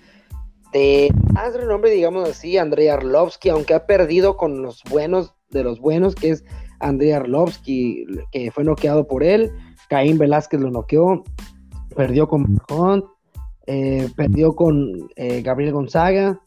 [0.71, 5.79] de más renombre, digamos así, Andrei Arlovsky, aunque ha perdido con los buenos de los
[5.79, 6.45] buenos, que es
[6.81, 9.51] Andrei Arlovsky, que fue noqueado por él,
[9.89, 11.23] Caín Velázquez lo noqueó,
[11.95, 13.05] perdió con Hunt,
[13.65, 16.39] eh, perdió con eh, Gabriel Gonzaga,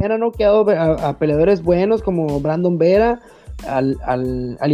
[0.00, 3.20] era noqueado a peleadores buenos como Brandon Vera,
[3.68, 4.72] al, al, al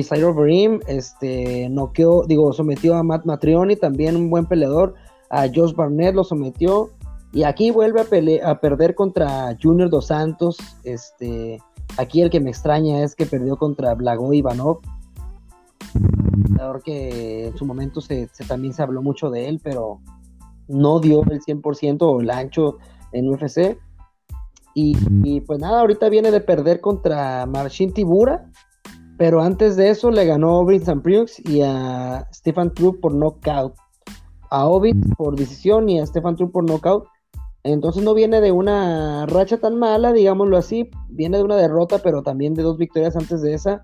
[0.88, 4.94] este, noqueó, digo, sometió a Matt Matrioni, también un buen peleador,
[5.30, 6.90] a Josh Barnett lo sometió,
[7.32, 11.60] y aquí vuelve a, a perder contra Junior Dos Santos, este,
[11.96, 14.80] aquí el que me extraña es que perdió contra Blago Ivanov,
[16.60, 20.00] peleador que en su momento se, también se habló mucho de él, pero
[20.68, 22.78] no dio el 100% o el ancho
[23.12, 23.78] en UFC.
[24.74, 28.50] Y, y, pues nada, ahorita viene de perder contra Marcin Tibura,
[29.20, 33.74] pero antes de eso le ganó a Vincent Priux y a Stefan True por knockout.
[34.48, 37.05] A Ovid por decisión y a Stefan True por knockout.
[37.62, 40.88] Entonces no viene de una racha tan mala, digámoslo así.
[41.10, 43.82] Viene de una derrota, pero también de dos victorias antes de esa.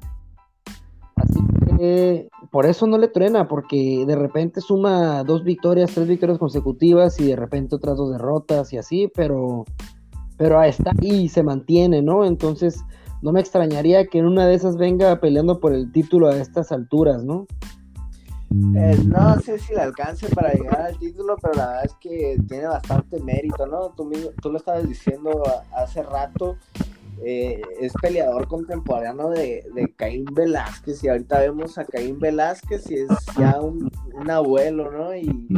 [1.16, 1.38] Así
[1.76, 7.20] que por eso no le truena, porque de repente suma dos victorias, tres victorias consecutivas
[7.20, 9.66] y de repente otras dos derrotas y así, pero,
[10.38, 12.24] pero está ahí y se mantiene, ¿no?
[12.24, 12.82] Entonces
[13.22, 16.72] no me extrañaría que en una de esas venga peleando por el título a estas
[16.72, 17.46] alturas, ¿no?
[18.76, 22.38] Eh, no sé si le alcance para llegar al título, pero la verdad es que
[22.48, 23.90] tiene bastante mérito, ¿no?
[23.90, 25.42] Tú, lo estabas diciendo
[25.74, 26.56] hace rato,
[27.24, 29.64] eh, es peleador contemporáneo de,
[29.96, 35.14] Caín Velázquez y ahorita vemos a Caín Velázquez y es ya un, un abuelo, ¿no?
[35.14, 35.48] Y,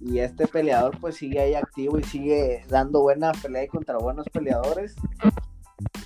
[0.00, 4.96] y, este peleador pues sigue ahí activo y sigue dando buena pelea contra buenos peleadores.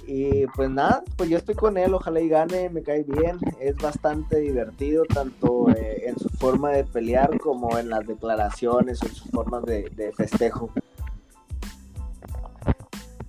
[0.07, 3.77] Y pues nada, pues yo estoy con él, ojalá y gane, me cae bien, es
[3.77, 9.29] bastante divertido tanto eh, en su forma de pelear como en las declaraciones, en su
[9.31, 10.71] forma de, festejo.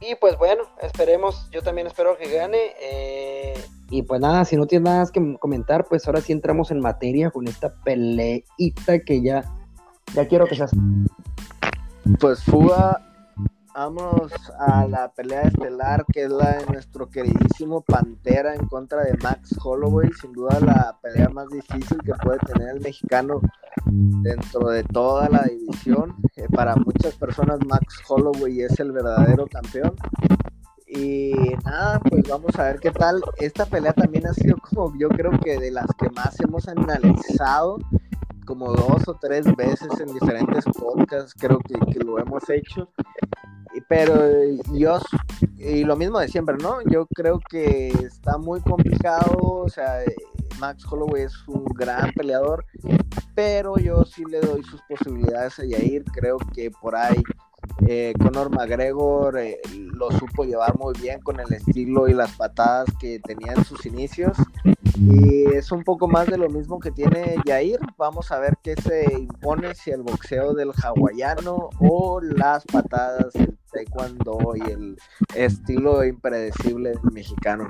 [0.02, 2.74] Y pues bueno, esperemos, yo también espero que gane.
[2.80, 3.54] Eh,
[3.90, 7.32] y pues nada, si no tienes nada que comentar, pues ahora sí entramos en materia
[7.32, 9.44] con esta peleita que ya
[10.14, 10.72] Ya quiero que seas.
[12.20, 13.15] Pues fuga
[13.76, 19.18] Vamos a la pelea estelar, que es la de nuestro queridísimo Pantera en contra de
[19.22, 20.10] Max Holloway.
[20.14, 23.42] Sin duda la pelea más difícil que puede tener el mexicano
[23.86, 26.16] dentro de toda la división.
[26.38, 29.94] Eh, para muchas personas Max Holloway es el verdadero campeón.
[30.88, 31.34] Y
[31.66, 33.22] nada, pues vamos a ver qué tal.
[33.40, 37.80] Esta pelea también ha sido como yo creo que de las que más hemos analizado
[38.46, 42.88] como dos o tres veces en diferentes podcasts, creo que, que lo hemos hecho
[43.88, 44.16] pero
[44.74, 45.00] yo,
[45.58, 46.80] y lo mismo de siempre, ¿no?
[46.90, 50.00] Yo creo que está muy complicado, o sea,
[50.60, 52.66] Max Holloway es un gran peleador,
[53.36, 57.22] pero yo sí le doy sus posibilidades a Yair, creo que por ahí
[57.88, 62.88] eh, Conor McGregor eh, lo supo llevar muy bien con el estilo y las patadas
[63.00, 64.38] que tenía en sus inicios.
[64.98, 67.80] Y es un poco más de lo mismo que tiene Jair.
[67.98, 73.58] Vamos a ver qué se impone, si el boxeo del hawaiano o las patadas del
[73.72, 74.98] taekwondo y el
[75.36, 77.68] estilo impredecible mexicano.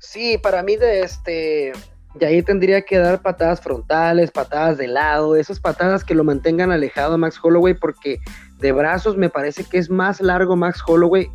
[0.00, 1.72] Sí, para mí de este
[2.18, 7.14] Jair tendría que dar patadas frontales, patadas de lado, esas patadas que lo mantengan alejado
[7.14, 8.18] a Max Holloway porque
[8.58, 11.30] de brazos me parece que es más largo Max Holloway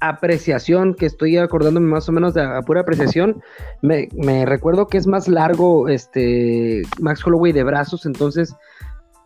[0.00, 3.40] apreciación, que estoy acordándome más o menos de a pura apreciación,
[3.82, 4.08] me,
[4.44, 8.54] recuerdo que es más largo este Max Holloway de brazos, entonces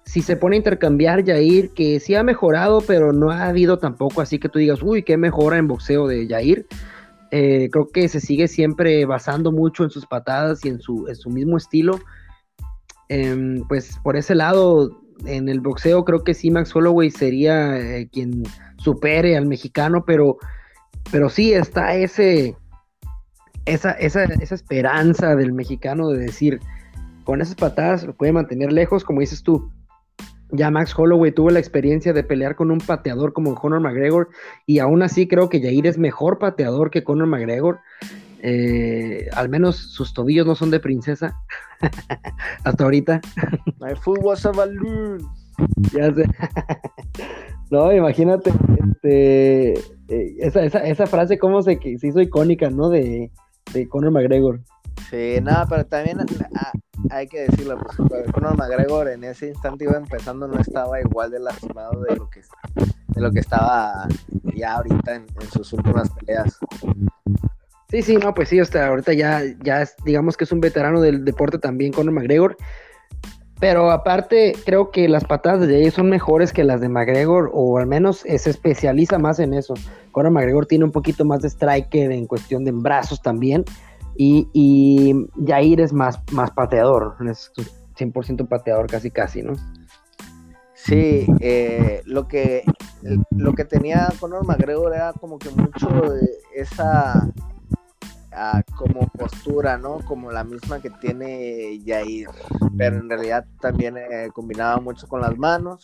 [0.05, 4.21] si se pone a intercambiar Jair, que sí ha mejorado, pero no ha habido tampoco
[4.21, 6.67] así que tú digas, uy, qué mejora en boxeo de Jair.
[7.33, 11.17] Eh, creo que se sigue siempre basando mucho en sus patadas y en su, en
[11.17, 11.99] su mismo estilo.
[13.09, 14.91] Em, pues por ese lado,
[15.25, 18.43] en el boxeo creo que sí Max Holloway sería eh, quien
[18.77, 20.39] supere al mexicano, pero
[21.11, 22.57] pero sí está ese,
[23.65, 26.61] esa, esa, esa esperanza del mexicano de decir,
[27.25, 29.71] con esas patadas lo puede mantener lejos, como dices tú.
[30.53, 34.29] Ya Max Holloway tuvo la experiencia de pelear con un pateador como Conor McGregor
[34.65, 37.81] y aún así creo que Jair es mejor pateador que Conor McGregor.
[38.49, 41.37] Eh, al menos sus tobillos no son de princesa
[42.65, 43.21] hasta ahorita.
[43.81, 45.19] My foot was a balloon.
[45.93, 46.27] Ya sé.
[47.73, 52.89] no, imagínate, este, eh, esa, esa, esa, frase cómo se, se, hizo icónica, ¿no?
[52.89, 53.33] De,
[53.73, 54.61] de Conor McGregor.
[55.11, 56.19] Sí, nada, pero también
[56.55, 56.73] ah,
[57.11, 61.41] hay que decirlo, pues, Conor McGregor en ese instante iba empezando, no estaba igual de
[61.41, 62.43] lastimado de lo que,
[63.09, 64.07] de lo que estaba
[64.55, 66.61] ya ahorita en, sus últimas peleas.
[67.89, 71.25] Sí, sí, no, pues sí, hasta ahorita ya, ya digamos que es un veterano del
[71.25, 72.57] deporte también, Conor McGregor.
[73.59, 77.79] Pero aparte, creo que las patadas de Jay son mejores que las de McGregor, o
[77.79, 79.75] al menos se especializa más en eso.
[80.13, 83.65] Conor McGregor tiene un poquito más de striker en cuestión de brazos también.
[84.17, 85.15] Y, y
[85.47, 87.53] Jair es más, más pateador, es
[87.99, 89.55] 100% pateador casi casi, ¿no?
[90.75, 92.63] Sí, eh, lo, que,
[93.31, 97.29] lo que tenía Conor McGregor era como que mucho de esa
[98.77, 99.99] como postura, ¿no?
[100.01, 102.29] Como la misma que tiene Jair,
[102.77, 105.83] pero en realidad también eh, combinaba mucho con las manos.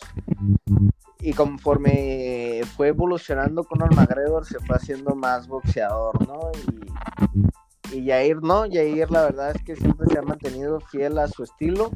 [1.19, 6.51] Y conforme fue evolucionando con McGregor, se fue haciendo más boxeador, ¿no?
[7.91, 11.43] Y, y no, Jair la verdad es que siempre se ha mantenido fiel a su
[11.43, 11.91] estilo.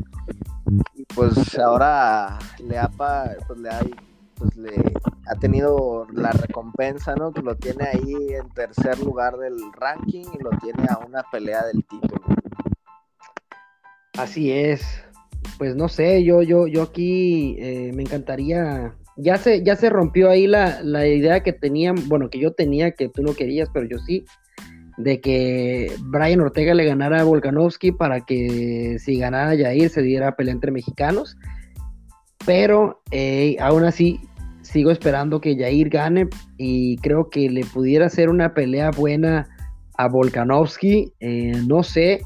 [0.96, 3.80] Y pues ahora le ha, pues le ha
[4.38, 4.74] pues le
[5.28, 7.32] ha tenido la recompensa, ¿no?
[7.32, 11.66] Que lo tiene ahí en tercer lugar del ranking y lo tiene a una pelea
[11.66, 12.24] del título.
[14.18, 14.82] Así es.
[15.58, 18.96] Pues no sé, yo, yo, yo aquí eh, me encantaría.
[19.16, 22.92] Ya se, ya se rompió ahí la, la idea que tenían, bueno, que yo tenía,
[22.92, 24.26] que tú no querías, pero yo sí,
[24.98, 30.36] de que Brian Ortega le ganara a Volkanovski para que si ganara Jair se diera
[30.36, 31.38] pelea entre mexicanos.
[32.46, 34.20] Pero eh, aún así
[34.62, 36.28] sigo esperando que Jair gane
[36.58, 39.48] y creo que le pudiera hacer una pelea buena
[39.98, 41.14] a Volkanovski.
[41.20, 42.22] Eh, no sé,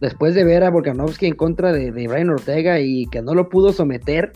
[0.00, 3.72] después de ver a Volkanovski en contra de, Brian Ortega y que no lo pudo
[3.72, 4.32] someter,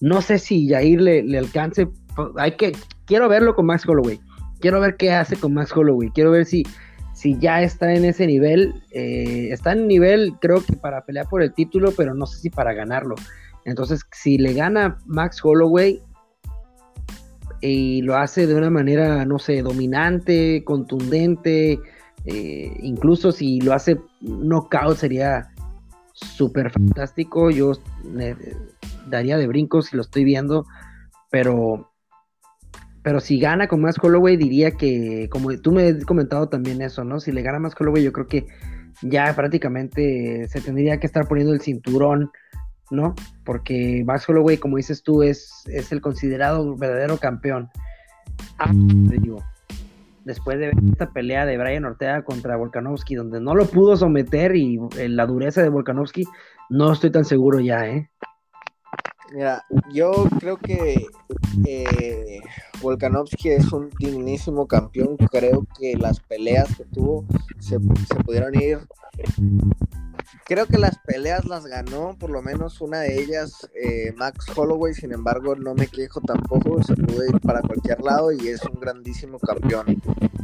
[0.00, 1.88] no sé si Jair le, alcance.
[2.36, 2.72] Hay que,
[3.06, 4.20] quiero verlo con Max Holloway.
[4.60, 6.10] Quiero ver qué hace con Max Holloway.
[6.10, 6.64] Quiero ver si,
[7.12, 8.74] si ya está en ese nivel.
[8.92, 12.50] Eh, está en nivel, creo que para pelear por el título, pero no sé si
[12.50, 13.14] para ganarlo.
[13.64, 16.02] Entonces, si le gana Max Holloway
[17.60, 21.78] y lo hace de una manera, no sé, dominante, contundente,
[22.26, 25.50] eh, incluso si lo hace knockout sería
[26.12, 27.50] súper fantástico.
[27.50, 27.72] Yo
[29.08, 30.66] daría de brincos si lo estoy viendo,
[31.30, 31.90] pero
[33.02, 37.04] pero si gana con más Holloway diría que, como tú me has comentado también eso,
[37.04, 37.20] ¿no?
[37.20, 38.46] Si le gana más Holloway yo creo que
[39.02, 42.30] ya prácticamente se tendría que estar poniendo el cinturón
[42.90, 43.14] ¿no?
[43.44, 47.70] Porque Max Holloway, como dices tú, es, es el considerado verdadero campeón.
[48.58, 49.42] Ah, digo,
[50.24, 54.78] después de esta pelea de Brian Ortega contra Volkanovski, donde no lo pudo someter y
[54.98, 56.24] eh, la dureza de Volkanovski,
[56.70, 58.10] no estoy tan seguro ya, ¿eh?
[59.32, 61.06] Mira, yo creo que
[61.66, 62.40] eh,
[62.80, 65.16] Volkanovski es un dignísimo campeón.
[65.16, 67.26] Creo que las peleas que tuvo
[67.58, 68.78] se, se pudieron ir
[70.46, 74.92] Creo que las peleas las ganó, por lo menos una de ellas, eh, Max Holloway.
[74.92, 76.82] Sin embargo, no me quejo tampoco.
[76.82, 80.02] Se pudo ir para cualquier lado y es un grandísimo campeón,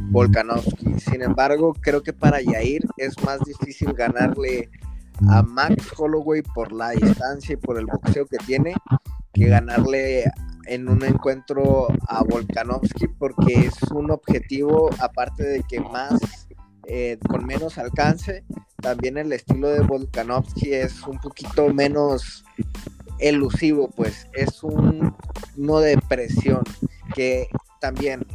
[0.09, 0.99] Volkanovski.
[0.99, 4.69] Sin embargo, creo que para Yair es más difícil ganarle
[5.29, 8.73] a Max Holloway por la distancia y por el boxeo que tiene
[9.33, 10.25] que ganarle
[10.65, 16.47] en un encuentro a Volkanovski porque es un objetivo aparte de que más
[16.87, 18.43] eh, con menos alcance.
[18.81, 22.43] También el estilo de Volkanovski es un poquito menos
[23.19, 25.15] elusivo, pues es un
[25.55, 26.63] no de presión
[27.13, 27.47] que
[27.79, 28.25] también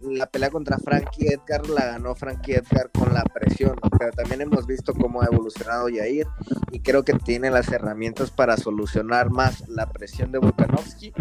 [0.00, 4.66] la pelea contra Frankie Edgar la ganó Frankie Edgar con la presión, pero también hemos
[4.66, 6.26] visto cómo ha evolucionado Yair
[6.70, 11.12] y creo que tiene las herramientas para solucionar más la presión de Volkanovski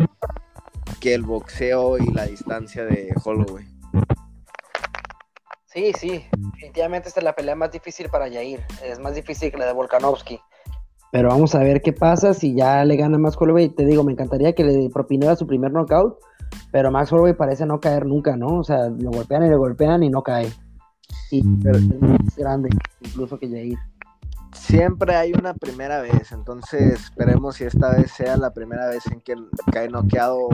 [0.99, 3.65] que el boxeo y la distancia de Holloway.
[5.77, 9.59] Sí, sí, definitivamente esta es la pelea más difícil para Yair, es más difícil que
[9.59, 10.39] la de Volkanovski.
[11.11, 13.69] Pero vamos a ver qué pasa si ya le gana Max Holloway.
[13.69, 16.17] Te digo, me encantaría que le propinara su primer knockout,
[16.71, 18.57] pero Max Holloway parece no caer nunca, ¿no?
[18.57, 20.51] O sea, lo golpean y le golpean y no cae.
[21.29, 22.69] Y pero es más grande
[23.01, 23.77] incluso que Yair.
[24.53, 29.21] Siempre hay una primera vez, entonces esperemos si esta vez sea la primera vez en
[29.21, 29.35] que
[29.71, 30.49] cae noqueado.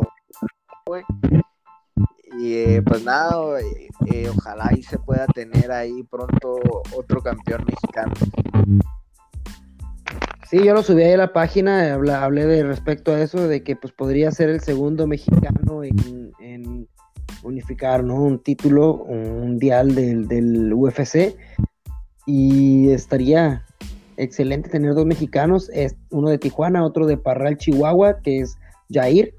[2.39, 6.59] Y eh, pues nada, eh, ojalá y se pueda tener ahí pronto
[6.95, 8.13] otro campeón mexicano.
[10.49, 13.75] Sí, yo lo subí ahí a la página, hablé, de respecto a eso, de que
[13.75, 16.87] pues podría ser el segundo mexicano en,
[17.43, 18.15] unificar ¿no?
[18.15, 21.35] un título mundial del, del UFC
[22.25, 23.65] y estaría
[24.17, 25.69] excelente tener dos mexicanos,
[26.09, 28.57] uno de Tijuana, otro de Parral, Chihuahua, que es
[28.91, 29.33] Jair,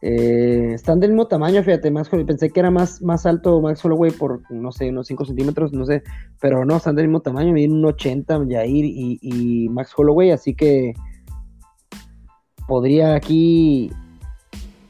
[0.00, 4.12] eh, están del mismo tamaño, fíjate, más pensé que era más, más alto Max Holloway
[4.12, 6.02] por, no sé, unos 5 centímetros, no sé,
[6.40, 10.54] pero no, están del mismo tamaño, miden un 80 Jair y, y Max Holloway, así
[10.54, 10.94] que
[12.68, 13.90] podría aquí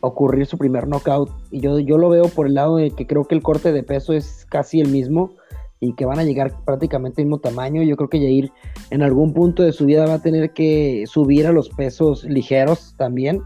[0.00, 1.30] ocurrir su primer knockout.
[1.50, 3.82] Y yo, yo lo veo por el lado de que creo que el corte de
[3.82, 5.30] peso es casi el mismo
[5.80, 7.82] y que van a llegar prácticamente al mismo tamaño.
[7.82, 8.52] Yo creo que Jair
[8.90, 12.94] en algún punto de su vida va a tener que subir a los pesos ligeros
[12.98, 13.42] también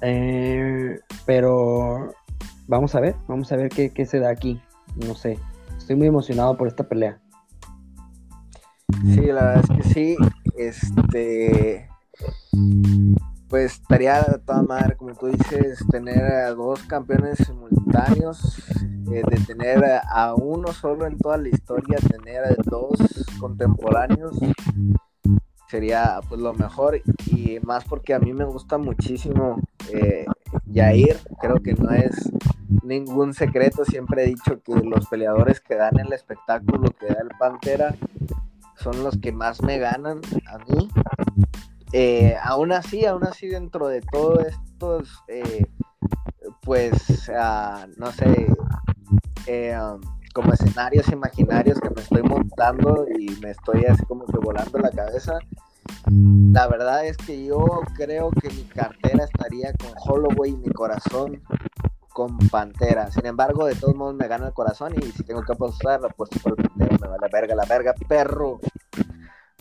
[0.00, 2.12] eh, pero
[2.66, 4.60] vamos a ver, vamos a ver qué, se da aquí.
[5.06, 5.38] No sé,
[5.76, 7.20] estoy muy emocionado por esta pelea.
[9.14, 10.16] Sí, la verdad es que sí.
[10.56, 11.88] Este.
[13.48, 18.62] Pues estaría de toda madre, como tú dices, tener a dos campeones simultáneos,
[19.10, 22.96] eh, de tener a uno solo en toda la historia, tener a dos
[23.40, 24.38] contemporáneos
[25.70, 27.00] sería pues lo mejor.
[27.26, 29.60] Y más porque a mí me gusta muchísimo
[29.92, 30.26] eh,
[30.66, 32.30] Yair, creo que no es
[32.82, 37.30] ningún secreto, siempre he dicho que los peleadores que dan el espectáculo que da el
[37.38, 37.94] Pantera
[38.76, 40.88] son los que más me ganan a mí.
[41.92, 45.66] Eh, aún así, aún así dentro de todos estos, eh,
[46.62, 48.46] pues, ah, no sé,
[49.48, 50.00] um,
[50.34, 54.90] como escenarios imaginarios que me estoy montando y me estoy así como que volando la
[54.90, 55.38] cabeza.
[56.52, 57.64] La verdad es que yo
[57.96, 61.42] creo que mi cartera estaría con Holloway y mi corazón
[62.12, 63.10] con Pantera.
[63.10, 66.38] Sin embargo, de todos modos me gana el corazón y si tengo que apostar, apuesto
[66.40, 66.96] por el Pantera.
[67.00, 68.60] Me va la verga, la verga, perro.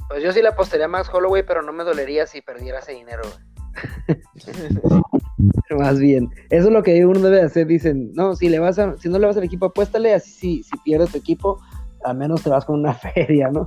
[0.07, 2.93] Pues yo sí le apostaría a Max Holloway, pero no me dolería si perdiera ese
[2.93, 3.23] dinero.
[5.77, 7.67] Más bien, eso es lo que uno debe hacer.
[7.67, 10.63] Dicen, no, si le vas a, si no le vas al equipo, apuéstale, así si,
[10.63, 11.59] si pierdes tu equipo,
[12.03, 13.65] al menos te vas con una feria, ¿no?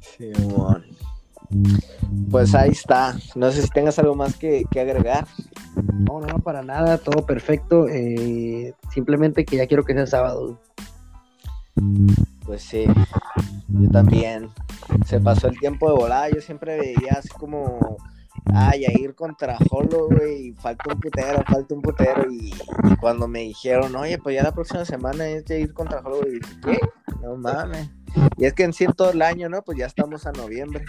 [0.00, 0.84] Sí, bueno.
[2.30, 3.16] Pues ahí está.
[3.34, 5.26] No sé si tengas algo más que, agregar.
[5.92, 7.88] No, no, para nada, todo perfecto.
[7.88, 10.60] Eh, simplemente que ya quiero que sea sábado.
[12.44, 12.86] Pues sí,
[13.68, 14.50] yo también.
[15.04, 16.30] Se pasó el tiempo de volada.
[16.30, 17.96] Yo siempre veía así como
[18.54, 22.30] ay, a ir contra Holloway, falta un putero, falta un putero.
[22.30, 22.52] Y,
[23.00, 26.78] cuando me dijeron, oye, pues ya la próxima semana es de ir contra Holloway, ¿qué?
[27.22, 27.90] No mames.
[28.36, 29.62] Y es que en sí todo el año, ¿no?
[29.62, 30.84] Pues ya estamos a noviembre.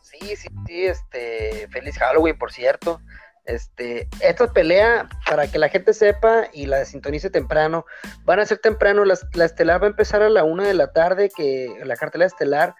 [0.00, 3.00] Sí, sí, sí, este, feliz Halloween, por cierto.
[3.44, 7.84] Este, esta pelea, para que la gente sepa y la sintonice temprano,
[8.24, 10.92] van a ser temprano, la, la estelar va a empezar a la una de la
[10.92, 12.76] tarde, que la cartela estelar,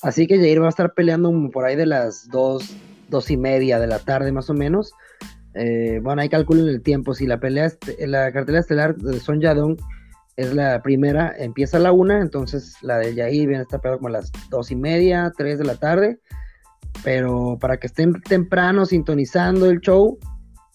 [0.00, 2.74] así que Jair va a estar peleando por ahí de las dos
[3.08, 4.92] dos y media de la tarde más o menos.
[5.54, 7.14] Eh, bueno, ahí calculen el tiempo.
[7.14, 7.70] Si la pelea,
[8.00, 9.76] la cartelera estelar de Son Yadong
[10.36, 14.08] es la primera, empieza a la una, entonces la de Yair viene esta pelea como
[14.08, 16.20] a las dos y media, tres de la tarde.
[17.04, 20.18] Pero para que estén temprano sintonizando el show,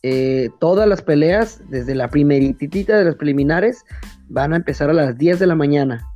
[0.04, 3.84] eh, todas las peleas, desde la primeritita de las preliminares,
[4.30, 6.08] van a empezar a las 10 de la mañana.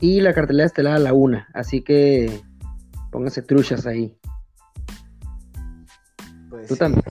[0.00, 1.48] Y la cartelera estelar a la una.
[1.54, 2.40] Así que
[3.10, 4.16] pónganse truchas ahí.
[6.66, 7.04] Pues Tú también.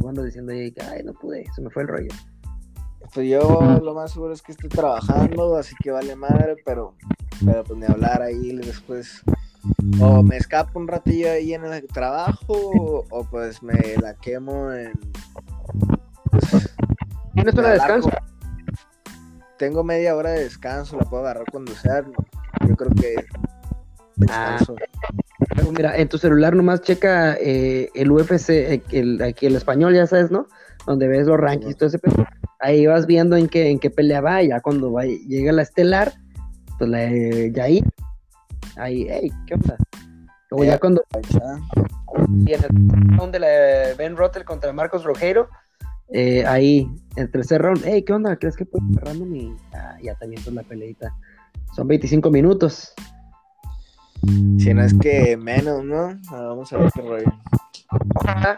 [0.00, 2.08] Cuando diciendo ahí, ay, no pude, se me fue el rollo.
[3.12, 6.96] Pues yo lo más seguro es que estoy trabajando, así que vale madre, pero,
[7.44, 9.22] pero pues ni hablar ahí después.
[10.00, 14.92] O me escapo un ratillo ahí en el trabajo, o pues me la quemo en.
[16.30, 16.74] Pues,
[17.34, 18.10] ¿Tienes hora de descanso?
[19.58, 22.04] Tengo media hora de descanso, la puedo agarrar cuando sea.
[22.66, 23.14] Yo creo que.
[24.28, 24.58] Ah,
[25.76, 30.06] mira, en tu celular nomás checa eh, el UFC, eh, el, aquí el español, ya
[30.06, 30.46] sabes, ¿no?
[30.86, 32.26] Donde ves los rankings, todo ese pedo
[32.64, 35.62] ahí vas viendo en qué, en qué pelea va, y ya cuando va, llega la
[35.62, 36.12] estelar,
[36.78, 37.84] pues la de Jair,
[38.76, 39.76] ahí, hey, ¿qué onda?
[40.50, 41.04] O ya cuando...
[42.46, 45.48] Y en el round de la Ben Rotter contra Marcos Rogero,
[46.10, 48.36] eh, ahí, el tercer round, hey, ¿qué onda?
[48.36, 48.84] ¿Crees que puedo?
[49.34, 51.12] Y ah, ya también con la peleita.
[51.74, 52.94] Son 25 minutos.
[54.58, 56.18] Si no es que menos, ¿no?
[56.30, 57.32] Ah, vamos a ver qué rollo.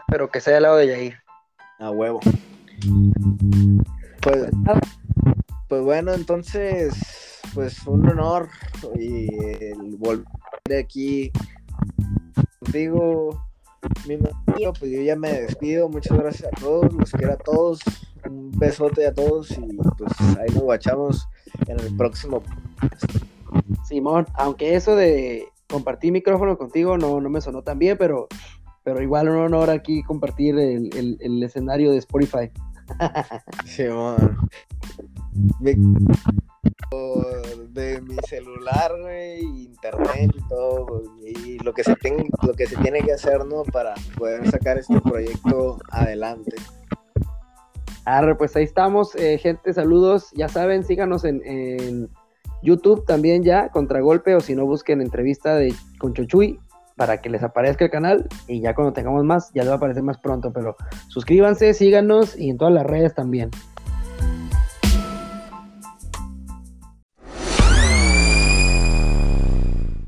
[0.08, 1.16] pero que sea al lado de Jair.
[1.78, 2.20] A huevo.
[4.22, 4.50] Pues,
[5.68, 8.48] pues bueno, entonces, pues un honor
[8.98, 10.24] y el volver
[10.78, 11.30] aquí
[12.60, 13.46] contigo,
[14.06, 17.80] mi amigo, pues yo ya me despido, muchas gracias a todos, los quiero a todos,
[18.28, 21.28] un besote a todos y pues ahí nos guachamos
[21.66, 22.42] en el próximo.
[23.84, 28.28] Simón, aunque eso de compartir micrófono contigo no, no me sonó tan bien, pero,
[28.84, 32.50] pero igual un honor aquí compartir el, el escenario de Spotify.
[33.64, 33.84] Sí,
[37.76, 38.92] de mi celular,
[39.38, 41.94] internet y todo, y lo que se
[42.42, 43.62] lo que se tiene que hacer, ¿no?
[43.64, 46.56] Para poder sacar este proyecto adelante.
[48.04, 52.08] Arre, pues ahí estamos, eh, gente, saludos, ya saben, síganos en,
[52.62, 56.58] YouTube también ya, Contragolpe, o si no busquen entrevista de con Chochuy,
[56.96, 59.76] para que les aparezca el canal y ya cuando tengamos más ya les va a
[59.76, 60.76] aparecer más pronto, pero
[61.08, 63.50] suscríbanse, síganos y en todas las redes también.